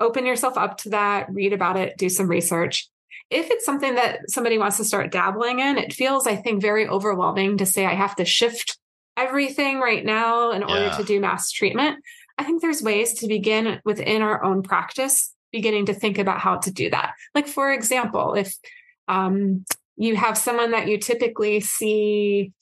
open 0.00 0.26
yourself 0.26 0.56
up 0.56 0.78
to 0.78 0.90
that, 0.90 1.28
read 1.32 1.52
about 1.52 1.76
it, 1.76 1.96
do 1.96 2.08
some 2.08 2.28
research. 2.28 2.88
If 3.30 3.50
it's 3.50 3.64
something 3.66 3.96
that 3.96 4.30
somebody 4.30 4.56
wants 4.58 4.78
to 4.78 4.84
start 4.84 5.12
dabbling 5.12 5.58
in, 5.58 5.76
it 5.76 5.92
feels, 5.92 6.26
I 6.26 6.36
think, 6.36 6.62
very 6.62 6.88
overwhelming 6.88 7.58
to 7.58 7.66
say 7.66 7.84
I 7.84 7.94
have 7.94 8.16
to 8.16 8.24
shift 8.24 8.78
everything 9.16 9.80
right 9.80 10.04
now 10.04 10.52
in 10.52 10.62
order 10.62 10.86
Yeah. 10.86 10.96
to 10.96 11.04
do 11.04 11.20
massed 11.20 11.54
treatment. 11.54 11.98
I 12.38 12.44
think 12.44 12.62
there's 12.62 12.82
ways 12.82 13.14
to 13.14 13.26
begin 13.26 13.80
within 13.84 14.22
our 14.22 14.42
own 14.44 14.62
practice, 14.62 15.34
beginning 15.50 15.86
to 15.86 15.94
think 15.94 16.18
about 16.18 16.38
how 16.38 16.58
to 16.58 16.70
do 16.70 16.88
that. 16.90 17.14
Like, 17.34 17.48
for 17.48 17.72
example, 17.72 18.34
if 18.34 18.54
um, 19.08 19.64
you 19.96 20.14
have 20.14 20.38
someone 20.38 20.70
that 20.70 20.86
you 20.86 20.98
typically 20.98 21.60
see, 21.60 22.52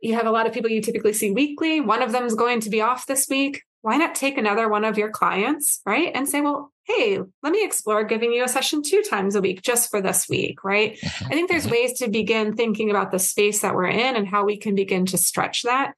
you 0.00 0.14
have 0.14 0.26
a 0.26 0.30
lot 0.30 0.46
of 0.46 0.52
people 0.52 0.70
you 0.70 0.82
typically 0.82 1.12
see 1.12 1.30
weekly, 1.30 1.80
one 1.80 2.02
of 2.02 2.12
them 2.12 2.24
is 2.24 2.34
going 2.34 2.60
to 2.60 2.70
be 2.70 2.80
off 2.82 3.06
this 3.06 3.28
week. 3.28 3.62
Why 3.86 3.98
not 3.98 4.16
take 4.16 4.36
another 4.36 4.68
one 4.68 4.84
of 4.84 4.98
your 4.98 5.10
clients, 5.10 5.80
right? 5.86 6.10
And 6.12 6.28
say, 6.28 6.40
well, 6.40 6.72
hey, 6.88 7.20
let 7.44 7.52
me 7.52 7.64
explore 7.64 8.02
giving 8.02 8.32
you 8.32 8.42
a 8.42 8.48
session 8.48 8.82
two 8.82 9.00
times 9.08 9.36
a 9.36 9.40
week 9.40 9.62
just 9.62 9.92
for 9.92 10.00
this 10.00 10.28
week, 10.28 10.64
right? 10.64 10.98
I 11.04 11.28
think 11.28 11.48
there's 11.48 11.70
ways 11.70 11.96
to 12.00 12.08
begin 12.08 12.56
thinking 12.56 12.90
about 12.90 13.12
the 13.12 13.20
space 13.20 13.60
that 13.60 13.76
we're 13.76 13.86
in 13.86 14.16
and 14.16 14.26
how 14.26 14.44
we 14.44 14.56
can 14.56 14.74
begin 14.74 15.06
to 15.06 15.16
stretch 15.16 15.62
that. 15.62 15.92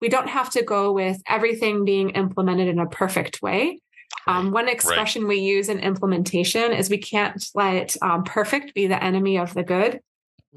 We 0.00 0.08
don't 0.08 0.30
have 0.30 0.48
to 0.52 0.62
go 0.62 0.90
with 0.90 1.20
everything 1.28 1.84
being 1.84 2.08
implemented 2.10 2.68
in 2.68 2.78
a 2.78 2.88
perfect 2.88 3.42
way. 3.42 3.78
Um, 4.26 4.50
one 4.50 4.70
expression 4.70 5.28
we 5.28 5.40
use 5.40 5.68
in 5.68 5.80
implementation 5.80 6.72
is 6.72 6.88
we 6.88 6.96
can't 6.96 7.46
let 7.54 7.94
um, 8.00 8.24
perfect 8.24 8.72
be 8.72 8.86
the 8.86 9.04
enemy 9.04 9.36
of 9.36 9.52
the 9.52 9.64
good, 9.64 10.00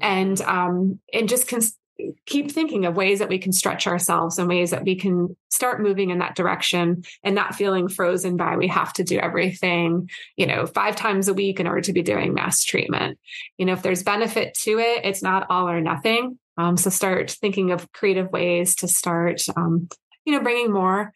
and 0.00 0.40
um, 0.40 1.00
and 1.12 1.28
just 1.28 1.48
cons- 1.48 1.76
keep 2.26 2.50
thinking 2.50 2.84
of 2.84 2.94
ways 2.94 3.18
that 3.18 3.28
we 3.28 3.38
can 3.38 3.52
stretch 3.52 3.86
ourselves 3.86 4.38
and 4.38 4.48
ways 4.48 4.70
that 4.70 4.84
we 4.84 4.94
can 4.94 5.36
start 5.50 5.82
moving 5.82 6.10
in 6.10 6.18
that 6.18 6.36
direction 6.36 7.02
and 7.22 7.34
not 7.34 7.54
feeling 7.54 7.88
frozen 7.88 8.36
by 8.36 8.56
we 8.56 8.68
have 8.68 8.92
to 8.92 9.02
do 9.02 9.18
everything 9.18 10.08
you 10.36 10.46
know 10.46 10.66
five 10.66 10.94
times 10.94 11.28
a 11.28 11.34
week 11.34 11.58
in 11.58 11.66
order 11.66 11.80
to 11.80 11.92
be 11.92 12.02
doing 12.02 12.34
massed 12.34 12.68
treatment. 12.68 13.18
You 13.56 13.66
know 13.66 13.72
if 13.72 13.82
there's 13.82 14.02
benefit 14.02 14.54
to 14.62 14.78
it 14.78 15.04
it's 15.04 15.22
not 15.22 15.46
all 15.50 15.68
or 15.68 15.80
nothing. 15.80 16.38
Um, 16.56 16.76
so 16.76 16.90
start 16.90 17.30
thinking 17.30 17.70
of 17.70 17.90
creative 17.92 18.30
ways 18.32 18.76
to 18.76 18.88
start 18.88 19.42
um, 19.56 19.88
you 20.24 20.32
know 20.32 20.40
bringing 20.40 20.72
more. 20.72 21.12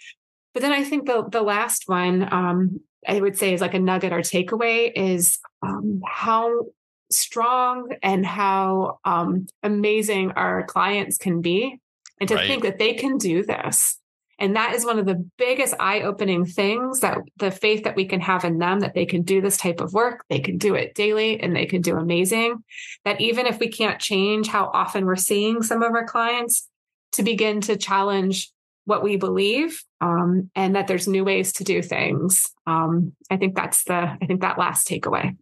But 0.54 0.62
then 0.62 0.72
i 0.72 0.84
think 0.84 1.06
the 1.06 1.24
the 1.28 1.42
last 1.42 1.84
one 1.86 2.28
um, 2.32 2.80
i 3.06 3.20
would 3.20 3.38
say 3.38 3.54
is 3.54 3.60
like 3.60 3.74
a 3.74 3.78
nugget 3.78 4.12
or 4.12 4.20
takeaway 4.20 4.92
is 4.94 5.38
um, 5.62 6.02
how 6.06 6.66
strong 7.12 7.94
and 8.02 8.24
how 8.26 8.98
um, 9.04 9.46
amazing 9.62 10.32
our 10.32 10.64
clients 10.64 11.16
can 11.18 11.40
be 11.40 11.78
and 12.20 12.28
to 12.28 12.36
Right. 12.36 12.46
think 12.46 12.62
that 12.62 12.78
they 12.78 12.94
can 12.94 13.18
do 13.18 13.44
this. 13.44 13.98
And 14.38 14.56
that 14.56 14.74
is 14.74 14.84
one 14.84 14.98
of 14.98 15.06
the 15.06 15.24
biggest 15.38 15.74
eye-opening 15.78 16.46
things 16.46 17.00
that 17.00 17.18
the 17.36 17.52
faith 17.52 17.84
that 17.84 17.94
we 17.94 18.06
can 18.06 18.20
have 18.20 18.44
in 18.44 18.58
them 18.58 18.80
that 18.80 18.94
they 18.94 19.06
can 19.06 19.22
do 19.22 19.40
this 19.40 19.56
type 19.56 19.80
of 19.80 19.92
work 19.92 20.24
they 20.28 20.40
can 20.40 20.58
do 20.58 20.74
it 20.74 20.94
daily 20.94 21.40
and 21.40 21.54
they 21.54 21.66
can 21.66 21.80
do 21.80 21.96
amazing 21.96 22.64
that 23.04 23.20
even 23.20 23.46
if 23.46 23.60
we 23.60 23.68
can't 23.68 24.00
change 24.00 24.48
how 24.48 24.68
often 24.74 25.04
we're 25.04 25.14
seeing 25.14 25.62
some 25.62 25.82
of 25.82 25.92
our 25.92 26.04
clients 26.06 26.68
to 27.12 27.22
begin 27.22 27.60
to 27.60 27.76
challenge 27.76 28.50
what 28.84 29.04
we 29.04 29.16
believe 29.16 29.80
um, 30.00 30.50
and 30.56 30.74
that 30.74 30.88
there's 30.88 31.06
new 31.06 31.24
ways 31.24 31.52
to 31.52 31.62
do 31.62 31.80
things. 31.82 32.50
Um, 32.66 33.12
i 33.30 33.36
think 33.36 33.54
that's 33.54 33.84
the 33.84 33.94
i 33.94 34.26
think 34.26 34.40
that 34.40 34.58
last 34.58 34.88
takeaway 34.88 35.36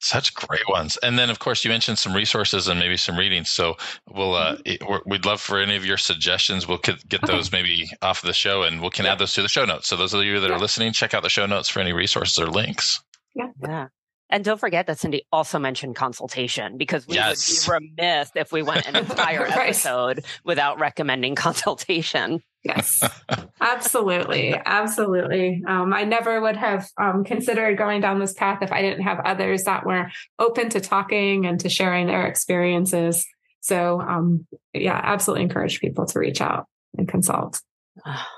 Such 0.00 0.32
great 0.34 0.68
ones. 0.68 0.96
And 1.02 1.18
then, 1.18 1.28
of 1.28 1.40
course, 1.40 1.64
you 1.64 1.70
mentioned 1.70 1.98
some 1.98 2.14
resources 2.14 2.68
and 2.68 2.78
maybe 2.78 2.96
some 2.96 3.16
readings. 3.18 3.50
So 3.50 3.76
we'll, 4.08 4.34
uh, 4.34 4.56
it, 4.64 4.80
we're, 4.88 5.00
we'd 5.06 5.24
love 5.24 5.40
for 5.40 5.58
any 5.58 5.74
of 5.76 5.84
your 5.84 5.96
suggestions. 5.96 6.68
We'll 6.68 6.78
get 6.78 7.06
get 7.08 7.24
Okay. 7.24 7.32
those 7.32 7.50
maybe 7.50 7.90
off 8.00 8.22
the 8.22 8.32
show 8.32 8.62
and 8.62 8.80
we 8.80 8.90
can 8.90 9.04
Yeah. 9.06 9.12
add 9.12 9.18
those 9.18 9.32
to 9.34 9.42
the 9.42 9.48
show 9.48 9.64
notes. 9.64 9.88
So 9.88 9.96
those 9.96 10.14
of 10.14 10.22
you 10.22 10.38
that 10.40 10.50
Yeah. 10.50 10.56
are 10.56 10.60
listening, 10.60 10.92
check 10.92 11.14
out 11.14 11.22
the 11.24 11.28
show 11.28 11.46
notes 11.46 11.68
for 11.68 11.80
any 11.80 11.92
resources 11.92 12.38
or 12.38 12.46
links. 12.46 13.02
yeah 13.34 13.88
and 14.30 14.44
don't 14.44 14.58
forget 14.60 14.86
that 14.86 14.98
Cindy 14.98 15.24
also 15.32 15.58
mentioned 15.58 15.96
consultation 15.96 16.76
because 16.76 17.06
we 17.06 17.14
Yes. 17.16 17.66
would 17.68 17.78
be 17.80 17.86
remiss 18.02 18.30
if 18.34 18.52
we 18.52 18.62
went 18.62 18.86
an 18.86 18.96
entire 19.10 19.40
Right. 19.42 19.52
episode 19.70 20.24
without 20.44 20.78
recommending 20.78 21.34
consultation. 21.34 22.42
Yes, 22.64 23.02
absolutely. 23.60 24.54
Absolutely. 24.66 25.62
Um, 25.66 25.94
I 25.94 26.04
never 26.04 26.40
would 26.40 26.56
have 26.56 26.88
um, 27.00 27.24
considered 27.24 27.78
going 27.78 28.00
down 28.00 28.18
this 28.18 28.32
path 28.34 28.62
if 28.62 28.72
I 28.72 28.82
didn't 28.82 29.04
have 29.04 29.20
others 29.24 29.64
that 29.64 29.86
were 29.86 30.10
open 30.38 30.68
to 30.70 30.80
talking 30.80 31.46
and 31.46 31.60
to 31.60 31.68
sharing 31.68 32.06
their 32.08 32.26
experiences. 32.26 33.24
So, 33.60 34.00
um, 34.00 34.46
yeah, 34.74 35.00
absolutely 35.02 35.44
encourage 35.44 35.80
people 35.80 36.06
to 36.06 36.18
reach 36.18 36.40
out 36.40 36.66
and 36.96 37.08
consult. 37.08 37.60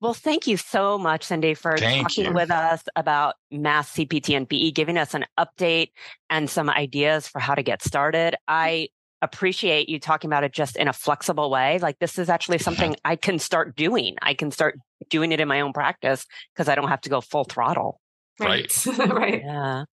Well, 0.00 0.14
thank 0.14 0.46
you 0.46 0.56
so 0.56 0.96
much, 0.96 1.24
Cindy, 1.24 1.52
for 1.52 1.76
Thank 1.76 2.08
talking 2.08 2.26
you. 2.26 2.32
with 2.32 2.50
us 2.50 2.82
about 2.96 3.34
massed 3.50 3.96
CPT 3.96 4.34
and 4.34 4.48
PE, 4.48 4.70
giving 4.70 4.96
us 4.96 5.12
an 5.12 5.26
update 5.38 5.90
and 6.30 6.48
some 6.48 6.70
ideas 6.70 7.28
for 7.28 7.38
how 7.38 7.54
to 7.54 7.62
get 7.62 7.82
started. 7.82 8.34
I 8.48 8.88
appreciate 9.22 9.90
you 9.90 10.00
talking 10.00 10.30
about 10.30 10.42
it 10.42 10.52
just 10.52 10.76
in 10.76 10.88
a 10.88 10.94
flexible 10.94 11.50
way. 11.50 11.78
Like 11.80 11.98
this 11.98 12.18
is 12.18 12.30
actually 12.30 12.58
something 12.58 12.96
I 13.04 13.16
can 13.16 13.38
start 13.38 13.76
doing. 13.76 14.16
I 14.22 14.32
can 14.32 14.50
start 14.50 14.78
doing 15.10 15.32
it 15.32 15.40
in 15.40 15.48
my 15.48 15.60
own 15.60 15.74
practice 15.74 16.24
because 16.54 16.70
I 16.70 16.74
don't 16.74 16.88
have 16.88 17.02
to 17.02 17.10
go 17.10 17.20
full 17.20 17.44
throttle. 17.44 18.00
Right. 18.38 18.72
right. 18.98 19.42
Yeah. 19.44 19.84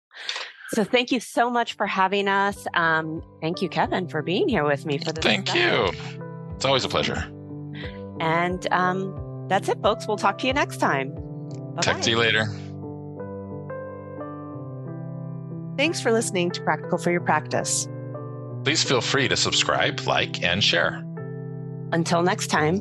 So 0.70 0.84
thank 0.84 1.10
you 1.10 1.18
so 1.18 1.50
much 1.50 1.74
for 1.74 1.86
having 1.86 2.28
us. 2.28 2.66
Um, 2.74 3.22
thank 3.40 3.60
you, 3.60 3.68
Kevin, 3.68 4.06
for 4.06 4.22
being 4.22 4.48
here 4.48 4.64
with 4.64 4.86
me 4.86 4.98
for 4.98 5.12
this. 5.12 5.24
Thank 5.24 5.52
you. 5.52 5.90
It's 6.54 6.64
always 6.64 6.84
a 6.84 6.88
pleasure. 6.88 7.32
And 8.20 8.66
um, 8.72 9.25
that's 9.48 9.68
it, 9.68 9.80
folks. 9.82 10.06
We'll 10.06 10.16
talk 10.16 10.38
to 10.38 10.46
you 10.46 10.52
next 10.52 10.78
time. 10.78 11.14
Bye-bye. 11.14 11.82
Talk 11.82 12.00
to 12.02 12.10
you 12.10 12.18
later. 12.18 12.46
Thanks 15.76 16.00
for 16.00 16.10
listening 16.10 16.50
to 16.52 16.62
Practical 16.62 16.96
for 16.96 17.10
Your 17.10 17.20
Practice. 17.20 17.86
Please 18.64 18.82
feel 18.82 19.00
free 19.00 19.28
to 19.28 19.36
subscribe, 19.36 20.00
like, 20.06 20.42
and 20.42 20.64
share. 20.64 21.04
Until 21.92 22.22
next 22.22 22.46
time. 22.46 22.80